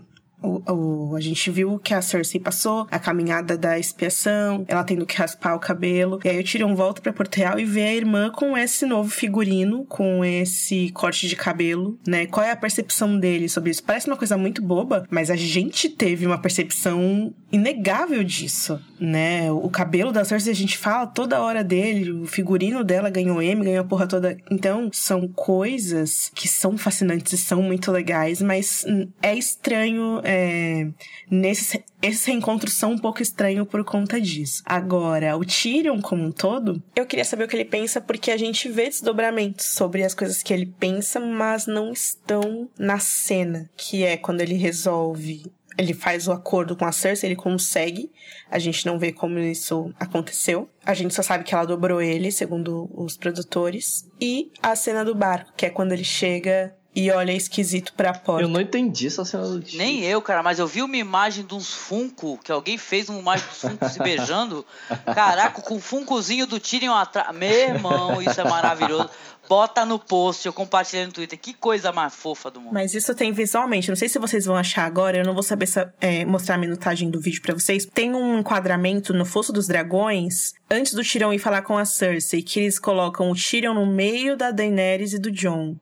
[0.41, 5.05] O, o, a gente viu que a Cersei passou, a caminhada da expiação, ela tendo
[5.05, 6.19] que raspar o cabelo.
[6.23, 9.09] E aí o Tyrion volta pra Porto Real e vê a irmã com esse novo
[9.09, 12.25] figurino, com esse corte de cabelo, né?
[12.25, 13.83] Qual é a percepção dele sobre isso?
[13.83, 19.51] Parece uma coisa muito boba, mas a gente teve uma percepção inegável disso, né?
[19.51, 23.63] O cabelo da Cersei a gente fala toda hora dele, o figurino dela ganhou M,
[23.63, 24.37] ganhou a porra toda.
[24.49, 28.85] Então, são coisas que são fascinantes e são muito legais, mas
[29.21, 30.87] é estranho é,
[31.27, 34.61] nesses, esses reencontros são um pouco estranhos por conta disso.
[34.63, 38.37] Agora, o Tyrion como um todo, eu queria saber o que ele pensa, porque a
[38.37, 44.03] gente vê desdobramentos sobre as coisas que ele pensa, mas não estão na cena, que
[44.03, 48.11] é quando ele resolve ele faz o acordo com a Cersei, ele consegue.
[48.51, 50.69] A gente não vê como isso aconteceu.
[50.85, 54.05] A gente só sabe que ela dobrou ele, segundo os produtores.
[54.19, 58.43] E a cena do barco, que é quando ele chega e olha esquisito pra porta.
[58.43, 59.77] Eu não entendi essa cena do Tyrion.
[59.77, 63.19] Nem eu, cara, mas eu vi uma imagem de uns Funko, que alguém fez uma
[63.19, 64.65] imagem dos Funko se beijando.
[65.05, 67.35] Caraca, com o Funkozinho do Tyrion atrás.
[67.35, 69.09] Meu irmão, isso é maravilhoso.
[69.47, 71.39] Bota no post, eu compartilhei no Twitter.
[71.39, 72.71] Que coisa mais fofa do mundo.
[72.71, 73.89] Mas isso tem visualmente.
[73.89, 75.17] Não sei se vocês vão achar agora.
[75.17, 75.67] Eu não vou saber
[75.99, 77.83] é, mostrar a minutagem do vídeo para vocês.
[77.83, 80.53] Tem um enquadramento no Fosso dos Dragões.
[80.69, 82.43] Antes do Tyrion ir falar com a Cersei.
[82.43, 85.75] Que eles colocam o Tyrion no meio da Daenerys e do Jon.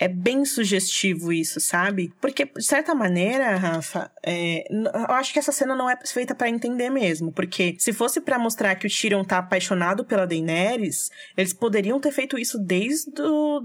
[0.00, 2.10] É bem sugestivo isso, sabe?
[2.22, 6.48] Porque, de certa maneira, Rafa, é, eu acho que essa cena não é feita para
[6.48, 7.30] entender mesmo.
[7.30, 12.12] Porque se fosse para mostrar que o Tyrion tá apaixonado pela Daenerys, eles poderiam ter
[12.12, 13.62] feito isso desde do,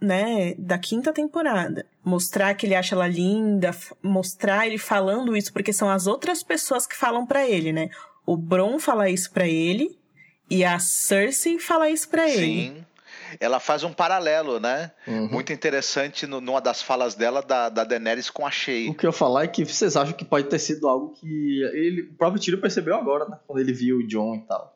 [0.00, 1.84] né, da quinta temporada.
[2.02, 3.70] Mostrar que ele acha ela linda,
[4.02, 7.90] mostrar ele falando isso, porque são as outras pessoas que falam para ele, né?
[8.24, 9.98] O Bron fala isso para ele
[10.48, 12.72] e a Cersei fala isso para ele.
[12.72, 12.84] Sim
[13.40, 14.92] ela faz um paralelo, né?
[15.06, 15.28] Uhum.
[15.28, 18.88] Muito interessante no, numa das falas dela da, da Daenerys com a Shay.
[18.88, 22.02] O que eu falar é que vocês acham que pode ter sido algo que ele,
[22.02, 23.38] o próprio Tiro percebeu agora, né?
[23.46, 24.74] Quando ele viu o John e tal.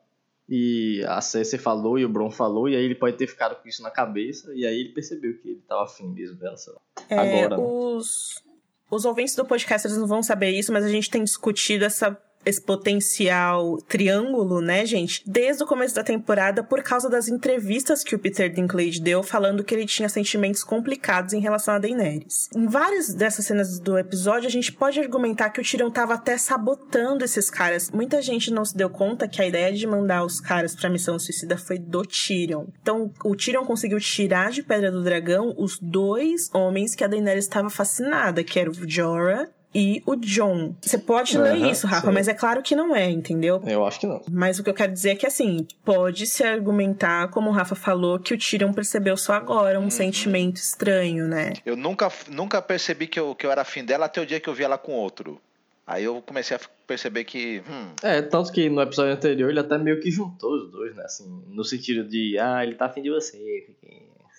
[0.48, 3.68] E a Cersei falou e o Bron falou, e aí ele pode ter ficado com
[3.68, 6.80] isso na cabeça, e aí ele percebeu que ele tava afim mesmo dela, sei lá.
[7.10, 7.56] É, Agora.
[7.58, 7.62] né?
[7.62, 8.42] os,
[8.90, 12.18] os ouvintes do podcast eles não vão saber isso, mas a gente tem discutido essa
[12.48, 18.14] esse potencial triângulo, né, gente, desde o começo da temporada por causa das entrevistas que
[18.14, 22.48] o Peter Dinklage deu falando que ele tinha sentimentos complicados em relação a Daenerys.
[22.56, 26.38] Em várias dessas cenas do episódio, a gente pode argumentar que o Tyrion tava até
[26.38, 27.90] sabotando esses caras.
[27.90, 31.18] Muita gente não se deu conta que a ideia de mandar os caras pra missão
[31.18, 32.66] suicida foi do Tyrion.
[32.80, 37.44] Então, o Tyrion conseguiu tirar de Pedra do Dragão os dois homens que a Daenerys
[37.44, 40.74] estava fascinada, que era o Jorah e o John.
[40.80, 42.12] Você pode ler Aham, isso, Rafa, sim.
[42.12, 43.62] mas é claro que não é, entendeu?
[43.66, 44.22] Eu acho que não.
[44.30, 47.74] Mas o que eu quero dizer é que, assim, pode se argumentar, como o Rafa
[47.74, 51.52] falou, que o Tyrion percebeu só agora um sentimento estranho, né?
[51.66, 54.48] Eu nunca, nunca percebi que eu, que eu era afim dela até o dia que
[54.48, 55.40] eu vi ela com outro.
[55.86, 57.62] Aí eu comecei a perceber que.
[57.68, 61.02] Hum, É, tanto que no episódio anterior ele até meio que juntou os dois, né?
[61.04, 63.66] Assim, no sentido de, ah, ele tá afim de você.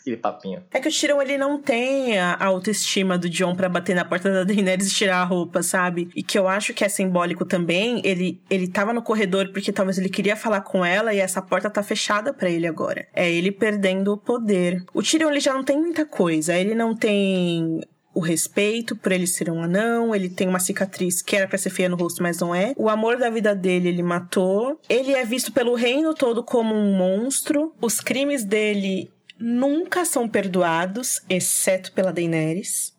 [0.10, 0.64] Aquele papinho.
[0.72, 4.31] É que o Tyrion, ele não tem a autoestima do John pra bater na porta
[4.31, 6.10] da Daenerys e tirar a roupa, sabe?
[6.15, 9.98] E que eu acho que é simbólico também, ele, ele tava no corredor porque talvez
[9.98, 13.07] ele queria falar com ela e essa porta tá fechada pra ele agora.
[13.14, 14.84] É ele perdendo o poder.
[14.94, 16.56] O Tyrion, ele já não tem muita coisa.
[16.56, 17.81] Ele não tem
[18.14, 21.69] o respeito por ele ser um anão, ele tem uma cicatriz que era pra ser
[21.69, 22.73] feia no rosto, mas não é.
[22.76, 24.80] O amor da vida dele ele matou.
[24.90, 27.73] Ele é visto pelo reino todo como um monstro.
[27.81, 32.93] Os crimes dele nunca são perdoados, exceto pela Daenerys.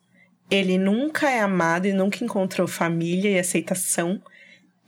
[0.49, 4.21] Ele nunca é amado e nunca encontrou família e aceitação,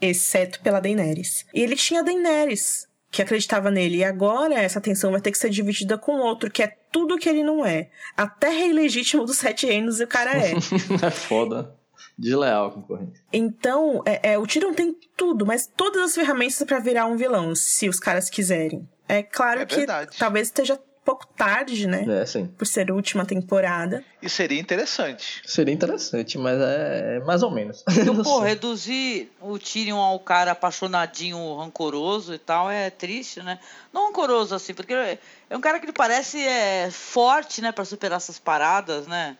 [0.01, 1.45] exceto pela Daenerys.
[1.53, 3.97] E ele tinha a Daenerys, que acreditava nele.
[3.97, 7.30] E agora essa atenção vai ter que ser dividida com outro, que é tudo que
[7.30, 7.89] ele não é.
[8.17, 10.51] Até rei legítimo dos sete reinos o cara é.
[11.05, 11.73] é foda.
[12.17, 13.23] Desleal a concorrente.
[13.31, 17.55] Então, é, é, o Tyrion tem tudo, mas todas as ferramentas pra virar um vilão,
[17.55, 18.88] se os caras quiserem.
[19.07, 20.15] É claro É que verdade.
[20.17, 22.05] talvez esteja pouco tarde, né?
[22.21, 22.47] É, sim.
[22.47, 24.03] Por ser a última temporada.
[24.21, 25.41] e seria interessante.
[25.45, 27.84] Seria interessante, mas é, é mais ou menos.
[27.89, 28.49] Então, pô, sei.
[28.49, 33.59] reduzir o Tyrion ao cara apaixonadinho, rancoroso e tal é triste, né?
[33.91, 38.17] Não rancoroso assim, porque é um cara que ele parece é, forte, né, pra superar
[38.17, 39.38] essas paradas, né?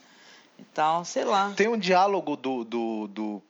[0.60, 1.52] Então, sei lá.
[1.56, 3.41] Tem um diálogo do, do, do,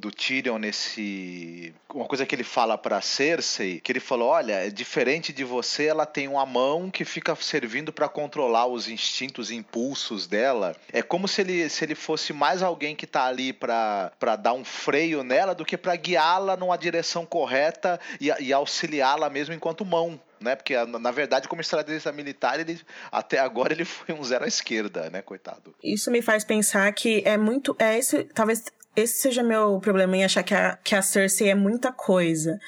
[0.00, 1.72] do Tyrion nesse.
[1.92, 5.86] Uma coisa que ele fala pra Cersei, que ele falou: olha, é diferente de você,
[5.86, 10.74] ela tem uma mão que fica servindo pra controlar os instintos e impulsos dela.
[10.92, 14.64] É como se ele, se ele fosse mais alguém que tá ali pra dar um
[14.64, 20.18] freio nela do que pra guiá-la numa direção correta e, e auxiliá-la mesmo enquanto mão.
[20.40, 20.56] né?
[20.56, 22.80] Porque na verdade, como estrategista militar, ele
[23.12, 25.74] até agora ele foi um zero à esquerda, né, coitado.
[25.84, 27.76] Isso me faz pensar que é muito.
[27.78, 28.64] É esse, talvez
[28.96, 32.58] esse seja meu problema em achar que a, que a Cersei é muita coisa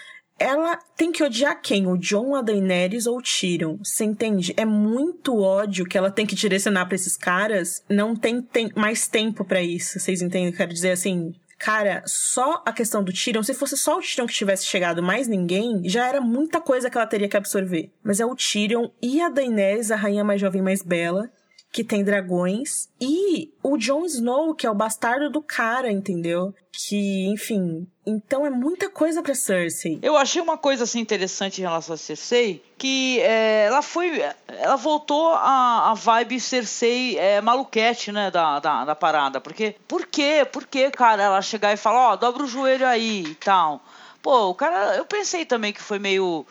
[0.42, 1.86] ela tem que odiar quem?
[1.86, 3.76] O John, a Daenerys ou o Tyrion?
[3.78, 4.52] Você entende?
[4.56, 7.80] É muito ódio que ela tem que direcionar para esses caras.
[7.88, 10.00] Não tem, tem mais tempo para isso.
[10.00, 10.48] Vocês entendem?
[10.48, 14.26] Eu quero dizer assim, Cara, só a questão do Tyrion, se fosse só o Tyrion
[14.26, 17.92] que tivesse chegado mais ninguém, já era muita coisa que ela teria que absorver.
[18.02, 21.30] Mas é o Tyrion e a Daenerys, a rainha mais jovem mais bela,
[21.72, 26.54] que tem dragões, e o Jon Snow, que é o bastardo do cara, entendeu?
[26.70, 27.86] Que, enfim.
[28.04, 29.98] Então é muita coisa pra Cersei.
[30.02, 34.20] Eu achei uma coisa assim interessante em relação a Cersei, que é, ela foi.
[34.48, 39.40] Ela voltou a, a vibe Cersei é, maluquete, né, da, da, da, parada.
[39.40, 39.74] Porque.
[39.88, 40.46] Por quê?
[40.50, 43.80] Por quê, cara, ela chegar e falar, ó, oh, dobra o joelho aí e tal.
[44.20, 44.96] Pô, o cara.
[44.96, 46.44] Eu pensei também que foi meio.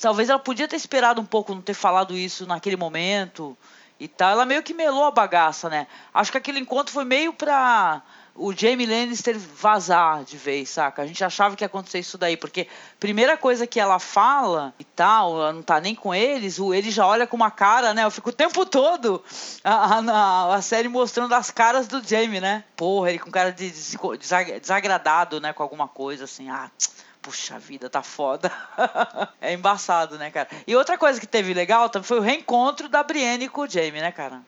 [0.00, 3.58] Talvez ela podia ter esperado um pouco, não ter falado isso naquele momento
[4.00, 4.30] e tal.
[4.30, 5.86] Ela meio que melou a bagaça, né?
[6.12, 8.02] Acho que aquele encontro foi meio pra
[8.34, 11.02] o Jamie Lannister vazar de vez, saca?
[11.02, 12.66] A gente achava que ia acontecer isso daí, porque
[12.98, 16.90] primeira coisa que ela fala e tal, ela não tá nem com eles, o ele
[16.90, 18.04] já olha com uma cara, né?
[18.04, 19.22] Eu fico o tempo todo
[19.62, 22.64] a, a, a série mostrando as caras do Jamie, né?
[22.76, 23.70] Porra, ele com cara de
[24.58, 25.52] desagradado, né?
[25.52, 26.70] Com alguma coisa assim, ah
[27.20, 28.50] puxa vida, tá foda.
[29.40, 30.48] é embaçado, né, cara?
[30.66, 34.10] E outra coisa que teve legal foi o reencontro da Brienne com o Jamie, né,
[34.10, 34.42] cara?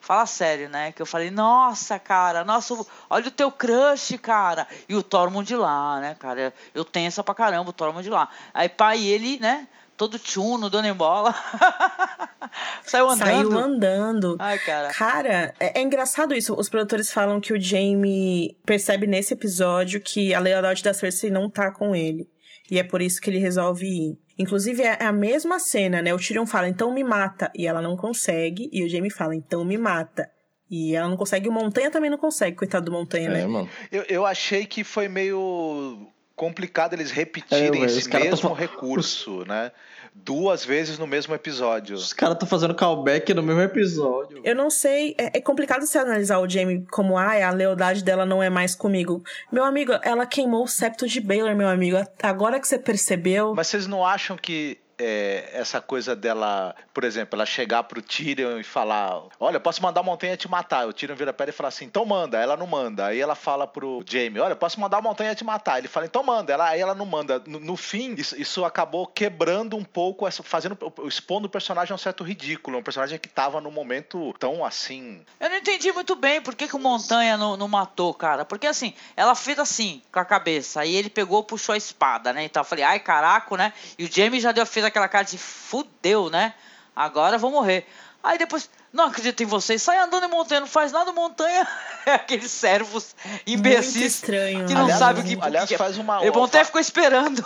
[0.00, 0.92] Fala sério, né?
[0.92, 2.74] Que eu falei, nossa, cara, nossa,
[3.10, 4.66] olha o teu crush, cara.
[4.88, 6.54] E o Tormund lá, né, cara?
[6.74, 8.28] Eu tenho essa pra caramba, o Tormund lá.
[8.54, 9.66] Aí pai ele, né?
[9.96, 11.34] Todo tchuno, dando em bola.
[12.84, 13.26] Saiu andando.
[13.26, 14.36] Saiu andando.
[14.38, 14.92] Ai, cara.
[14.92, 16.54] Cara, é, é, engraçado isso.
[16.54, 21.50] Os produtores falam que o Jamie percebe nesse episódio que a lealdade da Cersei não
[21.50, 22.28] tá com ele.
[22.70, 24.18] E é por isso que ele resolve ir.
[24.38, 26.12] Inclusive, é a mesma cena, né?
[26.12, 27.50] O Tyrion fala, então me mata.
[27.54, 28.68] E ela não consegue.
[28.72, 30.30] E o Jamie fala, então me mata.
[30.70, 31.48] E ela não consegue.
[31.48, 33.46] O Montanha também não consegue, coitado do Montanha, é, né?
[33.46, 33.68] Mano.
[33.90, 39.72] Eu, eu achei que foi meio complicado eles repetirem é, esse mesmo recurso, né?
[40.14, 41.96] Duas vezes no mesmo episódio.
[41.96, 44.40] Os caras estão fazendo callback no mesmo episódio.
[44.44, 48.24] Eu não sei, é, é complicado você analisar o Jamie como, ah, a lealdade dela
[48.24, 49.24] não é mais comigo.
[49.50, 51.96] Meu amigo, ela queimou o septo de Baylor, meu amigo.
[52.22, 53.54] Agora que você percebeu.
[53.54, 58.58] Mas vocês não acham que é, essa coisa dela, por exemplo, ela chegar pro Tyrion
[58.58, 60.86] e falar: Olha, posso mandar a montanha te matar.
[60.86, 62.38] O Tyrion vira pra ela e fala assim: Então manda.
[62.38, 63.06] Ela não manda.
[63.06, 65.78] Aí ela fala pro Jaime: Olha, posso mandar a montanha te matar.
[65.78, 66.52] Ele fala: Então manda.
[66.52, 67.42] Ela, aí ela não manda.
[67.46, 71.98] No, no fim, isso, isso, acabou quebrando um pouco, fazendo, expondo o personagem a um
[71.98, 72.78] certo ridículo.
[72.78, 75.24] Um personagem que tava no momento tão assim.
[75.38, 78.44] Eu não entendi muito bem por que, que o Montanha não, não matou, cara.
[78.44, 80.80] Porque assim, ela fez assim, com a cabeça.
[80.80, 82.44] Aí ele pegou, puxou a espada, né?
[82.44, 83.72] Então eu falei: Ai, caraca, né?
[83.98, 86.54] E o Jaime já deu, fez aquela cara de fudeu, né?
[86.94, 87.86] Agora vou morrer.
[88.22, 91.66] Aí depois, não acredito em vocês, sai andando em montanha, não faz nada montanha.
[92.04, 93.14] É aqueles servos
[93.46, 95.38] imbecis que não aliás, sabe o que.
[95.40, 96.24] Aliás, que, faz uma.
[96.24, 97.44] E o Montanha ficou esperando.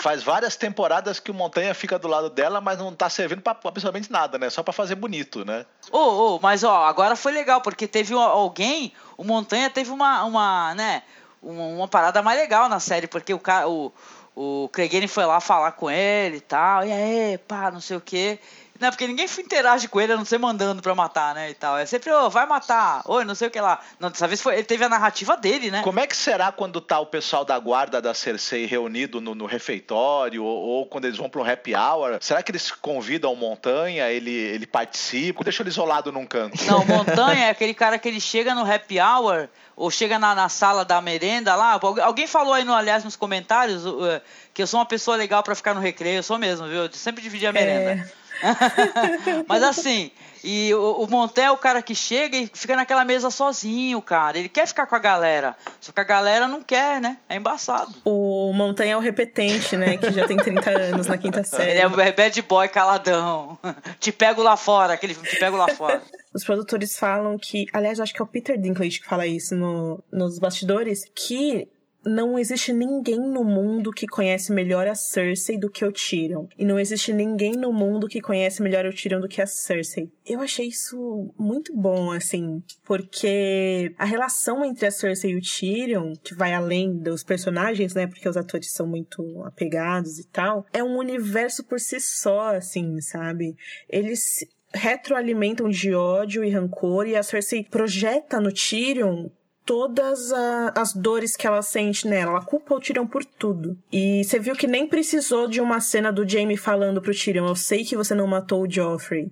[0.00, 3.52] Faz várias temporadas que o Montanha fica do lado dela, mas não tá servindo pra
[3.52, 4.50] absolutamente nada, né?
[4.50, 5.66] Só pra fazer bonito, né?
[5.92, 10.24] Ô, oh, oh, mas ó, agora foi legal, porque teve alguém, o Montanha teve uma,
[10.24, 11.02] uma né,
[11.42, 13.92] uma, uma parada mais legal na série, porque o cara, o,
[14.34, 18.00] o Clegane foi lá falar com ele e tal, e aí, pá, não sei o
[18.00, 18.38] quê.
[18.80, 21.78] Não, porque ninguém interage com ele, a não ser mandando pra matar, né, e tal.
[21.78, 23.80] É sempre, ô, oh, vai matar, oi, não sei o que lá.
[24.00, 25.82] Não, dessa vez foi, ele teve a narrativa dele, né?
[25.82, 29.46] Como é que será quando tá o pessoal da guarda da Cersei reunido no, no
[29.46, 32.18] refeitório, ou, ou, quando eles vão pro happy hour?
[32.20, 36.64] Será que eles convidam o Montanha, ele, ele participa, ou deixa ele isolado num canto?
[36.64, 40.48] Não, Montanha é aquele cara que ele chega no happy hour ou chega na, na,
[40.48, 41.78] sala da merenda lá.
[42.02, 44.20] Alguém falou aí, no, aliás, nos comentários uh,
[44.52, 46.18] que eu sou uma pessoa legal para ficar no recreio.
[46.18, 46.84] Eu sou mesmo, viu?
[46.84, 48.02] Eu sempre dividi a merenda.
[48.02, 48.23] É.
[49.48, 50.10] Mas assim,
[50.44, 54.38] e o, o Monté é o cara que chega e fica naquela mesa sozinho, cara.
[54.38, 55.56] Ele quer ficar com a galera.
[55.80, 57.16] Só que a galera não quer, né?
[57.26, 57.94] É embaçado.
[58.04, 59.96] O Montanha é o repetente, né?
[59.96, 61.70] Que já tem 30 anos na quinta série.
[61.70, 63.58] Ele é o bad boy caladão.
[63.98, 66.02] Te pego lá fora, aquele te pego lá fora.
[66.34, 70.02] Os produtores falam que, aliás, acho que é o Peter Dinklage que fala isso no,
[70.12, 71.68] nos bastidores, que
[72.04, 76.46] não existe ninguém no mundo que conhece melhor a Cersei do que o Tyrion.
[76.58, 80.10] E não existe ninguém no mundo que conhece melhor o Tyrion do que a Cersei.
[80.26, 86.12] Eu achei isso muito bom, assim, porque a relação entre a Cersei e o Tyrion,
[86.22, 90.82] que vai além dos personagens, né, porque os atores são muito apegados e tal, é
[90.82, 93.56] um universo por si só, assim, sabe?
[93.88, 99.28] Eles retroalimentam de ódio e rancor e a Cersei projeta no Tyrion
[99.64, 102.32] todas a, as dores que ela sente nela.
[102.32, 103.76] Ela culpa o Tyrion por tudo.
[103.92, 107.56] E você viu que nem precisou de uma cena do Jaime falando pro Tyrion: Eu
[107.56, 109.30] sei que você não matou o Joffrey.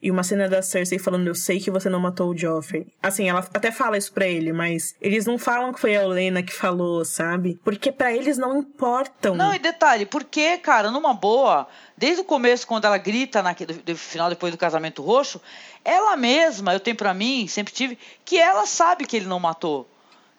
[0.00, 2.86] E uma cena da Cersei falando, eu sei que você não matou o Joffrey.
[3.02, 6.40] Assim, ela até fala isso pra ele, mas eles não falam que foi a Olena
[6.40, 7.58] que falou, sabe?
[7.64, 9.34] Porque para eles não importam.
[9.34, 11.66] Não, e detalhe, porque, cara, numa boa,
[11.96, 13.56] desde o começo, quando ela grita na,
[13.86, 15.40] no final, depois do casamento roxo,
[15.84, 19.88] ela mesma, eu tenho pra mim, sempre tive, que ela sabe que ele não matou.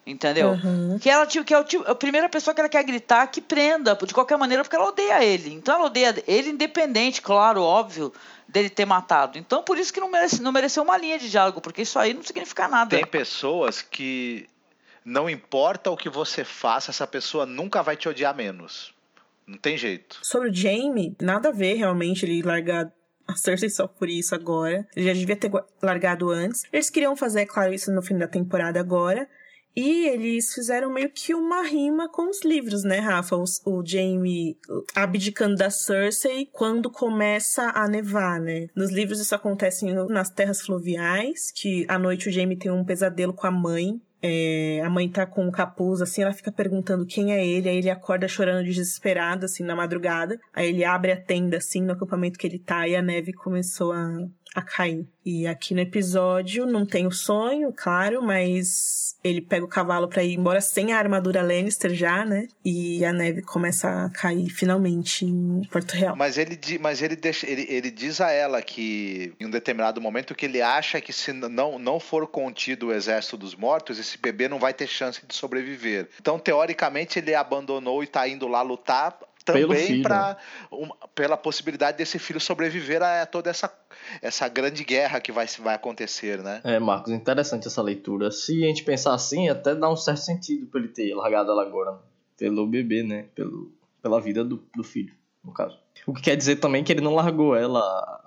[0.07, 0.51] Entendeu?
[0.51, 0.97] Uhum.
[0.99, 4.13] Que ela que é o, a primeira pessoa que ela quer gritar que prenda, de
[4.13, 5.53] qualquer maneira, porque ela odeia ele.
[5.53, 8.11] Então ela odeia ele independente, claro, óbvio,
[8.49, 9.37] dele ter matado.
[9.37, 12.13] Então por isso que não, merece, não mereceu uma linha de diálogo, porque isso aí
[12.13, 12.95] não significa nada.
[12.95, 14.47] Tem pessoas que
[15.05, 18.93] não importa o que você faça, essa pessoa nunca vai te odiar menos.
[19.47, 20.19] Não tem jeito.
[20.21, 22.91] Sobre o Jamie, nada a ver realmente ele largar
[23.27, 24.87] a Cersei só por isso agora.
[24.95, 25.51] Ele já devia ter
[25.81, 26.63] largado antes.
[26.71, 29.27] Eles queriam fazer, claro, isso no fim da temporada agora.
[29.75, 33.35] E eles fizeram meio que uma rima com os livros, né, Rafa?
[33.35, 34.57] O, o Jamie
[34.95, 38.67] abdicando da Cersei quando começa a nevar, né?
[38.75, 43.33] Nos livros isso acontece nas terras fluviais, que à noite o Jamie tem um pesadelo
[43.33, 47.31] com a mãe, é, a mãe tá com um capuz, assim, ela fica perguntando quem
[47.31, 50.39] é ele, aí ele acorda chorando desesperado, assim, na madrugada.
[50.53, 53.93] Aí ele abre a tenda, assim, no acampamento que ele tá, e a neve começou
[53.93, 55.07] a, a cair.
[55.25, 60.23] E aqui no episódio não tem o sonho, claro, mas ele pega o cavalo para
[60.23, 62.47] ir embora sem a armadura Lannister já, né?
[62.65, 66.15] E a neve começa a cair finalmente em Porto Real.
[66.15, 70.33] Mas ele, mas ele, deixa, ele, ele diz a ela que em um determinado momento
[70.33, 74.47] que ele acha que se não, não for contido o exército dos mortos, esse bebê
[74.47, 76.09] não vai ter chance de sobreviver.
[76.19, 79.17] Então, teoricamente, ele abandonou e tá indo lá lutar
[79.53, 80.37] também para
[80.71, 83.71] um, pela possibilidade desse filho sobreviver a toda essa,
[84.21, 86.61] essa grande guerra que vai, vai acontecer, né?
[86.63, 88.31] É, Marcos, interessante essa leitura.
[88.31, 91.63] Se a gente pensar assim, até dá um certo sentido para ele ter largado ela
[91.63, 91.97] agora, né?
[92.37, 93.25] pelo bebê, né?
[93.35, 93.71] Pelo,
[94.01, 95.13] pela vida do, do filho,
[95.43, 95.77] no caso.
[96.07, 98.23] O que quer dizer também que ele não largou ela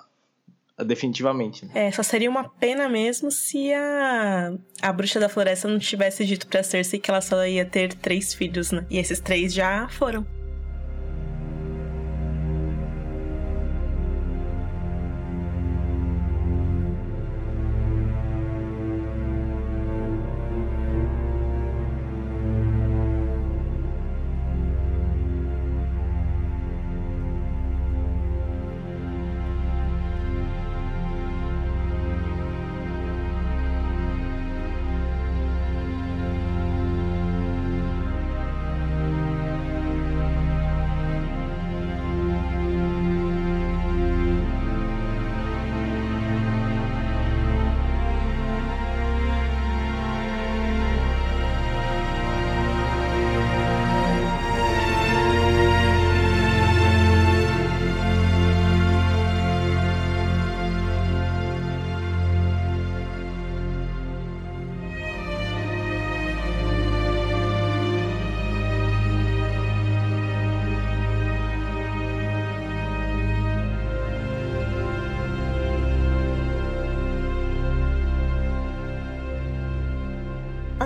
[0.85, 1.65] definitivamente.
[1.67, 1.87] Né?
[1.87, 6.47] É, só seria uma pena mesmo se a, a bruxa da floresta não tivesse dito
[6.47, 8.87] pra Cersei que ela só ia ter três filhos, né?
[8.91, 10.27] E esses três já foram.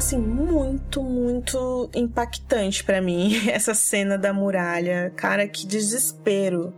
[0.07, 5.13] Assim, muito, muito impactante para mim essa cena da muralha.
[5.17, 6.73] Cara, que desespero.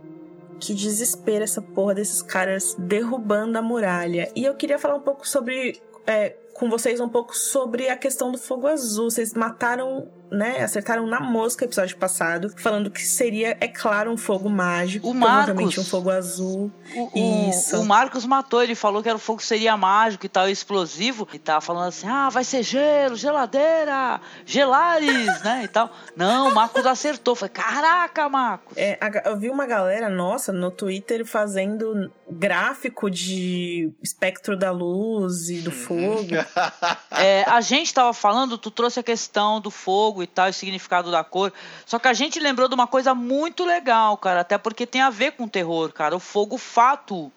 [0.59, 4.29] Que desespero essa porra desses caras derrubando a muralha.
[4.35, 5.79] E eu queria falar um pouco sobre.
[6.07, 9.11] É, com vocês um pouco sobre a questão do fogo azul.
[9.11, 14.49] Vocês mataram né, acertaram na mosca episódio passado, falando que seria, é claro, um fogo
[14.49, 15.07] mágico.
[15.07, 15.77] O Marcos.
[15.77, 16.71] um fogo azul.
[16.95, 17.77] O, Isso.
[17.77, 21.27] O, o Marcos matou, ele falou que era o fogo seria mágico e tal, explosivo.
[21.33, 25.61] E tava falando assim: ah, vai ser gelo, geladeira, gelares, né?
[25.63, 25.91] E tal.
[26.15, 27.35] Não, o Marcos acertou.
[27.35, 28.77] Foi, caraca, Marcos.
[28.77, 35.61] É, eu vi uma galera nossa no Twitter fazendo gráfico de espectro da luz e
[35.61, 36.35] do fogo.
[37.11, 41.11] é, a gente tava falando, tu trouxe a questão do fogo e tal, o significado
[41.11, 41.51] da cor.
[41.85, 45.09] Só que a gente lembrou de uma coisa muito legal, cara, até porque tem a
[45.09, 46.15] ver com terror, cara.
[46.15, 47.31] O fogo fato,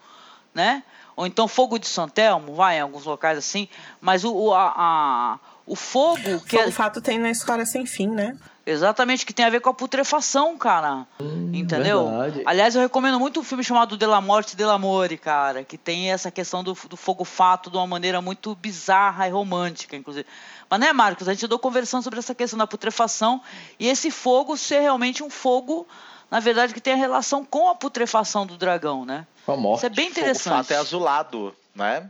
[0.55, 0.83] né?
[1.17, 3.69] Ou então fogo de Santelmo, vai, em alguns locais assim.
[4.01, 6.41] Mas o, o, a, a o fogo.
[6.41, 6.73] Que fogo é...
[6.73, 8.37] fato tem na história sem fim, né?
[8.65, 11.07] Exatamente, que tem a ver com a putrefação, cara.
[11.21, 12.09] Hum, Entendeu?
[12.09, 12.43] Verdade.
[12.47, 16.13] Aliás, eu recomendo muito um filme chamado De La Morte de l'Amore, cara, que tem
[16.13, 20.27] essa questão do, do fogo fato de uma maneira muito bizarra e romântica, inclusive.
[20.71, 23.43] Mas né, Marcos, a gente andou conversando sobre essa questão da putrefação
[23.79, 25.87] e esse fogo ser realmente um fogo,
[26.31, 29.27] na verdade, que tem a relação com a putrefação do dragão, né?
[29.45, 29.79] Com a morte.
[29.79, 30.47] Isso é bem interessante.
[30.47, 32.09] O fogo fato é azulado, né?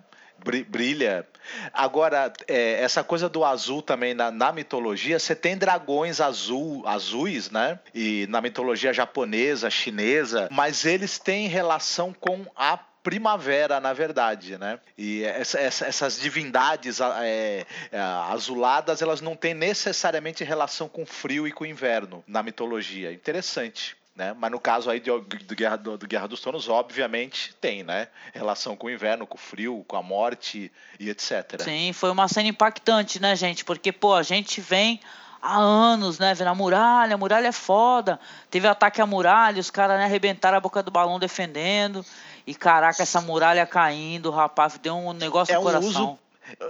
[0.69, 1.27] brilha.
[1.73, 7.51] Agora, é, essa coisa do azul também na, na, mitologia, você tem dragões azul, azuis,
[7.51, 7.79] né?
[7.95, 14.79] E na mitologia japonesa, chinesa, mas eles têm relação com a primavera, na verdade, né?
[14.97, 21.47] E essa, essa, essas divindades é, é, azuladas, elas não têm necessariamente relação com frio
[21.47, 23.13] e com inverno na mitologia.
[23.13, 23.97] Interessante.
[24.15, 24.35] Né?
[24.39, 28.09] Mas no caso aí do, do, Guerra, do, do, Guerra dos Tronos, obviamente tem, né?
[28.35, 30.71] Relação com o inverno, com o frio, com a morte
[31.01, 31.63] e etc.
[31.63, 33.65] Sim, foi uma cena impactante, né, gente?
[33.65, 35.01] Porque, pô, a gente vem
[35.41, 36.35] há anos, né?
[36.35, 38.21] Vendo a muralha, a muralha é foda.
[38.51, 42.05] Teve ataque à muralha, os caras né, arrebentaram a boca do balão defendendo.
[42.47, 45.89] E caraca, essa muralha caindo, rapaz, deu um negócio é no coração.
[45.89, 46.19] uso,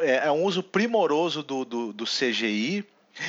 [0.00, 2.84] é, é, um uso primoroso do, do, do CGI.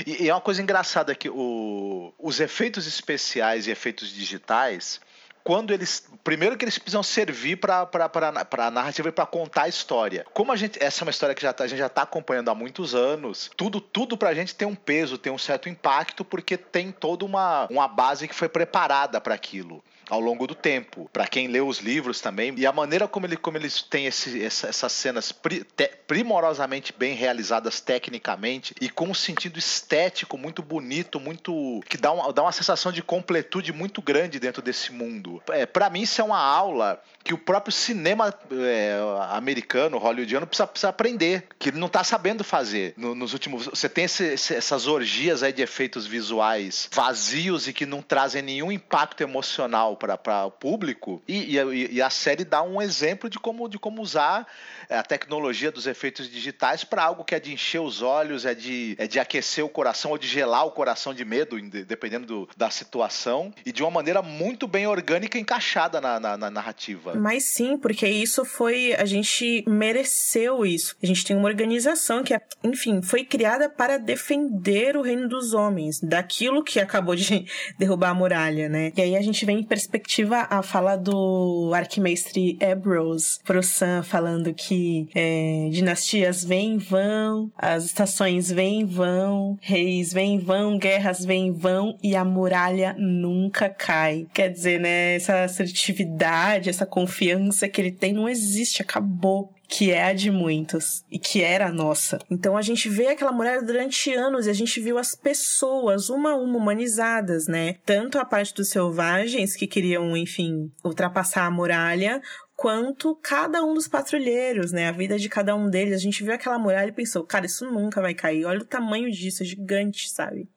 [0.05, 5.01] E, e, é uma coisa engraçada que o, os efeitos especiais e efeitos digitais,
[5.43, 6.07] quando eles.
[6.23, 10.25] Primeiro que eles precisam servir para a narrativa e para contar a história.
[10.33, 10.81] Como a gente.
[10.81, 13.51] Essa é uma história que já tá, a gente já está acompanhando há muitos anos,
[13.57, 17.25] tudo, tudo para a gente tem um peso, tem um certo impacto, porque tem toda
[17.25, 21.09] uma, uma base que foi preparada para aquilo ao longo do tempo.
[21.11, 22.53] Para quem lê os livros também.
[22.57, 26.93] E a maneira como, ele, como eles têm esse, essa, essas cenas pri, te, primorosamente
[26.97, 31.81] bem realizadas tecnicamente e com um sentido estético muito bonito, muito.
[31.87, 35.41] que dá uma, dá uma sensação de completude muito grande dentro desse mundo.
[35.49, 38.97] É, para mim, isso é uma aula que o próprio cinema é,
[39.31, 42.93] americano, hollywoodiano, precisa, precisa aprender, que ele não está sabendo fazer.
[42.97, 43.65] No, nos últimos.
[43.67, 48.41] Você tem esse, esse, essas orgias aí de efeitos visuais vazios e que não trazem
[48.41, 51.21] nenhum impacto emocional para o público.
[51.27, 54.47] E, e, e, a série dá um exemplo de como, de como usar
[54.93, 58.95] a tecnologia dos efeitos digitais para algo que é de encher os olhos, é de,
[58.97, 62.69] é de aquecer o coração ou de gelar o coração de medo, dependendo do, da
[62.69, 67.15] situação, e de uma maneira muito bem orgânica encaixada na, na, na narrativa.
[67.15, 68.93] Mas sim, porque isso foi.
[68.93, 70.95] A gente mereceu isso.
[71.01, 75.99] A gente tem uma organização que, enfim, foi criada para defender o reino dos homens,
[76.01, 77.45] daquilo que acabou de
[77.79, 78.91] derrubar a muralha, né?
[78.95, 84.53] E aí a gente vem em perspectiva a fala do arquimestre Ebrose pro Sam, falando
[84.53, 84.82] que
[85.13, 91.23] é, dinastias vêm e vão, as estações vêm e vão, reis vêm e vão, guerras
[91.25, 94.25] vêm e vão, e a muralha nunca cai.
[94.33, 95.15] Quer dizer, né?
[95.15, 101.03] Essa assertividade, essa confiança que ele tem não existe, acabou que é a de muitos
[101.09, 102.19] e que era a nossa.
[102.29, 106.31] Então a gente vê aquela muralha durante anos e a gente viu as pessoas uma
[106.31, 107.77] a uma humanizadas, né?
[107.83, 112.21] Tanto a parte dos selvagens que queriam, enfim, ultrapassar a muralha,
[112.63, 114.87] quanto cada um dos patrulheiros, né?
[114.87, 115.93] A vida de cada um deles.
[115.93, 118.45] A gente viu aquela muralha e pensou, cara, isso nunca vai cair.
[118.45, 120.47] Olha o tamanho disso, é gigante, sabe?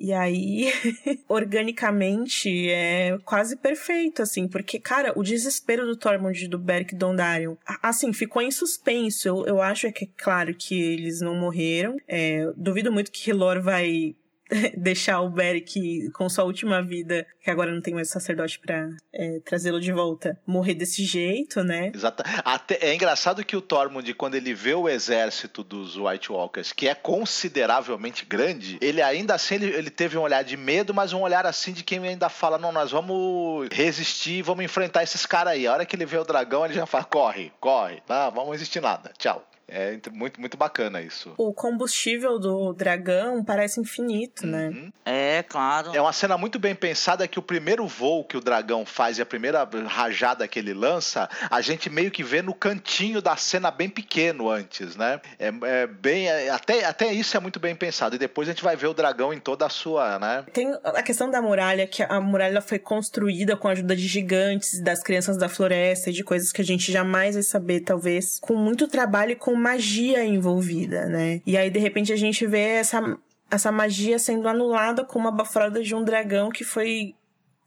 [0.00, 0.72] E aí,
[1.28, 7.56] organicamente, é quase perfeito, assim, porque, cara, o desespero do Tormund e do Beric Dondarrion,
[7.82, 9.28] assim, ficou em suspenso.
[9.28, 11.98] Eu, eu acho que é claro que eles não morreram.
[12.08, 14.16] É, duvido muito que Hilor vai
[14.76, 19.40] deixar o Beric com sua última vida, que agora não tem mais sacerdote para é,
[19.44, 21.92] trazê-lo de volta, morrer desse jeito, né?
[21.94, 22.22] Exato.
[22.44, 26.88] Até, é engraçado que o Tormund, quando ele vê o exército dos White Walkers, que
[26.88, 31.20] é consideravelmente grande, ele ainda assim ele, ele teve um olhar de medo, mas um
[31.20, 35.66] olhar assim de quem ainda fala: não, nós vamos resistir, vamos enfrentar esses caras aí.
[35.66, 38.80] A hora que ele vê o dragão, ele já fala: corre, corre, não, vamos resistir
[38.80, 39.44] nada, tchau.
[39.68, 41.34] É muito, muito bacana isso.
[41.36, 44.68] O combustível do dragão parece infinito, né?
[44.68, 44.84] uhum.
[44.84, 44.92] né?
[45.04, 45.94] É, claro.
[45.94, 49.22] É uma cena muito bem pensada que o primeiro voo que o dragão faz e
[49.22, 53.70] a primeira rajada que ele lança, a gente meio que vê no cantinho da cena
[53.70, 55.20] bem pequeno antes, né?
[55.38, 56.28] É, é bem.
[56.28, 58.16] É, até, até isso é muito bem pensado.
[58.16, 60.44] E depois a gente vai ver o dragão em toda a sua, né?
[60.52, 64.80] Tem a questão da muralha, que a muralha foi construída com a ajuda de gigantes,
[64.82, 68.54] das crianças da floresta e de coisas que a gente jamais vai saber, talvez, com
[68.54, 71.42] muito trabalho e com magia envolvida, né?
[71.44, 73.18] E aí, de repente, a gente vê essa,
[73.50, 77.14] essa magia sendo anulada com uma baforada de um dragão que foi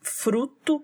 [0.01, 0.81] fruto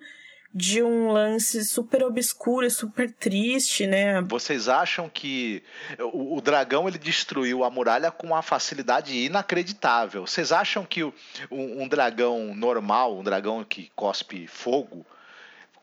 [0.54, 4.22] de um lance super obscuro e super triste, né?
[4.22, 5.62] Vocês acham que
[6.00, 10.26] o, o, dragão ele destruiu a muralha com uma facilidade inacreditável?
[10.26, 11.14] Vocês acham que um,
[11.52, 15.06] um dragão normal, um dragão que cospe fogo,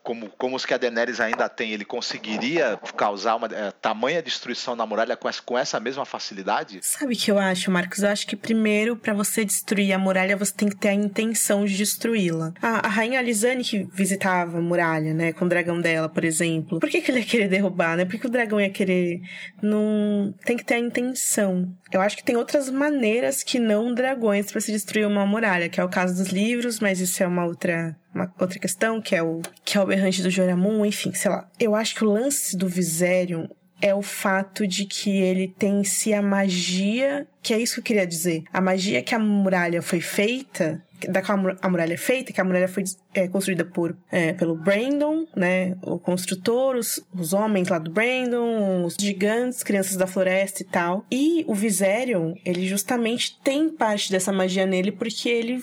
[0.05, 4.75] como, como os que a Daenerys ainda tem, ele conseguiria causar uma é, tamanha destruição
[4.75, 6.79] na muralha com essa, com essa mesma facilidade?
[6.83, 8.03] Sabe o que eu acho, Marcos?
[8.03, 11.65] Eu acho que primeiro, para você destruir a muralha, você tem que ter a intenção
[11.65, 12.53] de destruí-la.
[12.61, 16.79] A, a rainha Alisane que visitava a muralha, né, com o dragão dela, por exemplo.
[16.79, 18.05] Por que, que ele ia querer derrubar, né?
[18.05, 19.21] Por que o dragão ia querer.
[19.59, 20.35] Não.
[20.45, 21.67] Tem que ter a intenção.
[21.91, 25.79] Eu acho que tem outras maneiras que não dragões para se destruir uma muralha, que
[25.79, 29.21] é o caso dos livros, mas isso é uma outra uma outra questão, que é
[29.21, 31.47] o que é o berrante do Joramun, enfim, sei lá.
[31.59, 33.47] Eu acho que o lance do Viserion
[33.81, 37.79] é o fato de que ele tem em si a magia, que é isso que
[37.81, 38.43] eu queria dizer.
[38.51, 42.43] A magia que a muralha foi feita, da qual a muralha é feita, que a
[42.43, 42.83] muralha foi
[43.13, 45.75] é, construída por, é, pelo Brandon, né?
[45.81, 51.05] O construtor, os, os homens lá do Brandon, os gigantes, crianças da floresta e tal.
[51.11, 55.61] E o Viserion, ele justamente tem parte dessa magia nele porque ele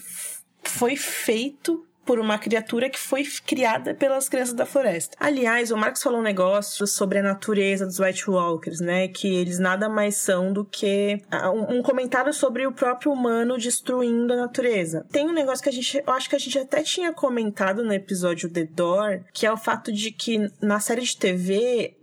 [0.63, 5.17] foi feito por uma criatura que foi criada pelas crianças da floresta.
[5.19, 9.09] Aliás, o Marcos falou um negócio sobre a natureza dos White Walkers, né?
[9.09, 11.23] Que eles nada mais são do que
[11.69, 15.07] um comentário sobre o próprio humano destruindo a natureza.
[15.11, 17.93] Tem um negócio que a gente, eu acho que a gente até tinha comentado no
[17.93, 21.97] episódio The Door, que é o fato de que na série de TV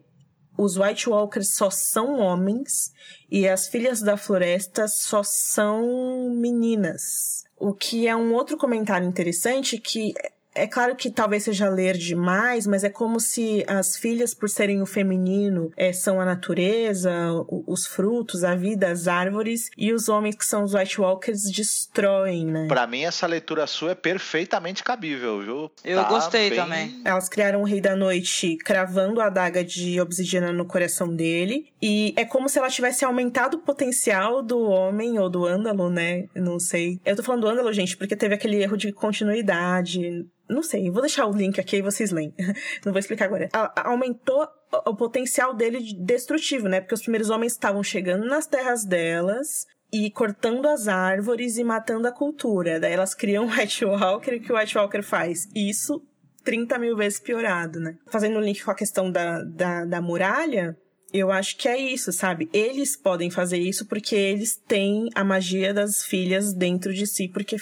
[0.57, 2.91] os White Walkers só são homens
[3.31, 7.45] e as filhas da floresta só são meninas.
[7.59, 10.13] O que é um outro comentário interessante que
[10.59, 14.81] é claro que talvez seja ler demais, mas é como se as filhas, por serem
[14.81, 17.11] o feminino, é, são a natureza,
[17.47, 22.45] os frutos, a vida, as árvores, e os homens que são os White Walkers destroem,
[22.45, 22.67] né?
[22.67, 25.71] Pra mim, essa leitura sua é perfeitamente cabível, viu?
[25.83, 26.59] Eu tá gostei bem...
[26.59, 27.01] também.
[27.05, 32.13] Elas criaram o Rei da Noite cravando a adaga de obsidiana no coração dele, e
[32.17, 36.25] é como se ela tivesse aumentado o potencial do homem ou do ândalo, né?
[36.35, 36.99] Não sei.
[37.05, 41.01] Eu tô falando do ândalo, gente, porque teve aquele erro de continuidade não sei, vou
[41.01, 42.33] deixar o link aqui e vocês leem.
[42.83, 43.49] Não vou explicar agora.
[43.53, 44.47] A, aumentou
[44.85, 46.81] o potencial dele de destrutivo, né?
[46.81, 52.07] Porque os primeiros homens estavam chegando nas terras delas e cortando as árvores e matando
[52.07, 52.79] a cultura.
[52.79, 55.47] Daí elas criam o White Walker o que o White Walker faz?
[55.55, 56.01] Isso
[56.43, 57.97] 30 mil vezes piorado, né?
[58.07, 60.75] Fazendo um link com a questão da, da, da muralha,
[61.13, 62.49] eu acho que é isso, sabe?
[62.53, 67.57] Eles podem fazer isso porque eles têm a magia das filhas dentro de si, porque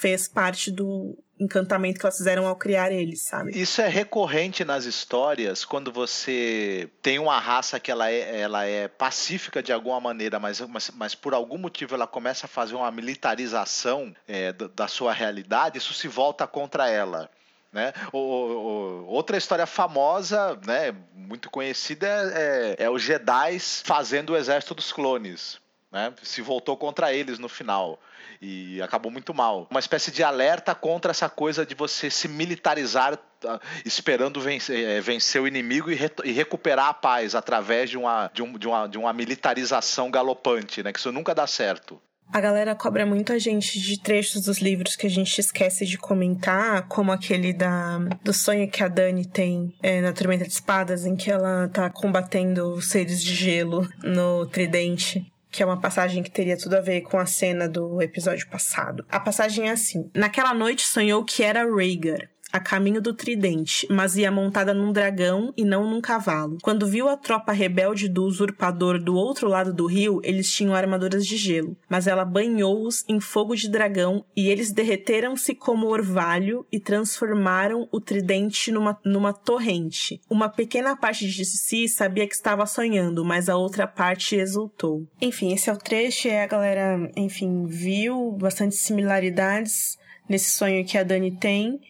[0.00, 3.58] fez parte do, encantamento que elas fizeram ao criar eles, sabe?
[3.58, 8.88] Isso é recorrente nas histórias quando você tem uma raça que ela é, ela é
[8.88, 12.90] pacífica de alguma maneira, mas, mas, mas por algum motivo ela começa a fazer uma
[12.90, 17.30] militarização é, da sua realidade, isso se volta contra ela.
[17.72, 17.92] Né?
[18.10, 24.36] O, o, outra história famosa, né, muito conhecida, é, é, é os Jedi fazendo o
[24.36, 25.60] exército dos clones.
[25.92, 26.12] Né?
[26.22, 28.00] Se voltou contra eles no final
[28.40, 29.66] e acabou muito mal.
[29.70, 35.00] Uma espécie de alerta contra essa coisa de você se militarizar tá, esperando vencer, é,
[35.00, 38.66] vencer o inimigo e, re, e, recuperar a paz através de uma, de, um, de,
[38.66, 40.92] uma, de uma militarização galopante, né?
[40.92, 42.00] Que isso nunca dá certo.
[42.32, 45.96] A galera cobra muito a gente de trechos dos livros que a gente esquece de
[45.96, 51.06] comentar, como aquele da, do sonho que a Dani tem é, na Tormenta de Espadas,
[51.06, 55.24] em que ela tá combatendo seres de gelo no tridente
[55.56, 59.06] que é uma passagem que teria tudo a ver com a cena do episódio passado.
[59.08, 64.16] A passagem é assim: Naquela noite sonhou que era Rhaegar, a caminho do tridente, mas
[64.16, 66.58] ia montada num dragão e não num cavalo.
[66.62, 71.26] Quando viu a tropa rebelde do usurpador do outro lado do rio, eles tinham armaduras
[71.26, 76.80] de gelo, mas ela banhou-os em fogo de dragão e eles derreteram-se como orvalho e
[76.80, 80.20] transformaram o tridente numa, numa torrente.
[80.30, 85.06] Uma pequena parte de si sabia que estava sonhando, mas a outra parte exultou.
[85.20, 89.98] Enfim, esse é o trecho e a galera, enfim, viu bastante similaridades
[90.28, 91.80] nesse sonho que a Dani tem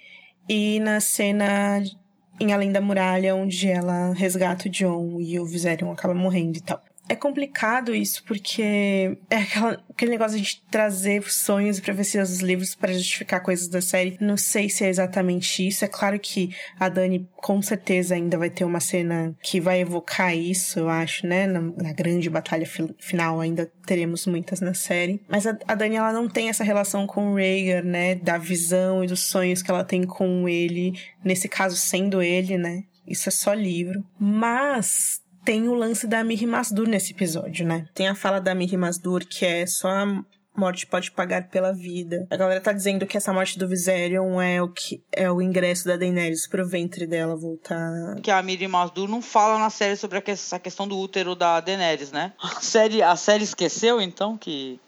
[0.49, 1.83] e na cena
[2.41, 6.61] em Além da Muralha, onde ela resgata o John e o Viserion acaba morrendo e
[6.61, 6.83] tal.
[7.09, 12.75] É complicado isso, porque é aquela, aquele negócio de trazer sonhos e profecias dos livros
[12.75, 14.17] para justificar coisas da série.
[14.21, 15.85] Não sei se é exatamente isso.
[15.85, 20.37] É claro que a Dani com certeza ainda vai ter uma cena que vai evocar
[20.37, 21.47] isso, eu acho, né?
[21.47, 25.21] Na, na grande batalha fi final, ainda teremos muitas na série.
[25.29, 28.17] Mas a, a Dani, ela não tem essa relação com o Rhaegar, né?
[28.17, 30.99] Da visão e dos sonhos que ela tem com ele.
[31.25, 32.83] Nesse caso, sendo ele, né?
[33.07, 34.05] Isso é só livro.
[34.19, 37.87] Mas tem o lance da Miri Masdur nesse episódio, né?
[37.95, 40.25] Tem a fala da Miri Masdur que é só a
[40.57, 42.27] morte pode pagar pela vida.
[42.29, 45.87] A galera tá dizendo que essa morte do Viserion é o que é o ingresso
[45.87, 48.17] da Daenerys pro ventre dela voltar.
[48.23, 52.11] Que a Miri Masdur não fala na série sobre essa questão do útero da Daenerys,
[52.11, 52.33] né?
[52.43, 54.81] A série, a série esqueceu então que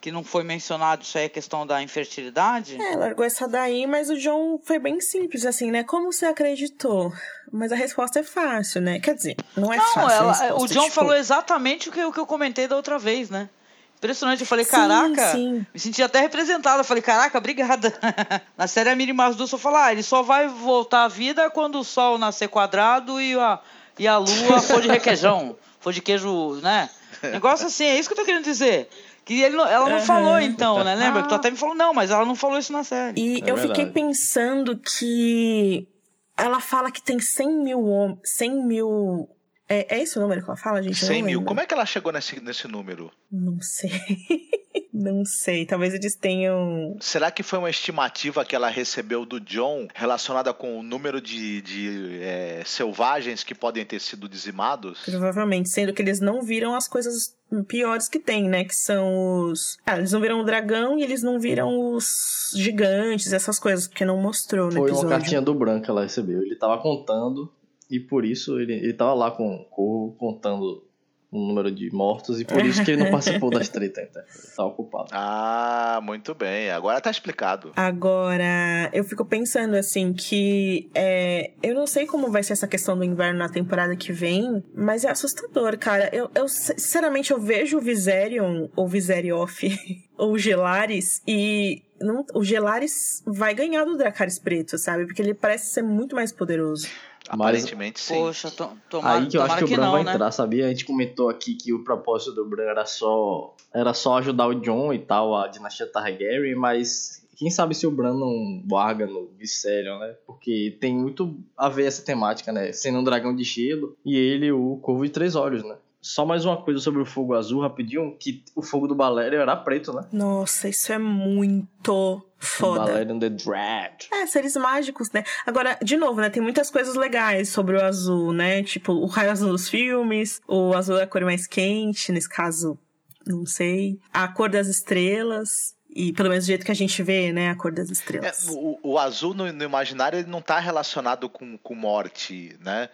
[0.00, 2.80] que não foi mencionado isso aí é questão da infertilidade?
[2.80, 5.82] É, largou essa daí, mas o John foi bem simples, assim, né?
[5.82, 7.12] Como você acreditou?
[7.52, 9.00] Mas a resposta é fácil, né?
[9.00, 10.44] Quer dizer, não é não, fácil.
[10.44, 10.94] Ela, o John tipo...
[10.94, 13.48] falou exatamente o que, o que eu comentei da outra vez, né?
[13.96, 15.66] Impressionante, eu falei, caraca, sim.
[15.72, 16.80] me senti até representada.
[16.80, 17.92] Eu falei, caraca, obrigada.
[18.56, 21.80] Na série a Miri Masdu só fala, ah, ele só vai voltar à vida quando
[21.80, 23.58] o sol nascer quadrado e a,
[23.98, 26.90] e a lua for de requeijão, for de queijo, né?
[27.22, 28.88] Negócio assim, é isso que eu tô querendo dizer.
[29.26, 30.04] Que ele, ela não uhum.
[30.04, 30.94] falou, então, né?
[30.94, 31.24] Lembra?
[31.24, 33.20] Que tu até me falou, não, mas ela não falou isso na série.
[33.20, 33.68] E é eu verdade.
[33.68, 35.88] fiquei pensando que
[36.36, 39.28] ela fala que tem 100 mil, 100 mil
[39.68, 41.00] É, é esse o número que ela fala, gente?
[41.00, 41.42] Eu 100 não mil.
[41.44, 43.10] Como é que ela chegou nesse, nesse número?
[43.30, 43.90] Não sei.
[44.94, 45.66] não sei.
[45.66, 46.96] Talvez eles tenham.
[47.00, 51.60] Será que foi uma estimativa que ela recebeu do John relacionada com o número de,
[51.62, 55.00] de é, selvagens que podem ter sido dizimados?
[55.04, 57.36] Provavelmente, sendo que eles não viram as coisas
[57.66, 58.64] piores que tem, né?
[58.64, 59.78] Que são os.
[59.84, 64.04] Ah, eles não viram o dragão e eles não viram os gigantes, essas coisas, porque
[64.04, 65.08] não mostrou no Foi episódio.
[65.08, 66.40] uma cartinha do Bran que ela recebeu.
[66.40, 67.52] Ele tava contando
[67.90, 70.86] e por isso ele, ele tava lá com o corvo contando
[71.30, 74.04] o número de mortos e por isso que ele não participou das tretas.
[74.08, 74.22] Então.
[74.22, 75.08] Ele tava ocupado.
[75.12, 76.70] Ah, muito bem.
[76.70, 77.72] Agora tá explicado.
[77.76, 82.96] Agora, eu fico pensando assim que é, eu não sei como vai ser essa questão
[82.96, 86.08] do inverno na temporada que vem, mas é assustador, cara.
[86.12, 89.62] Eu, eu sinceramente eu vejo o Viserion ou Viserioth
[90.16, 95.06] ou o Gelaris e não, o Gelaris vai ganhar do Dracarys preto, sabe?
[95.06, 96.88] Porque ele parece ser muito mais poderoso.
[97.28, 98.14] Mas- Aparentemente sim.
[98.14, 100.12] Poxa, to, tomara, Aí que eu acho que o Bran não, vai né?
[100.12, 100.66] entrar, sabia?
[100.66, 104.54] A gente comentou aqui que o propósito do Bran era só era só ajudar o
[104.60, 109.28] John e tal, a dinastia Targaryen, mas quem sabe se o Bran não larga no
[109.38, 110.14] Viserion, né?
[110.26, 112.72] Porque tem muito a ver essa temática, né?
[112.72, 115.76] Sendo um dragão de gelo e ele o corvo de três olhos, né?
[116.00, 119.56] Só mais uma coisa sobre o fogo azul, rapidinho, que o fogo do Balerion era
[119.56, 120.06] preto, né?
[120.12, 122.80] Nossa, isso é muito foda.
[122.92, 124.08] Balerion the Dread.
[124.12, 125.24] É, seres mágicos, né?
[125.46, 126.30] Agora, de novo, né?
[126.30, 128.62] Tem muitas coisas legais sobre o azul, né?
[128.62, 132.78] Tipo, o raio azul dos filmes, o azul é a cor mais quente, nesse caso,
[133.26, 133.98] não sei.
[134.12, 135.74] A cor das estrelas.
[135.98, 137.48] E pelo menos do jeito que a gente vê, né?
[137.50, 138.48] A cor das É, estrelas.
[138.50, 142.90] o, o azul no, no imaginário ele não está relacionado com, com morte, né?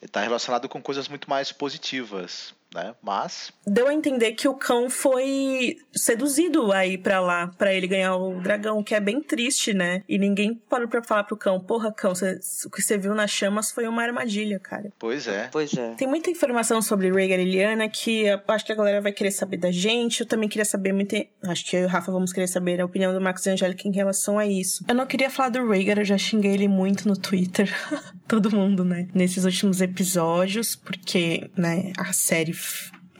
[0.00, 2.94] Ele tá relacionado com coisas muito mais positivas, né?
[3.02, 8.16] Mas Deu a entender que o cão foi seduzido aí pra lá, pra ele ganhar
[8.16, 10.02] o dragão, que é bem triste, né?
[10.08, 13.30] E ninguém parou pra falar pro cão, porra, cão, cê- o que você viu nas
[13.30, 14.92] chamas foi uma armadilha, cara.
[14.98, 15.48] pois é.
[15.50, 15.94] Pois é.
[15.94, 19.30] Tem muita informação sobre Rhaegar e Lyanna que eu acho que a galera vai querer
[19.30, 20.20] saber da gente.
[20.20, 21.14] Eu também queria saber muito.
[21.44, 23.86] Acho que eu e o Rafa vamos querer saber a opinião do Max e Angélica
[23.88, 24.84] em relação a isso.
[24.88, 27.72] Eu não queria falar do Rhaegar, eu já xinguei ele muito no Twitter.
[28.26, 29.06] Todo mundo, né?
[29.14, 32.52] Nesses últimos episódios, porque, né, a série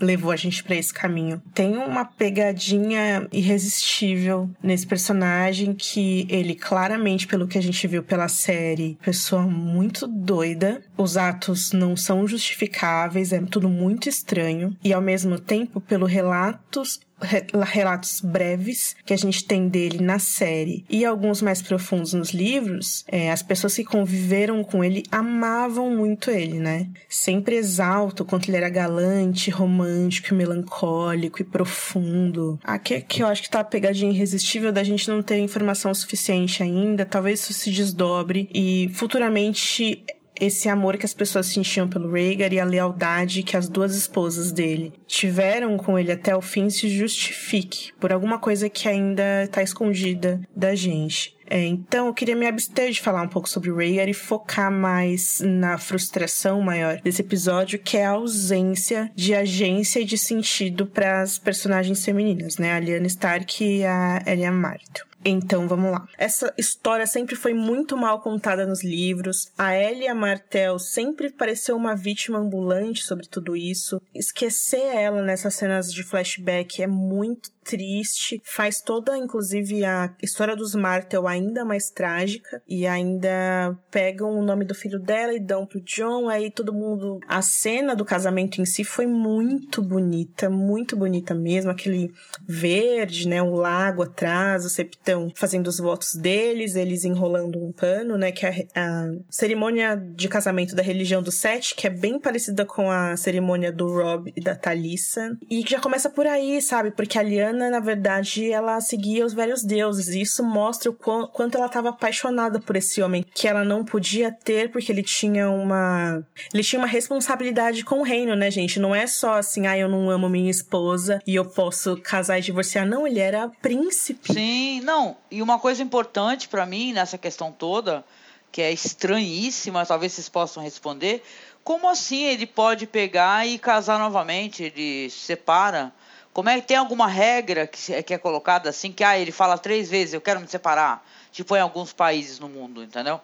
[0.01, 1.41] levou a gente pra esse caminho.
[1.55, 8.29] Tem uma pegadinha irresistível nesse personagem que ele claramente, pelo que a gente viu pela
[8.29, 10.83] série, pessoa muito doida.
[10.97, 17.01] Os atos não são justificáveis, é tudo muito estranho e ao mesmo tempo, pelo relatos
[17.14, 22.31] re- relatos breves que a gente tem dele na série e alguns mais profundos nos
[22.31, 26.89] livros, é, as pessoas que conviveram com ele amavam muito ele, né?
[27.09, 32.59] Sempre exalta o quanto ele era galante, romântico, melancólico e profundo.
[32.63, 35.95] Aqui é que eu acho que tá a pegadinha irresistível da gente não ter informação
[35.95, 37.05] suficiente ainda.
[37.05, 40.05] Talvez isso se desdobre e futuramente
[40.41, 44.53] esse amor que as pessoas sentiam pelo Rhaegar e a lealdade que as duas esposas
[44.53, 49.63] dele tiveram com ele até o fim se justifique por alguma coisa que ainda está
[49.63, 51.35] escondida da gente.
[51.47, 54.73] É, então, eu queria me abster de falar um pouco sobre o Rhaegar e focar
[54.73, 60.87] mais na frustração maior desse episódio, que é a ausência de agência e de sentido
[60.87, 62.73] para as personagens femininas, né?
[62.73, 65.05] A Lyanna Stark e a Elia Martel.
[65.25, 66.07] Então, vamos lá.
[66.19, 69.51] Essa história sempre foi muito mal contada nos livros.
[69.57, 74.01] A Elia Martel sempre pareceu uma vítima ambulante sobre tudo isso.
[74.15, 78.41] Esquecer ela nessas cenas de flashback é muito triste.
[78.45, 82.63] Faz toda, inclusive, a história dos Martel ainda mais trágica.
[82.69, 86.29] E ainda pegam o nome do filho dela e dão pro John.
[86.29, 87.19] Aí todo mundo.
[87.27, 91.71] A cena do casamento em si foi muito bonita, muito bonita mesmo.
[91.71, 92.13] Aquele
[92.47, 93.43] verde, né?
[93.43, 98.31] O lago atrás, o septão fazendo os votos deles, eles enrolando um pano, né?
[98.31, 102.91] Que é a, cerimônia de casamento da religião do Sete, que é bem parecida com
[102.91, 105.37] a cerimônia do Rob e da Thalissa.
[105.49, 106.91] E que já começa por aí, sabe?
[106.91, 110.09] Porque a Liana, na verdade, ela seguia os velhos deuses.
[110.09, 113.85] E isso mostra o qu- quanto ela estava apaixonada por esse homem, que ela não
[113.85, 116.23] podia ter porque ele tinha uma.
[116.53, 118.79] Ele tinha uma responsabilidade com o reino, né, gente?
[118.81, 122.43] Não é só assim, ah, eu não amo minha esposa e eu posso casar e
[122.43, 122.87] divorciar.
[122.87, 124.33] Não, ele era príncipe.
[124.33, 125.17] Sim, não.
[125.31, 128.05] E uma coisa importante pra mim nessa questão toda,
[128.51, 131.23] que é estranhíssima, talvez vocês possam responder,
[131.63, 134.63] como assim ele pode pegar e casar novamente?
[134.65, 135.93] Ele se separa?
[136.35, 139.57] Como é que tem alguma regra que, que é colocada assim que ah, ele fala
[139.57, 141.07] três vezes, eu quero me separar?
[141.31, 143.21] Tipo em alguns países no mundo, entendeu?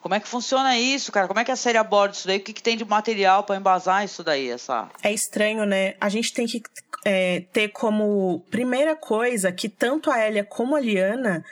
[0.00, 1.28] Como é que funciona isso, cara?
[1.28, 2.38] Como é que a série aborda isso daí?
[2.38, 5.94] O que, que tem de material pra embasar isso daí, essa É estranho, né?
[6.00, 6.60] A gente tem que
[7.04, 11.44] é, ter como primeira coisa que tanto a Elia como a Liana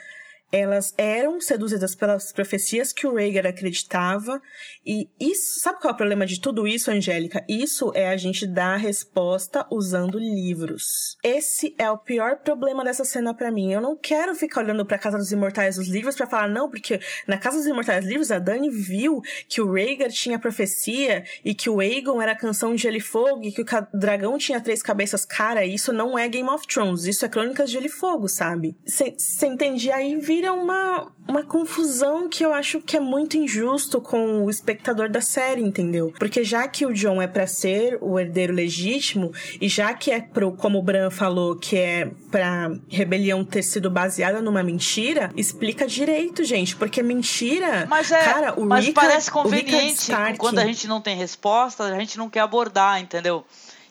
[0.51, 4.41] elas eram seduzidas pelas profecias que o Rhaegar acreditava.
[4.85, 7.43] E isso, sabe qual é o problema de tudo isso, Angélica?
[7.47, 11.17] Isso é a gente dar a resposta usando livros.
[11.23, 13.71] Esse é o pior problema dessa cena para mim.
[13.71, 16.99] Eu não quero ficar olhando para Casa dos Imortais os livros para falar não, porque
[17.27, 21.69] na Casa dos Imortais livros a Dani viu que o Rhaegar tinha profecia e que
[21.69, 24.81] o Aegon era a canção de Gelo e Fogo e que o dragão tinha três
[24.81, 25.25] cabeças.
[25.25, 28.77] Cara, isso não é Game of Thrones, isso é Crônicas de Gelo e Fogo, sabe?
[28.85, 29.91] Você entende?
[29.91, 35.09] Aí vira uma, uma confusão que eu acho que é muito injusto com o espectador
[35.09, 36.13] da série, entendeu?
[36.19, 40.21] Porque já que o John é para ser o herdeiro legítimo e já que é
[40.21, 45.87] pro, como o Bran falou, que é pra rebelião ter sido baseada numa mentira, explica
[45.87, 50.87] direito, gente, porque mentira, mas é, cara, o mas Rica, parece conveniente quando a gente
[50.87, 53.43] não tem resposta, a gente não quer abordar, entendeu?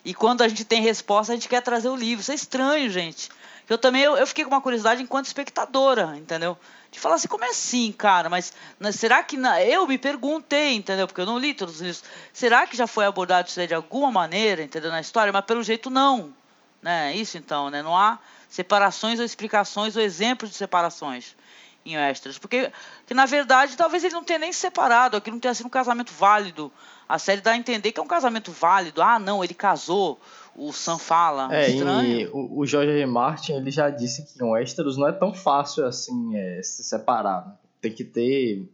[0.05, 2.21] E quando a gente tem resposta, a gente quer trazer o livro.
[2.21, 3.29] Isso é estranho, gente.
[3.69, 6.57] Eu também eu, eu fiquei com uma curiosidade enquanto espectadora, entendeu?
[6.91, 8.29] De falar assim, como é assim, cara?
[8.29, 9.37] Mas, mas será que.
[9.37, 9.63] Na...
[9.63, 11.07] Eu me perguntei, entendeu?
[11.07, 12.05] Porque eu não li todos os livros.
[12.33, 14.91] Será que já foi abordado isso de alguma maneira, entendeu?
[14.91, 15.33] Na história?
[15.33, 16.33] Mas pelo jeito não.
[16.81, 17.17] Né?
[17.17, 17.83] Isso então, né?
[17.83, 18.19] Não há
[18.49, 21.35] separações ou explicações ou exemplos de separações
[21.85, 22.39] em Westeros.
[22.39, 22.71] Porque,
[23.07, 25.71] que, na verdade, talvez ele não tenha nem se separado, aquilo não tenha sido um
[25.71, 26.73] casamento válido.
[27.09, 29.01] A série dá a entender que é um casamento válido.
[29.01, 30.21] Ah, não, ele casou.
[30.57, 31.55] O Sam fala.
[31.55, 32.21] É, Estranho.
[32.21, 33.07] e o, o George R.
[33.07, 37.47] Martin ele já disse que em Westeros não é tão fácil assim é, se separar.
[37.47, 37.53] né?
[37.81, 38.69] Tem que ter.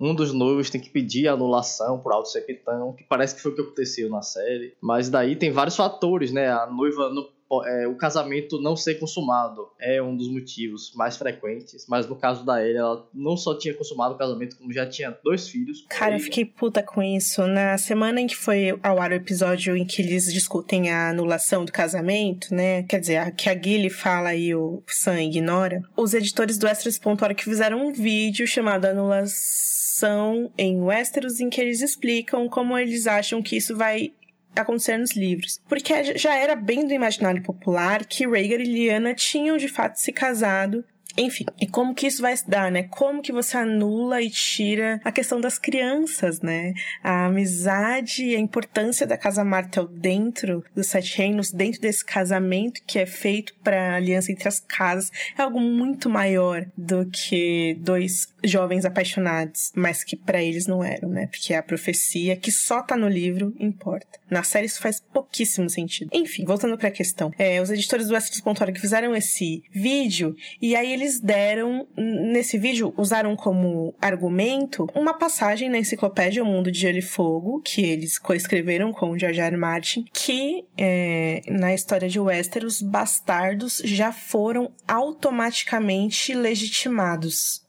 [0.00, 3.54] Um dos noivos tem que pedir anulação por alto septão, que parece que foi o
[3.54, 4.74] que aconteceu na série.
[4.80, 6.50] Mas daí tem vários fatores, né?
[6.50, 7.28] A noiva não
[7.66, 11.86] é, o casamento não ser consumado é um dos motivos mais frequentes.
[11.88, 15.10] Mas no caso da Ellie, ela não só tinha consumado o casamento, como já tinha
[15.22, 15.84] dois filhos.
[15.88, 17.46] Cara, eu fiquei puta com isso.
[17.46, 21.64] Na semana em que foi ao ar o episódio em que eles discutem a anulação
[21.64, 22.84] do casamento, né?
[22.84, 25.82] Quer dizer, a, que a Gilly fala e o Sam ignora.
[25.96, 32.48] Os editores do Westeros.org fizeram um vídeo chamado Anulação em Westeros, em que eles explicam
[32.48, 34.12] como eles acham que isso vai
[34.56, 35.60] acontecer nos livros.
[35.68, 40.12] Porque já era bem do imaginário popular que Rhaegar e Lyanna tinham de fato se
[40.12, 40.84] casado
[41.16, 42.84] enfim, e como que isso vai se dar, né?
[42.84, 46.72] Como que você anula e tira a questão das crianças, né?
[47.02, 52.82] A amizade e a importância da Casa Martel dentro dos Sete Reinos, dentro desse casamento
[52.86, 58.32] que é feito para aliança entre as casas, é algo muito maior do que dois
[58.44, 61.26] jovens apaixonados, mas que para eles não eram, né?
[61.26, 64.18] Porque a profecia que só tá no livro importa.
[64.30, 66.10] Na série isso faz pouquíssimo sentido.
[66.12, 67.30] Enfim, voltando para a questão.
[67.38, 73.36] É, os editores do Westeros.org fizeram esse vídeo e aí eles deram, nesse vídeo, usaram
[73.36, 78.92] como argumento uma passagem na enciclopédia O Mundo de Gelo e Fogo, que eles coescreveram
[78.92, 79.40] com o George.
[79.40, 79.56] R.
[79.56, 87.62] Martin, que é, na história de Westeros, bastardos já foram automaticamente legitimados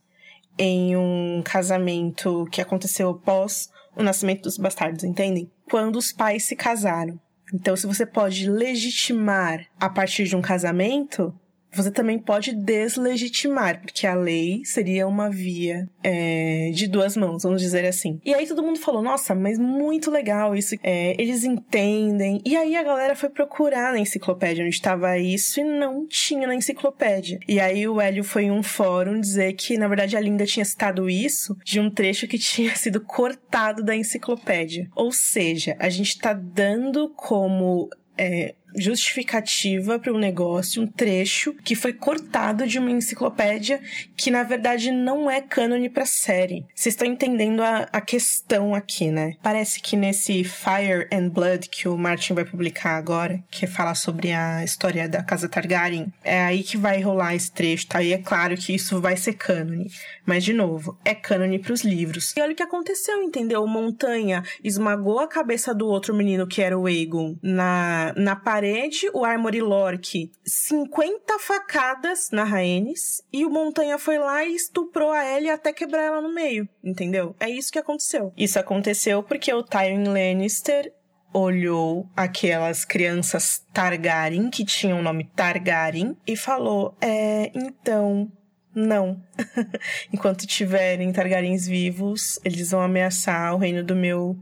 [0.58, 5.52] em um casamento que aconteceu após o nascimento dos bastardos, entendem?
[5.70, 7.20] Quando os pais se casaram.
[7.54, 11.34] Então, se você pode legitimar a partir de um casamento,
[11.74, 17.62] você também pode deslegitimar, porque a lei seria uma via é, de duas mãos, vamos
[17.62, 18.20] dizer assim.
[18.24, 22.42] E aí todo mundo falou, nossa, mas muito legal isso, é, eles entendem.
[22.46, 26.56] E aí a galera foi procurar na enciclopédia onde estava isso e não tinha na
[26.56, 27.40] enciclopédia.
[27.48, 30.66] E aí o Hélio foi em um fórum dizer que, na verdade, a Linda tinha
[30.66, 34.88] citado isso de um trecho que tinha sido cortado da enciclopédia.
[34.96, 41.76] Ou seja, a gente tá dando como é, justificativa para um negócio, um trecho que
[41.76, 43.82] foi cortado de uma enciclopédia
[44.16, 46.66] que na verdade não é cânone para série.
[46.74, 49.36] Vocês estão entendendo a, a questão aqui, né?
[49.42, 54.32] Parece que nesse Fire and Blood que o Martin vai publicar agora, que fala sobre
[54.32, 58.02] a história da casa Targaryen, é aí que vai rolar esse trecho, tá?
[58.02, 59.90] E é claro que isso vai ser cânone.
[60.26, 62.34] Mas, de novo, é cânone pros livros.
[62.36, 63.66] E olha o que aconteceu, entendeu?
[63.68, 69.26] Montanha esmagou a cabeça do outro menino que era o Aegon na, na parede, o
[69.26, 75.50] Armory Lork 50 facadas na Rhaenys e o Montanha foi lá e estuprou a Ellie
[75.50, 77.36] até quebrar ela no meio, entendeu?
[77.40, 78.32] É isso que aconteceu.
[78.38, 80.94] Isso aconteceu porque o Tyrion Lannister
[81.34, 88.32] olhou aquelas crianças Targaryen, que tinham o nome Targaryen, e falou: É, então,
[88.76, 89.22] não.
[90.12, 94.38] Enquanto tiverem Targaryens vivos, eles vão ameaçar o reino do meu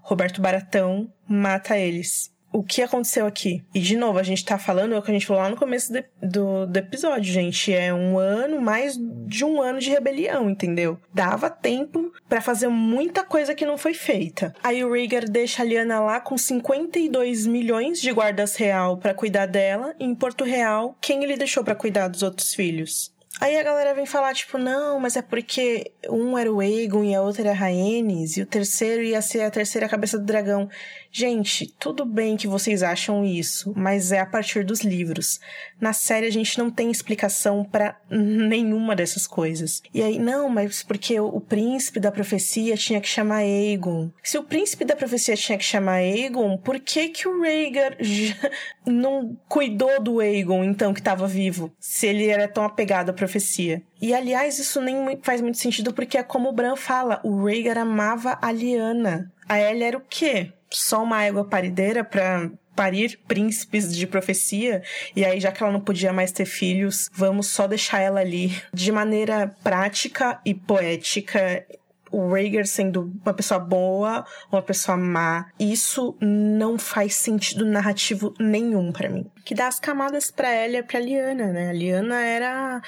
[0.00, 2.30] Roberto Baratão, mata eles.
[2.54, 3.62] O que aconteceu aqui?
[3.74, 5.56] E de novo, a gente tá falando é o que a gente falou lá no
[5.56, 7.72] começo de- do, do episódio, gente.
[7.72, 8.94] É um ano, mais
[9.26, 10.98] de um ano de rebelião, entendeu?
[11.14, 14.52] Dava tempo pra fazer muita coisa que não foi feita.
[14.62, 19.46] Aí o Rhaegar deixa a Lyanna lá com 52 milhões de guardas real pra cuidar
[19.46, 19.94] dela.
[19.98, 23.14] E em Porto Real, quem ele deixou pra cuidar dos outros filhos?
[23.40, 27.14] Aí a galera vem falar, tipo, não, mas é porque um era o Aegon e
[27.14, 30.68] a outra era a Rhaenys, e o terceiro ia ser a terceira cabeça do dragão.
[31.10, 35.40] Gente, tudo bem que vocês acham isso, mas é a partir dos livros.
[35.78, 39.82] Na série a gente não tem explicação para nenhuma dessas coisas.
[39.92, 44.10] E aí, não, mas porque o, príncipe da profecia tinha que chamar Aegon.
[44.22, 47.96] Se o príncipe da profecia tinha que chamar Aegon, por que que o Rhaegar
[48.86, 51.72] não cuidou do Aegon, então, que estava vivo?
[51.78, 53.82] Se ele era tão apegado profecia.
[54.00, 57.78] E, aliás, isso nem faz muito sentido porque é como o Bran fala, o Rhaegar
[57.78, 59.32] amava a Lyanna.
[59.48, 60.52] A Ellie era o quê?
[60.74, 64.82] só uma égua parideira para parir príncipes de profecia,
[65.14, 68.50] e aí já que ela não podia mais ter filhos, vamos só deixar ela ali
[68.72, 71.66] de maneira prática e poética.
[72.10, 78.92] O Rhaegar sendo uma pessoa boa, uma pessoa má, isso não faz sentido narrativo nenhum
[78.92, 79.30] para mim.
[79.46, 81.70] Que dá as camadas para ela e pra Liana, né?
[81.70, 82.82] A Liana era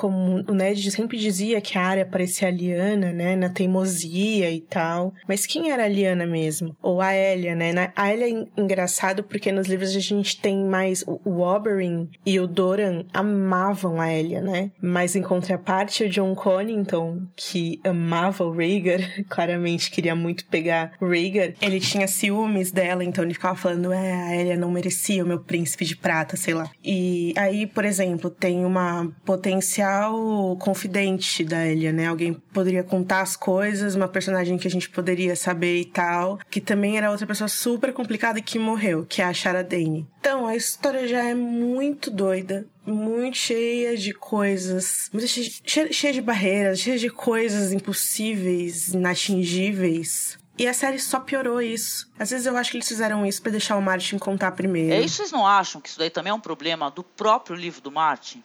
[0.00, 4.62] como o Ned sempre dizia que a área parecia a Liana, né, na teimosia e
[4.62, 5.12] tal.
[5.28, 6.74] Mas quem era a Liana mesmo?
[6.80, 7.92] Ou a Elia, né?
[7.94, 12.46] A Elia é engraçado porque nos livros a gente tem mais o Oberyn e o
[12.46, 14.70] Doran amavam a Elia, né?
[14.80, 21.06] Mas em contraparte o John Connington, que amava o Rhaegar, claramente queria muito pegar o
[21.06, 25.28] Rhaegar, ele tinha ciúmes dela, então ele ficava falando, é, a Elia não merecia o
[25.28, 26.70] meu príncipe de prata, sei lá.
[26.82, 32.06] E aí, por exemplo, tem uma potencial o confidente da Elia, né?
[32.06, 36.60] Alguém poderia contar as coisas, uma personagem que a gente poderia saber e tal, que
[36.60, 40.06] também era outra pessoa super complicada e que morreu, que é a Shara Dane.
[40.20, 46.20] Então, a história já é muito doida, muito cheia de coisas, muito cheia, cheia de
[46.20, 50.38] barreiras, cheia de coisas impossíveis, inatingíveis.
[50.60, 52.06] E a série só piorou isso.
[52.18, 54.92] Às vezes eu acho que eles fizeram isso para deixar o Martin contar primeiro.
[54.92, 57.80] É isso, vocês não acham que isso daí também é um problema do próprio livro
[57.80, 58.44] do Martin?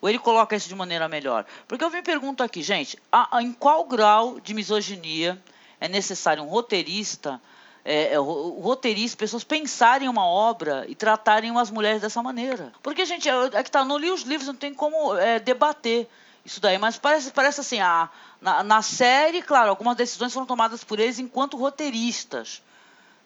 [0.00, 1.44] Ou ele coloca isso de maneira melhor?
[1.68, 5.40] Porque eu me pergunto aqui, gente, a, a, em qual grau de misoginia
[5.78, 7.40] é necessário um roteirista,
[7.84, 12.72] é, é, roteirista, pessoas pensarem uma obra e tratarem umas mulheres dessa maneira?
[12.82, 16.08] Porque, gente, é, é que tá, não li os livros, não tem como é, debater
[16.44, 18.08] isso daí, mas parece, parece assim, a,
[18.40, 22.62] na, na série, claro, algumas decisões foram tomadas por eles enquanto roteiristas,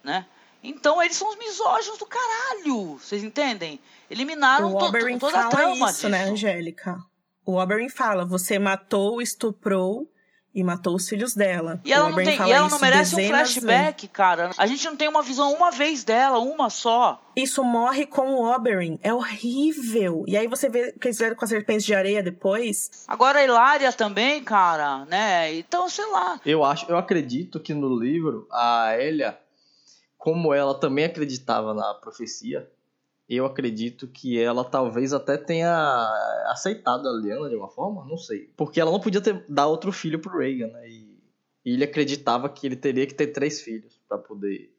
[0.02, 0.26] né?
[0.62, 3.78] Então eles são os misóginos do caralho, vocês entendem?
[4.10, 6.08] Eliminaram o Oberyn to, toda a trama isso, né, disso.
[6.08, 6.98] né, Angélica?
[7.44, 10.08] O Oberyn fala, você matou, estuprou
[10.54, 11.80] e matou os filhos dela.
[11.84, 14.50] E ela, não, tem, e ela não merece um flashback, cara.
[14.56, 17.20] A gente não tem uma visão uma vez dela, uma só.
[17.34, 18.96] Isso morre com o Oberyn.
[19.02, 20.24] É horrível.
[20.28, 23.04] E aí você vê o que eles fizeram com as serpentes de areia depois.
[23.08, 25.52] Agora a Hilária também, cara, né?
[25.56, 26.40] Então, sei lá.
[26.46, 29.36] Eu acho, eu acredito que no livro a Elia,
[30.16, 32.70] como ela também acreditava na profecia,
[33.28, 35.72] eu acredito que ela talvez até tenha
[36.46, 38.50] aceitado a Liana de alguma forma, não sei.
[38.56, 40.88] Porque ela não podia ter, dar outro filho pro Reagan, né?
[40.88, 41.18] E,
[41.64, 44.73] e ele acreditava que ele teria que ter três filhos para poder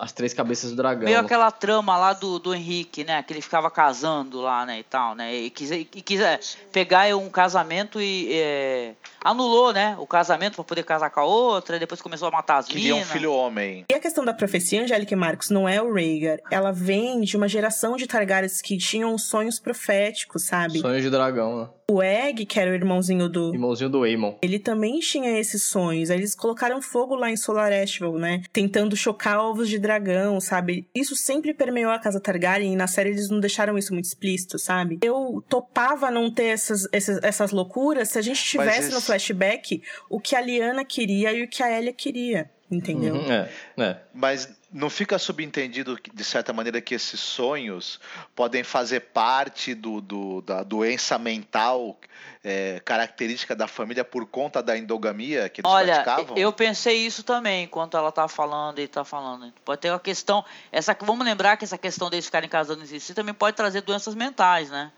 [0.00, 1.04] as três cabeças do dragão.
[1.04, 3.22] Meio aquela trama lá do, do Henrique, né?
[3.22, 4.78] Que ele ficava casando lá, né?
[4.78, 5.34] E tal, né?
[5.34, 6.40] E quis, e quis é,
[6.72, 9.96] pegar um casamento e é, anulou, né?
[9.98, 11.76] O casamento para poder casar com a outra.
[11.76, 13.08] E depois começou a matar as Queria minas.
[13.08, 13.84] um filho homem.
[13.90, 16.38] E a questão da profecia, Angélica e Marcos, não é o Rhaegar.
[16.50, 20.80] Ela vem de uma geração de Targaryens que tinham sonhos proféticos, sabe?
[20.80, 21.68] Sonhos de dragão, né?
[21.90, 23.52] O Egg, que era o irmãozinho do.
[23.52, 24.36] Irmãozinho do Aemon.
[24.40, 26.08] Ele também tinha esses sonhos.
[26.08, 28.42] Eles colocaram fogo lá em Solar Estival, né?
[28.52, 30.88] Tentando chocar ovos de dragão, sabe?
[30.94, 34.58] Isso sempre permeou a casa Targaryen e na série eles não deixaram isso muito explícito,
[34.58, 34.98] sabe?
[35.02, 38.92] Eu topava não ter essas, essas, essas loucuras se a gente tivesse esse...
[38.92, 42.50] no flashback o que a Liana queria e o que a Elia queria.
[42.70, 43.14] Entendeu?
[43.14, 43.96] Uhum, é, é.
[44.12, 48.00] Mas não fica subentendido, de certa maneira, que esses sonhos
[48.34, 51.98] podem fazer parte do, do da doença mental
[52.42, 56.36] é, característica da família por conta da endogamia que eles Olha, praticavam?
[56.38, 59.52] eu pensei isso também enquanto ela tá falando e tá falando.
[59.64, 60.42] Pode ter uma questão.
[60.72, 64.14] Essa, vamos lembrar que essa questão deles ficarem casando em si também pode trazer doenças
[64.14, 64.90] mentais, né?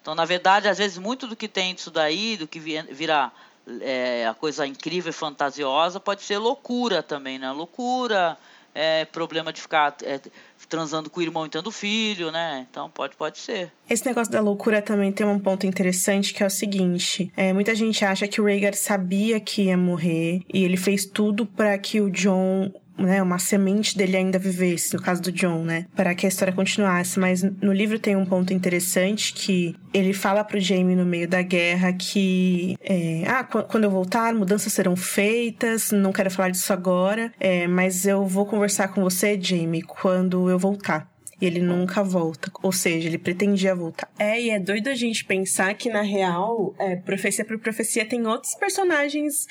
[0.00, 3.32] Então, na verdade, às vezes, muito do que tem disso daí, do que vira
[3.80, 7.50] é, a coisa incrível e fantasiosa, pode ser loucura também, né?
[7.50, 8.36] Loucura
[8.74, 10.20] é, problema de ficar é,
[10.68, 12.66] transando com o irmão e tendo filho, né?
[12.70, 13.72] Então pode, pode ser.
[13.88, 17.74] Esse negócio da loucura também tem um ponto interessante que é o seguinte: é, muita
[17.74, 22.00] gente acha que o Rhaegar sabia que ia morrer e ele fez tudo para que
[22.00, 26.26] o John né, uma semente dele ainda vivesse, no caso do John, né, para que
[26.26, 27.18] a história continuasse.
[27.18, 31.42] Mas no livro tem um ponto interessante que ele fala pro Jamie no meio da
[31.42, 37.32] guerra que, é, ah, quando eu voltar, mudanças serão feitas, não quero falar disso agora,
[37.38, 41.08] é, mas eu vou conversar com você, Jamie, quando eu voltar.
[41.40, 42.50] E ele nunca volta.
[42.62, 44.10] Ou seja, ele pretendia voltar.
[44.18, 48.26] É, e é doido a gente pensar que, na real, é, profecia por profecia tem
[48.26, 49.46] outros personagens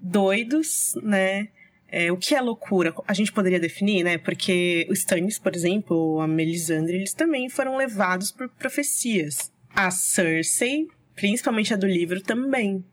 [0.00, 1.48] doidos, né?
[1.90, 2.94] É, o que é loucura?
[3.06, 4.16] A gente poderia definir, né?
[4.16, 9.50] Porque os Stannis, por exemplo, a Melisandre, eles também foram levados por profecias.
[9.74, 10.86] A Cersei,
[11.16, 12.84] principalmente a do livro, também.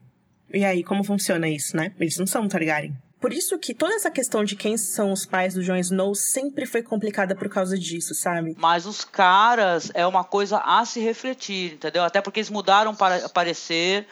[0.51, 1.93] E aí, como funciona isso, né?
[1.99, 2.95] Eles não são Targaryen.
[3.19, 6.65] Por isso que toda essa questão de quem são os pais do Jon Snow sempre
[6.65, 8.55] foi complicada por causa disso, sabe?
[8.57, 12.03] Mas os caras é uma coisa a se refletir, entendeu?
[12.03, 14.07] Até porque eles mudaram para parecer.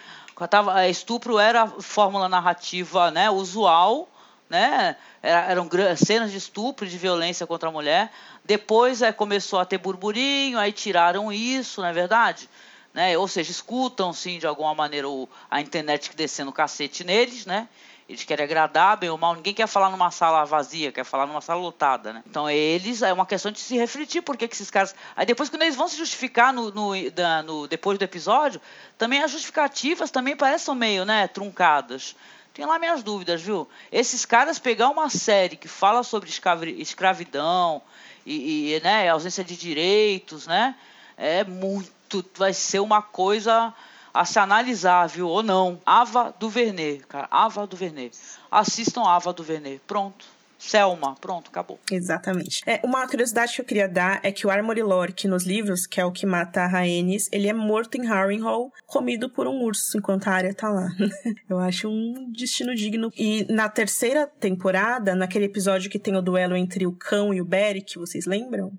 [0.50, 4.10] Tava, estupro era fórmula narrativa né, usual
[4.56, 4.96] né?
[5.22, 8.12] Eram cenas de estupro, de violência contra a mulher.
[8.44, 12.50] Depois é, começou a ter burburinho, aí tiraram isso, não é verdade?
[12.94, 13.18] Né?
[13.18, 17.68] Ou seja, escutam sim de alguma maneira o, a internet descendo o cacete neles, né?
[18.08, 21.42] Eles querem agradar, bem ou mal, ninguém quer falar numa sala vazia, quer falar numa
[21.42, 22.24] sala lotada, né?
[22.30, 24.94] Então eles, é uma questão de se refletir, porque que esses caras.
[25.16, 28.62] Aí depois, quando eles vão se justificar no, no, da, no depois do episódio,
[28.96, 32.16] também as justificativas também parecem meio, né, truncadas.
[32.56, 33.68] Tenho lá minhas dúvidas, viu?
[33.92, 36.32] Esses caras pegar uma série que fala sobre
[36.78, 37.82] escravidão
[38.26, 40.74] e, e né, ausência de direitos, né?
[41.18, 42.26] É muito.
[42.38, 43.74] Vai ser uma coisa
[44.14, 45.28] a se analisar, viu?
[45.28, 45.82] Ou não.
[45.86, 47.28] Ava do Vernet, cara.
[47.30, 48.18] Ava do Vernet.
[48.50, 49.82] Assistam Ava do Vernet.
[49.86, 50.26] Pronto.
[50.58, 51.80] Selma, pronto, acabou.
[51.92, 52.62] Exatamente.
[52.66, 56.00] É, uma curiosidade que eu queria dar é que o Armory Lork nos livros, que
[56.00, 59.98] é o que mata a Rhaenys, ele é morto em Harrenhal, comido por um urso
[59.98, 60.88] enquanto a área tá lá.
[61.50, 63.12] eu acho um destino digno.
[63.16, 67.46] E na terceira temporada, naquele episódio que tem o duelo entre o cão e o
[67.46, 68.72] Beric, vocês lembram?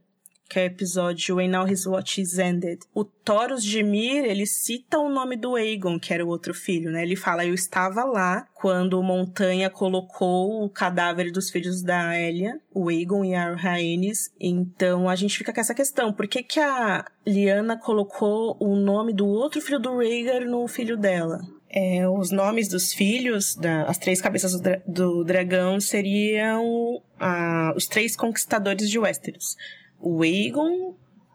[0.48, 2.80] Que é o episódio When Now His Watch Is Ended.
[2.94, 6.90] O Thoros de Mir, ele cita o nome do Aegon, que era o outro filho,
[6.90, 7.02] né?
[7.02, 12.88] Ele fala, eu estava lá quando Montanha colocou o cadáver dos filhos da Elia, o
[12.88, 14.32] Aegon e a Rhaenys.
[14.40, 16.12] Então, a gente fica com essa questão.
[16.12, 20.96] Por que que a Liana colocou o nome do outro filho do Rhaegar no filho
[20.96, 21.40] dela?
[21.68, 27.02] É, os nomes dos filhos, da, as três cabeças do, dra do dragão, seriam
[27.74, 29.56] os três conquistadores de Westeros
[30.06, 30.94] o Aegon,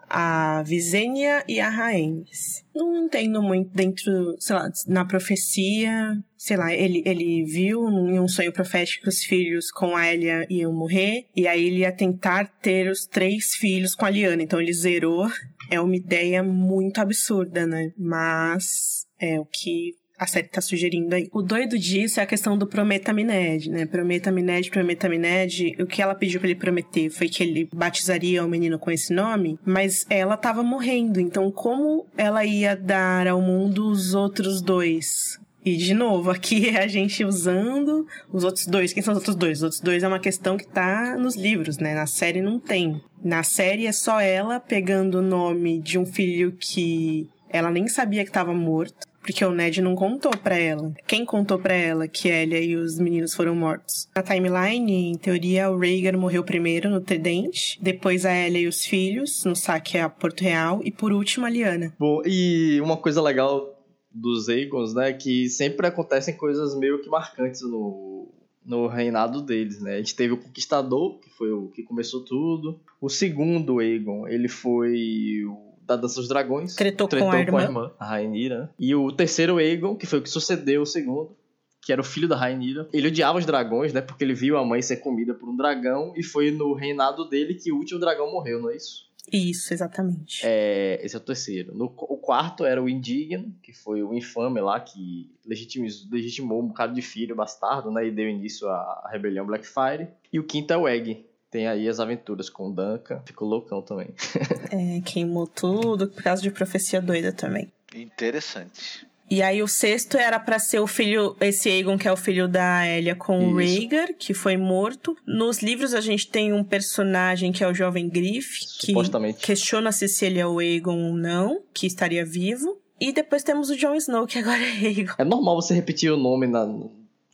[0.10, 2.64] a Visenya e a Rhaenys.
[2.74, 8.28] Não entendo muito dentro, sei lá, na profecia, sei lá, ele, ele viu em um
[8.28, 12.90] sonho profético os filhos com a Elia iam morrer, e aí ele ia tentar ter
[12.90, 15.30] os três filhos com a Liana, então ele zerou.
[15.70, 17.94] É uma ideia muito absurda, né?
[17.98, 21.28] Mas é o que a série tá sugerindo aí.
[21.34, 23.88] O doido disso é a questão do Prometamined, né?
[23.88, 28.78] Prometamined, Prometamined, o que ela pediu para ele prometer foi que ele batizaria o menino
[28.78, 34.14] com esse nome, mas ela tava morrendo, então como ela ia dar ao mundo os
[34.14, 35.40] outros dois?
[35.66, 38.94] E, de novo, aqui é a gente usando os outros dois.
[38.94, 39.58] Quem são os outros dois?
[39.58, 41.96] Os outros dois é uma questão que tá nos livros, né?
[41.96, 43.02] Na série não tem.
[43.24, 48.24] Na série é só ela pegando o nome de um filho que ela nem sabia
[48.24, 49.11] que estava morto.
[49.32, 50.94] Porque o Ned não contou para ela.
[51.08, 54.10] Quem contou para ela que Elia e os meninos foram mortos?
[54.14, 58.84] Na timeline, em teoria, o Rhaegar morreu primeiro no Tridente, depois a Elia e os
[58.84, 61.94] filhos, no saque a Porto Real, e por último a Liana.
[61.98, 63.74] Bom, e uma coisa legal
[64.14, 68.28] dos Aegons, né, que sempre acontecem coisas meio que marcantes no,
[68.66, 69.94] no reinado deles, né?
[69.94, 72.82] A gente teve o Conquistador, que foi o que começou tudo.
[73.00, 76.76] O segundo Aegon, ele foi o da Dança dos Dragões.
[76.76, 77.60] Tretou, tretou com, a, com irmã.
[77.60, 78.70] a irmã, a Rainira.
[78.80, 81.36] E o terceiro Aegon, que foi o que sucedeu o segundo,
[81.82, 82.88] que era o filho da Rainira.
[82.94, 84.02] Ele odiava os dragões, né?
[84.02, 87.56] Porque ele viu a mãe ser comida por um dragão e foi no reinado dele
[87.56, 89.10] que o último dragão morreu, não é isso?
[89.32, 90.42] Isso, exatamente.
[90.44, 91.76] É, esse é o terceiro.
[91.76, 96.94] No, o quarto era o Indigno, que foi o infame lá, que legitimou um bocado
[96.94, 98.08] de filho bastardo, né?
[98.08, 100.08] E deu início à, à rebelião Blackfire.
[100.34, 103.22] E o quinto é o Egg, tem aí as aventuras com o Duncan.
[103.26, 104.08] Ficou loucão também.
[104.72, 107.70] é, queimou tudo por causa de profecia doida também.
[107.94, 109.06] Interessante.
[109.30, 112.50] E aí o sexto era para ser o filho, esse Aegon que é o filho
[112.50, 113.50] da Elia com Isso.
[113.50, 115.16] o Rhaegar, que foi morto.
[115.26, 118.94] Nos livros a gente tem um personagem que é o jovem Griff, que
[119.42, 122.78] questiona-se se ele é o Aegon ou não, que estaria vivo.
[123.00, 125.14] E depois temos o Jon Snow, que agora é Aegon.
[125.18, 126.68] É normal você repetir o nome na,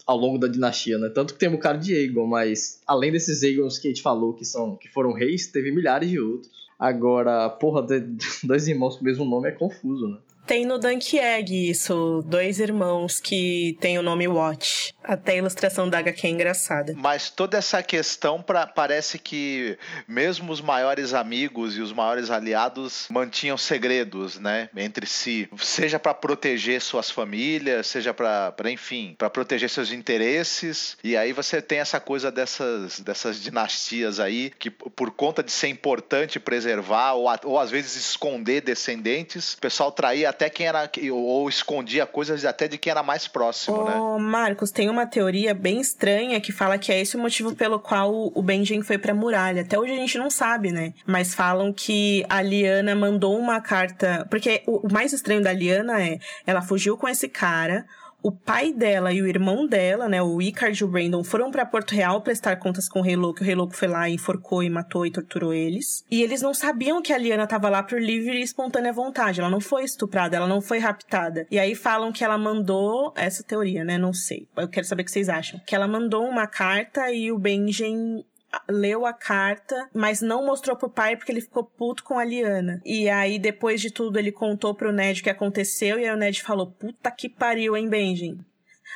[0.07, 1.09] ao longo da dinastia, né?
[1.09, 4.33] Tanto que tem o cara de Aegon, mas além desses Aegons que a gente falou
[4.33, 6.49] que são que foram reis, teve milhares de outros.
[6.79, 7.85] Agora, porra,
[8.43, 10.17] dois irmãos com o mesmo nome é confuso, né?
[10.47, 14.93] Tem no Dunk Egg isso, dois irmãos que têm o nome Watch.
[15.07, 16.93] Até a ilustração da HQ é engraçada.
[16.95, 19.77] Mas toda essa questão pra, parece que
[20.07, 26.13] mesmo os maiores amigos e os maiores aliados mantinham segredos, né, entre si, seja para
[26.13, 30.97] proteger suas famílias, seja para, enfim, para proteger seus interesses.
[31.03, 35.67] E aí você tem essa coisa dessas dessas dinastias aí que por conta de ser
[35.67, 41.23] importante preservar ou, ou às vezes esconder descendentes, o pessoal traía até quem era ou,
[41.23, 43.95] ou escondia coisas até de quem era mais próximo, né?
[43.95, 47.79] Ô, Marcos, tem uma teoria bem estranha que fala que é esse o motivo pelo
[47.79, 49.61] qual o Benjen foi pra muralha.
[49.61, 50.93] Até hoje a gente não sabe, né?
[51.05, 54.25] Mas falam que a Liana mandou uma carta.
[54.29, 57.85] Porque o mais estranho da Liana é ela fugiu com esse cara
[58.21, 61.65] o pai dela e o irmão dela, né, o Icard e o Brandon, foram para
[61.65, 63.41] Porto Real prestar contas com o Rei Louco.
[63.41, 66.03] O Rei Louco foi lá e enforcou e matou e torturou eles.
[66.09, 69.39] E eles não sabiam que a Liana tava lá por livre e espontânea vontade.
[69.39, 71.45] Ela não foi estuprada, ela não foi raptada.
[71.49, 73.97] E aí falam que ela mandou essa teoria, né?
[73.97, 74.47] Não sei.
[74.57, 75.61] Eu quero saber o que vocês acham.
[75.65, 78.25] Que ela mandou uma carta e o Benjen
[78.67, 82.81] leu a carta, mas não mostrou pro pai porque ele ficou puto com a Liana.
[82.85, 86.17] E aí, depois de tudo, ele contou pro Ned o que aconteceu, e aí o
[86.17, 88.39] Ned falou: Puta que pariu, hein, Benjen?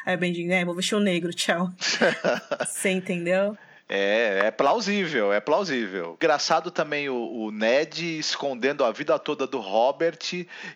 [0.06, 1.70] Aí o Benjen, né, vou vestir o negro, tchau.
[2.66, 3.58] Você entendeu?
[3.94, 6.14] É, é plausível, é plausível.
[6.16, 10.18] Engraçado também o, o, Ned escondendo a vida toda do Robert,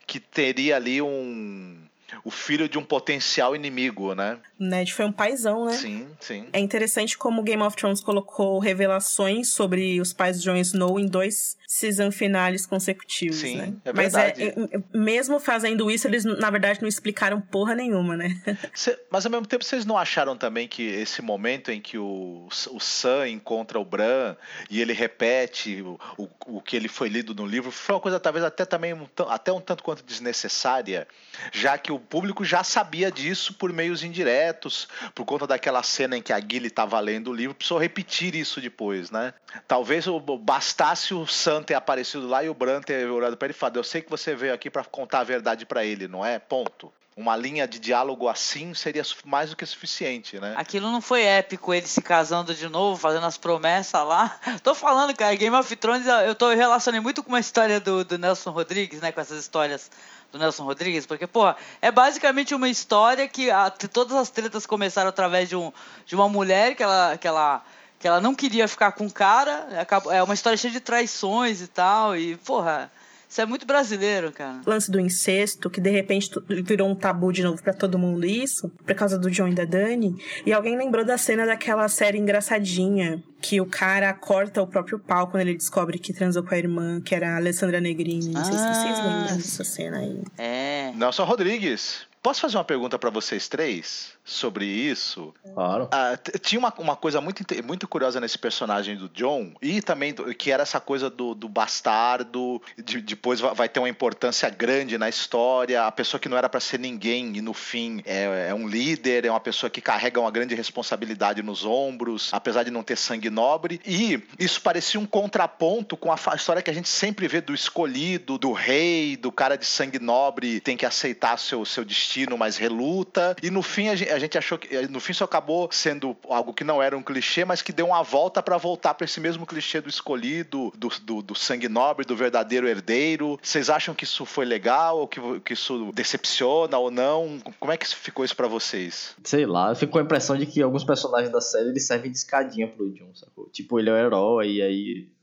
[0.06, 1.78] que teria ali um.
[2.24, 4.38] O filho de um potencial inimigo, né?
[4.60, 5.74] Ned foi um paizão, né?
[5.74, 6.48] Sim, sim.
[6.54, 11.08] É interessante como Game of Thrones colocou revelações sobre os pais de Jon Snow em
[11.08, 13.74] dois season finales consecutivos, sim, né?
[13.84, 14.44] É mas verdade.
[14.44, 18.30] é, é, mesmo fazendo isso, eles na verdade não explicaram porra nenhuma, né?
[18.74, 22.48] Cê, mas ao mesmo tempo vocês não acharam também que esse momento em que o,
[22.72, 24.36] o Sam encontra o Bran
[24.70, 28.20] e ele repete o, o, o que ele foi lido no livro foi uma coisa
[28.20, 31.08] talvez até também um, até um tanto quanto desnecessária,
[31.52, 36.22] já que o público já sabia disso por meios indiretos por conta daquela cena em
[36.22, 39.34] que a Gilly estava lendo o livro, precisou repetir isso depois, né?
[39.68, 40.06] Talvez
[40.42, 43.78] bastasse o Sam ter aparecido lá e o Bran ter olhado para ele e falado:
[43.78, 46.40] Eu sei que você veio aqui para contar a verdade para ele, não é?
[46.40, 50.54] Ponto uma linha de diálogo assim seria mais do que suficiente, né?
[50.58, 54.38] Aquilo não foi épico, ele se casando de novo, fazendo as promessas lá.
[54.62, 58.18] Tô falando, cara, Game of Thrones, eu tô relacionei muito com uma história do, do
[58.18, 59.14] Nelson Rodrigues, né?
[59.14, 59.90] Com essas histórias
[60.36, 65.10] do Nelson Rodrigues, porque, porra, é basicamente uma história que a, todas as tretas começaram
[65.10, 65.72] através de, um,
[66.06, 67.64] de uma mulher que ela, que ela
[67.98, 69.68] que ela não queria ficar com o cara,
[70.12, 72.92] é uma história cheia de traições e tal, e, porra,
[73.36, 74.62] isso é muito brasileiro, cara.
[74.66, 78.70] Lance do incesto, que de repente virou um tabu de novo para todo mundo isso,
[78.70, 80.16] por causa do John e da Dani.
[80.46, 85.28] E alguém lembrou da cena daquela série engraçadinha, que o cara corta o próprio pau
[85.28, 88.30] quando ele descobre que transou com a irmã, que era a Alessandra Negrini.
[88.30, 90.24] Não ah, sei se vocês lembram ah, dessa cena aí.
[90.38, 90.94] É.
[90.96, 92.08] Nelson Rodrigues.
[92.24, 94.15] Posso fazer uma pergunta para vocês três?
[94.26, 95.32] Sobre isso.
[95.54, 95.88] Claro.
[95.92, 100.34] Ah, tinha uma, uma coisa muito, muito curiosa nesse personagem do John, e também do,
[100.34, 105.08] que era essa coisa do, do bastardo, de, depois vai ter uma importância grande na
[105.08, 108.68] história, a pessoa que não era para ser ninguém, e no fim é, é, um
[108.68, 112.98] líder, é uma pessoa que carrega uma grande responsabilidade nos ombros, apesar de não ter
[112.98, 117.42] sangue nobre, e isso parecia um contraponto com a história que a gente sempre vê
[117.42, 122.36] do escolhido, do rei, do cara de sangue nobre, tem que aceitar seu, seu destino,
[122.36, 125.70] mas reluta, e no fim a gente a gente achou que no fim isso acabou
[125.72, 129.06] sendo algo que não era um clichê, mas que deu uma volta para voltar para
[129.06, 133.38] esse mesmo clichê do escolhido, do, do, do, sangue nobre, do verdadeiro herdeiro.
[133.42, 137.40] Vocês acham que isso foi legal ou que, que isso decepciona ou não?
[137.60, 139.16] Como é que ficou isso para vocês?
[139.24, 142.12] Sei lá, eu fico com a impressão de que alguns personagens da série eles servem
[142.12, 143.50] de escadinha pro John, sacou?
[143.50, 145.16] Tipo, ele é o herói e aí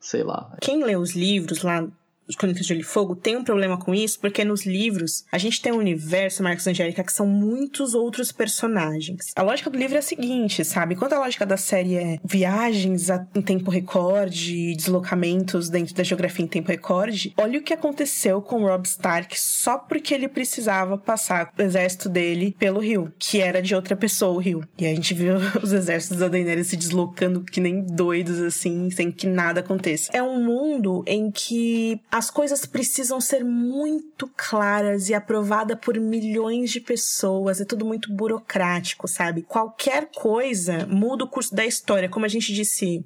[0.00, 0.56] sei lá.
[0.60, 1.86] Quem lê os livros lá
[2.28, 5.38] os Crônicas de Gelo e Fogo tem um problema com isso, porque nos livros a
[5.38, 9.32] gente tem um universo, Marcos Angélica, que são muitos outros personagens.
[9.36, 10.94] A lógica do livro é a seguinte, sabe?
[10.94, 16.48] Enquanto a lógica da série é viagens em tempo recorde, deslocamentos dentro da geografia em
[16.48, 21.62] tempo recorde, olha o que aconteceu com Rob Stark só porque ele precisava passar o
[21.62, 24.66] exército dele pelo rio, que era de outra pessoa o rio.
[24.78, 29.10] E a gente viu os exércitos da Daenerys se deslocando que nem doidos assim, sem
[29.10, 30.10] que nada aconteça.
[30.12, 36.70] É um mundo em que as coisas precisam ser muito claras e aprovada por milhões
[36.70, 37.60] de pessoas.
[37.60, 39.42] É tudo muito burocrático, sabe?
[39.42, 42.08] Qualquer coisa muda o curso da história.
[42.08, 43.04] Como a gente disse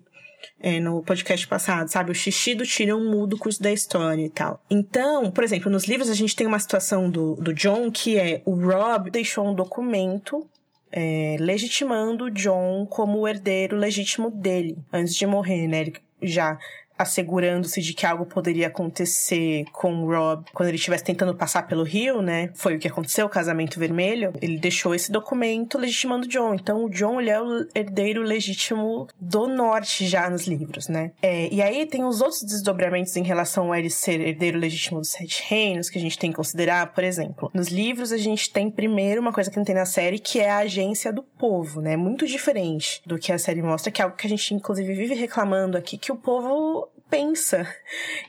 [0.60, 2.10] é, no podcast passado, sabe?
[2.10, 4.62] O xixi do Tyrion muda o curso da história e tal.
[4.68, 8.42] Então, por exemplo, nos livros a gente tem uma situação do, do John que é
[8.44, 10.46] o Rob deixou um documento
[10.92, 15.80] é, legitimando o John como o herdeiro legítimo dele, antes de morrer, né?
[15.80, 16.58] Ele já
[16.98, 21.84] assegurando-se de que algo poderia acontecer com o Rob quando ele estivesse tentando passar pelo
[21.84, 22.50] rio, né?
[22.54, 24.32] Foi o que aconteceu, o casamento vermelho.
[24.42, 26.54] Ele deixou esse documento legitimando o John.
[26.54, 31.12] Então, o John ele é o herdeiro legítimo do norte já nos livros, né?
[31.22, 35.10] É, e aí tem os outros desdobramentos em relação a ele ser herdeiro legítimo dos
[35.10, 36.92] Sete Reinos que a gente tem que considerar.
[36.92, 40.18] Por exemplo, nos livros a gente tem primeiro uma coisa que não tem na série,
[40.18, 41.96] que é a agência do povo, né?
[41.96, 45.14] Muito diferente do que a série mostra, que é algo que a gente inclusive vive
[45.14, 47.66] reclamando aqui, que o povo pensa.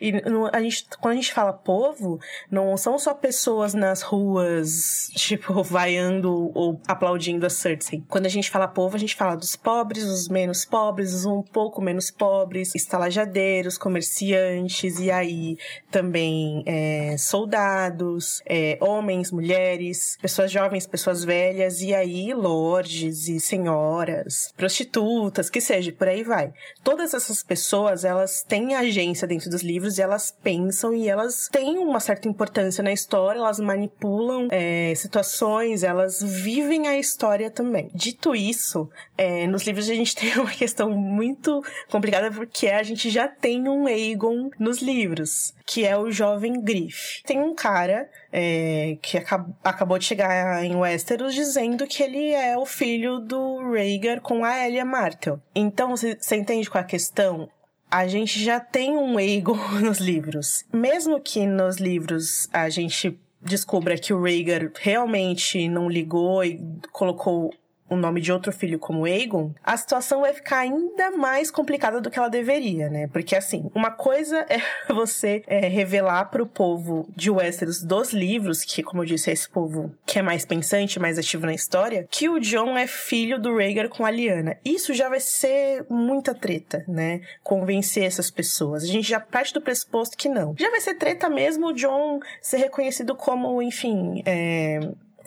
[0.02, 0.14] E
[0.52, 2.20] a gente, quando a gente fala povo,
[2.50, 8.04] não são só pessoas nas ruas, tipo, vaiando ou aplaudindo a Cersei.
[8.08, 11.42] Quando a gente fala povo, a gente fala dos pobres, os menos pobres, os um
[11.42, 15.58] pouco menos pobres, estalajadeiros, comerciantes, e aí
[15.92, 24.54] também é, soldados, é, homens, mulheres, pessoas jovens, pessoas velhas, e aí lordes e senhoras,
[24.56, 26.52] prostitutas, que seja, por aí vai.
[26.84, 31.78] Todas essas pessoas, elas têm agência dentro dos livros e elas pensam e elas têm
[31.78, 37.90] uma certa importância na história, elas manipulam é, situações, elas vivem a história também.
[37.94, 43.10] Dito isso, é, nos livros a gente tem uma questão muito complicada porque a gente
[43.10, 47.24] já tem um Aegon nos livros, que é o jovem Griff.
[47.24, 52.58] Tem um cara é, que acab acabou de chegar em Westeros dizendo que ele é
[52.58, 55.40] o filho do Rhaegar com a Elia Martell.
[55.54, 57.50] Então, você entende qual é a questão?
[57.90, 60.64] A gente já tem um Aegon nos livros.
[60.72, 66.60] Mesmo que nos livros a gente descubra que o Rhaegar realmente não ligou e
[66.92, 67.54] colocou
[67.90, 72.10] o nome de outro filho como Aegon, a situação vai ficar ainda mais complicada do
[72.10, 73.08] que ela deveria, né?
[73.08, 74.62] Porque assim, uma coisa é
[74.94, 79.34] você é, revelar para o povo de Westeros dos livros, que como eu disse é
[79.34, 83.40] esse povo que é mais pensante, mais ativo na história, que o Jon é filho
[83.40, 84.58] do Rhaegar com a Lyanna.
[84.64, 87.22] Isso já vai ser muita treta, né?
[87.44, 88.84] Convencer essas pessoas.
[88.84, 90.56] A gente já parte do pressuposto que não.
[90.58, 94.80] Já vai ser treta mesmo o Jon ser reconhecido como, enfim, é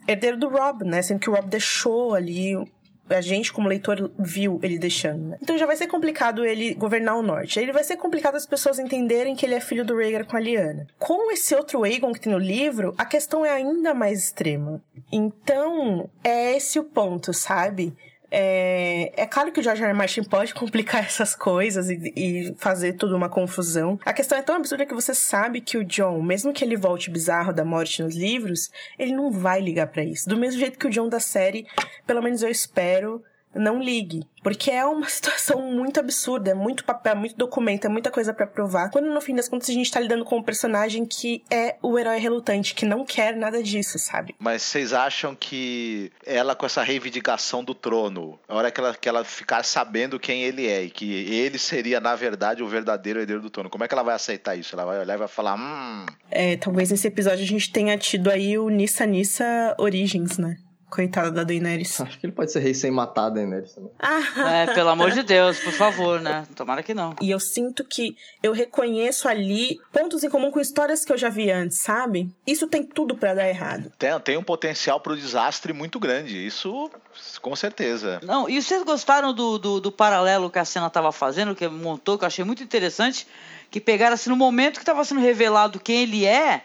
[0.07, 1.03] herdeiro do Rob, né?
[1.03, 2.57] Sendo que o Rob deixou ali
[3.09, 5.29] a gente, como leitor, viu ele deixando.
[5.29, 5.39] Né?
[5.43, 7.59] Então já vai ser complicado ele governar o norte.
[7.59, 10.41] Ele vai ser complicado as pessoas entenderem que ele é filho do Rhaegar com a
[10.41, 10.87] Lyanna.
[10.99, 14.83] Com esse outro Aegon que tem no livro, a questão é ainda mais extrema.
[15.11, 17.95] Então, é esse o ponto, sabe?
[18.35, 19.91] É, é claro que o George R.
[19.91, 19.95] R.
[19.97, 24.01] Martin pode complicar essas coisas e, e, fazer tudo uma confusão.
[24.07, 27.11] A questão é tão absurda que você sabe que o John, mesmo que ele volte
[27.11, 30.27] bizarro da morte nos livros, ele não vai ligar para isso.
[30.27, 31.67] Do mesmo jeito que o John da série,
[32.07, 33.23] pelo menos eu espero,
[33.55, 34.25] não ligue.
[34.43, 38.47] Porque é uma situação muito absurda, é muito papel, muito documento, é muita coisa para
[38.47, 38.91] provar.
[38.91, 41.99] Quando no fim das contas a gente tá lidando com um personagem que é o
[41.99, 44.35] herói relutante, que não quer nada disso, sabe?
[44.39, 49.09] Mas vocês acham que ela com essa reivindicação do trono, a hora que ela, que
[49.09, 53.43] ela ficar sabendo quem ele é e que ele seria, na verdade, o verdadeiro herdeiro
[53.43, 54.75] do trono, como é que ela vai aceitar isso?
[54.75, 56.07] Ela vai olhar e vai falar, hum.
[56.31, 60.57] É, talvez nesse episódio a gente tenha tido aí o Nissa Nissa Origins, né?
[60.93, 61.99] Coitada da Daenerys.
[62.03, 63.91] Acho que ele pode ser rei sem matar a Daenerys também.
[64.47, 66.47] é, pelo amor de Deus, por favor, né?
[66.55, 67.17] Tomara que não.
[67.19, 71.31] E eu sinto que eu reconheço ali pontos em comum com histórias que eu já
[71.31, 72.31] vi antes, sabe?
[72.47, 73.91] Isso tem tudo para dar errado.
[73.99, 76.47] Tem, tem um potencial pro desastre muito grande.
[76.47, 76.91] Isso,
[77.41, 78.21] com certeza.
[78.23, 82.19] Não, e vocês gostaram do, do, do paralelo que a cena tava fazendo, que montou,
[82.19, 83.27] que eu achei muito interessante?
[83.71, 86.63] Que pegaram assim, no momento que tava sendo revelado quem ele é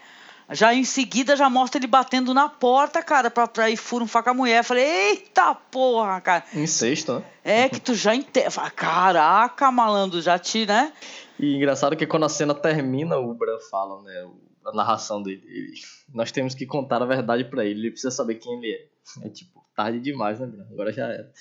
[0.52, 4.08] já em seguida já mostra ele batendo na porta, cara, pra, pra ir furo um
[4.08, 4.64] faca a mulher.
[4.64, 6.44] Falei, eita porra, cara.
[6.54, 7.24] Incesto, né?
[7.44, 8.48] É que tu já entende.
[8.76, 10.94] Caraca, malandro, já te, né?
[11.40, 14.26] E engraçado que quando a cena termina, o Bran fala, né?
[14.68, 15.42] A narração dele.
[16.14, 17.80] Nós temos que contar a verdade para ele.
[17.80, 19.26] Ele precisa saber quem ele é.
[19.26, 20.66] É tipo, tarde demais, né, Bran?
[20.72, 21.32] Agora já era.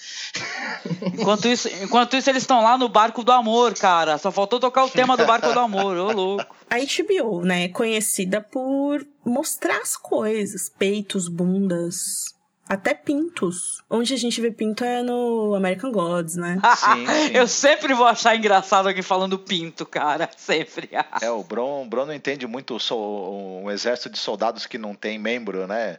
[1.18, 4.18] Enquanto isso, enquanto isso eles estão lá no barco do amor, cara.
[4.18, 6.54] Só faltou tocar o tema do barco do amor, ô louco.
[6.68, 12.35] A HBO, né, é conhecida por mostrar as coisas, peitos, bundas,
[12.68, 13.82] até pintos.
[13.88, 16.58] Onde a gente vê pinto é no American Gods, né?
[16.76, 17.32] sim, sim.
[17.32, 20.28] Eu sempre vou achar engraçado alguém falando pinto, cara.
[20.36, 20.90] Sempre.
[21.20, 25.18] é, o Bron, o Bron não entende muito um exército de soldados que não tem
[25.18, 25.98] membro, né?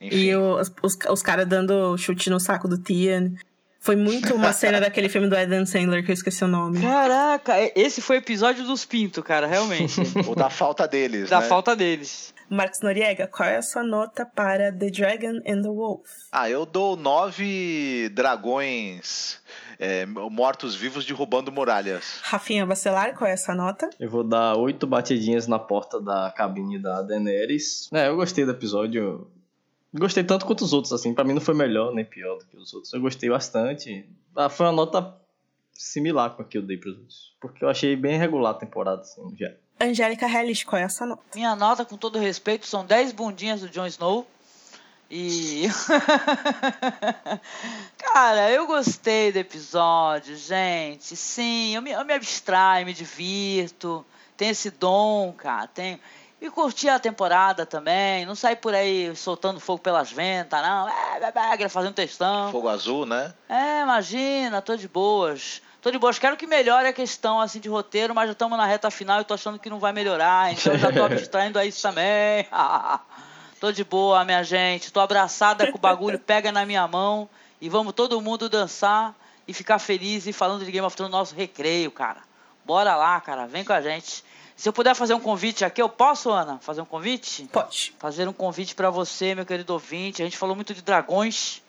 [0.00, 0.16] Enfim.
[0.16, 3.32] E os, os, os caras dando chute no saco do Tian.
[3.86, 6.80] Foi muito uma cena daquele filme do Adam Sandler que eu esqueci o nome.
[6.80, 10.00] Caraca, esse foi o episódio dos Pinto, cara, realmente.
[10.26, 11.46] o da falta deles, Da né?
[11.46, 12.34] falta deles.
[12.50, 16.04] Marcos Noriega, qual é a sua nota para The Dragon and the Wolf?
[16.32, 19.40] Ah, eu dou nove dragões
[19.78, 22.18] é, mortos-vivos derrubando muralhas.
[22.22, 23.88] Rafinha Bacelar, qual é a sua nota?
[24.00, 27.88] Eu vou dar oito batidinhas na porta da cabine da Daenerys.
[27.92, 29.30] É, eu gostei do episódio.
[29.98, 31.14] Gostei tanto quanto os outros, assim.
[31.14, 32.92] Pra mim não foi melhor nem pior do que os outros.
[32.92, 34.08] Eu gostei bastante.
[34.34, 35.16] Ah, foi uma nota
[35.72, 37.36] similar com a que eu dei pros outros.
[37.40, 39.52] Porque eu achei bem regular a temporada, assim, já.
[39.80, 41.22] Angélica Hellish, qual é essa nota?
[41.34, 44.26] Minha nota, com todo respeito, são 10 bundinhas do Jon Snow.
[45.10, 45.68] E.
[47.96, 51.14] Cara, eu gostei do episódio, gente.
[51.14, 54.04] Sim, eu me, eu me abstraio, me divirto.
[54.36, 55.66] Tem esse dom, cara.
[55.68, 56.00] Tem...
[56.40, 58.26] E curti a temporada também.
[58.26, 60.88] Não sair por aí soltando fogo pelas ventas, não.
[60.88, 62.52] É, é, é, fazendo textão.
[62.52, 63.32] Fogo azul, né?
[63.48, 65.62] É, imagina, tô de boas.
[65.80, 66.18] Tô de boas.
[66.18, 69.24] Quero que melhore a questão assim de roteiro, mas já estamos na reta final e
[69.24, 70.52] tô achando que não vai melhorar.
[70.52, 72.46] Então já tô abstraindo a isso também.
[73.58, 74.92] tô de boa, minha gente.
[74.92, 77.28] Tô abraçada com o bagulho, pega na minha mão
[77.60, 79.14] e vamos todo mundo dançar
[79.48, 82.20] e ficar feliz e falando de Game of Thrones no nosso recreio, cara.
[82.64, 83.46] Bora lá, cara.
[83.46, 84.24] Vem com a gente.
[84.56, 86.58] Se eu puder fazer um convite aqui, eu posso, Ana?
[86.60, 87.46] Fazer um convite?
[87.52, 87.94] Pode.
[87.98, 90.22] Fazer um convite para você, meu querido ouvinte.
[90.22, 91.62] A gente falou muito de dragões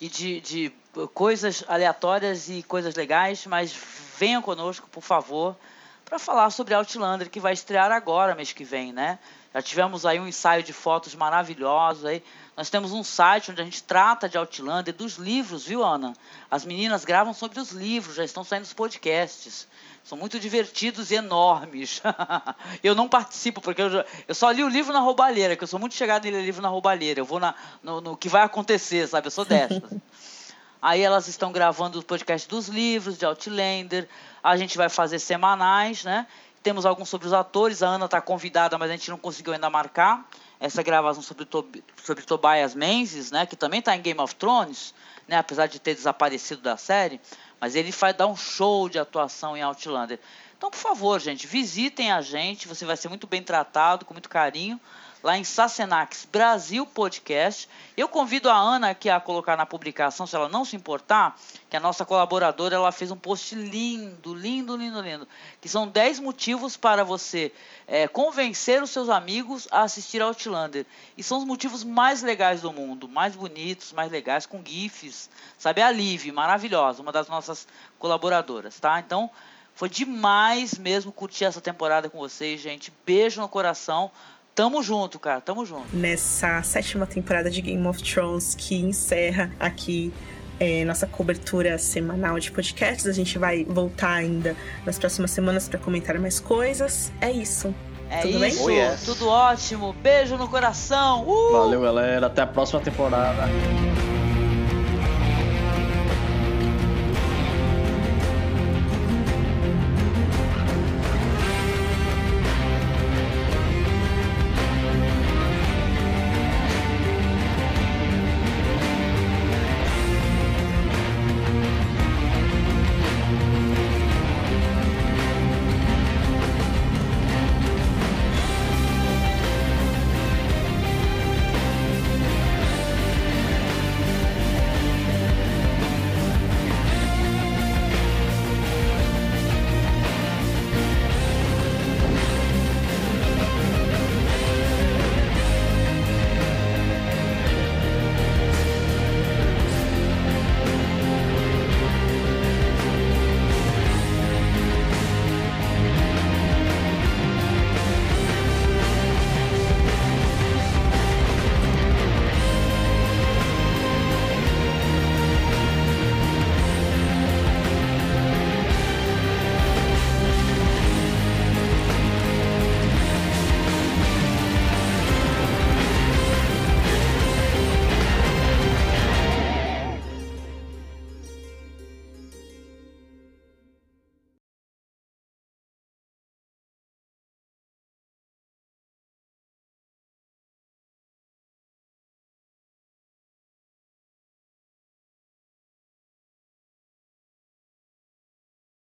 [0.00, 0.72] e de, de
[1.14, 3.72] coisas aleatórias e coisas legais, mas
[4.18, 5.56] venha conosco, por favor,
[6.04, 9.20] para falar sobre Outlander, que vai estrear agora, mês que vem, né?
[9.54, 12.24] Já tivemos aí um ensaio de fotos maravilhosos aí.
[12.54, 16.12] Nós temos um site onde a gente trata de Outlander, dos livros, viu, Ana?
[16.50, 19.66] As meninas gravam sobre os livros, já estão saindo os podcasts.
[20.04, 22.02] São muito divertidos e enormes.
[22.84, 25.68] eu não participo, porque eu, já, eu, só li o livro na roubalheira, que eu
[25.68, 27.20] sou muito chegado em ler livro na roubalheira.
[27.20, 29.28] Eu vou na, no, no que vai acontecer, sabe?
[29.28, 29.80] Eu sou dessas.
[30.82, 34.08] Aí elas estão gravando o podcast dos livros, de Outlander.
[34.42, 36.26] A gente vai fazer semanais, né?
[36.62, 37.82] Temos alguns sobre os atores.
[37.82, 40.28] A Ana está convidada, mas a gente não conseguiu ainda marcar
[40.62, 41.46] essa gravação sobre,
[42.04, 43.44] sobre Tobias Menzies, né?
[43.44, 44.94] Que também está em Game of Thrones,
[45.26, 45.36] né?
[45.36, 47.20] Apesar de ter desaparecido da série.
[47.60, 50.20] Mas ele vai dar um show de atuação em Outlander.
[50.56, 52.68] Então, por favor, gente, visitem a gente.
[52.68, 54.80] Você vai ser muito bem tratado, com muito carinho,
[55.22, 57.68] lá em Sassenax Brasil Podcast.
[57.96, 61.38] Eu convido a Ana aqui a colocar na publicação, se ela não se importar,
[61.70, 65.28] que a nossa colaboradora ela fez um post lindo, lindo, lindo, lindo,
[65.60, 67.52] que são 10 motivos para você
[67.86, 70.84] é, convencer os seus amigos a assistir Outlander.
[71.16, 75.30] E são os motivos mais legais do mundo, mais bonitos, mais legais, com GIFs.
[75.56, 77.68] Sabe, a Liv, maravilhosa, uma das nossas
[77.98, 78.98] colaboradoras, tá?
[78.98, 79.30] Então,
[79.74, 82.92] foi demais mesmo curtir essa temporada com vocês, gente.
[83.06, 84.10] Beijo no coração.
[84.54, 85.96] Tamo junto, cara, tamo junto.
[85.96, 90.12] Nessa sétima temporada de Game of Thrones que encerra aqui
[90.60, 93.06] é, nossa cobertura semanal de podcasts.
[93.06, 94.54] A gente vai voltar ainda
[94.84, 97.10] nas próximas semanas para comentar mais coisas.
[97.20, 97.74] É isso.
[98.10, 98.78] É Tudo isso, bem?
[98.78, 99.04] Oh, yes.
[99.04, 99.94] tudo ótimo.
[100.02, 101.26] Beijo no coração.
[101.26, 101.52] Uh!
[101.52, 102.26] Valeu, galera.
[102.26, 103.48] Até a próxima temporada.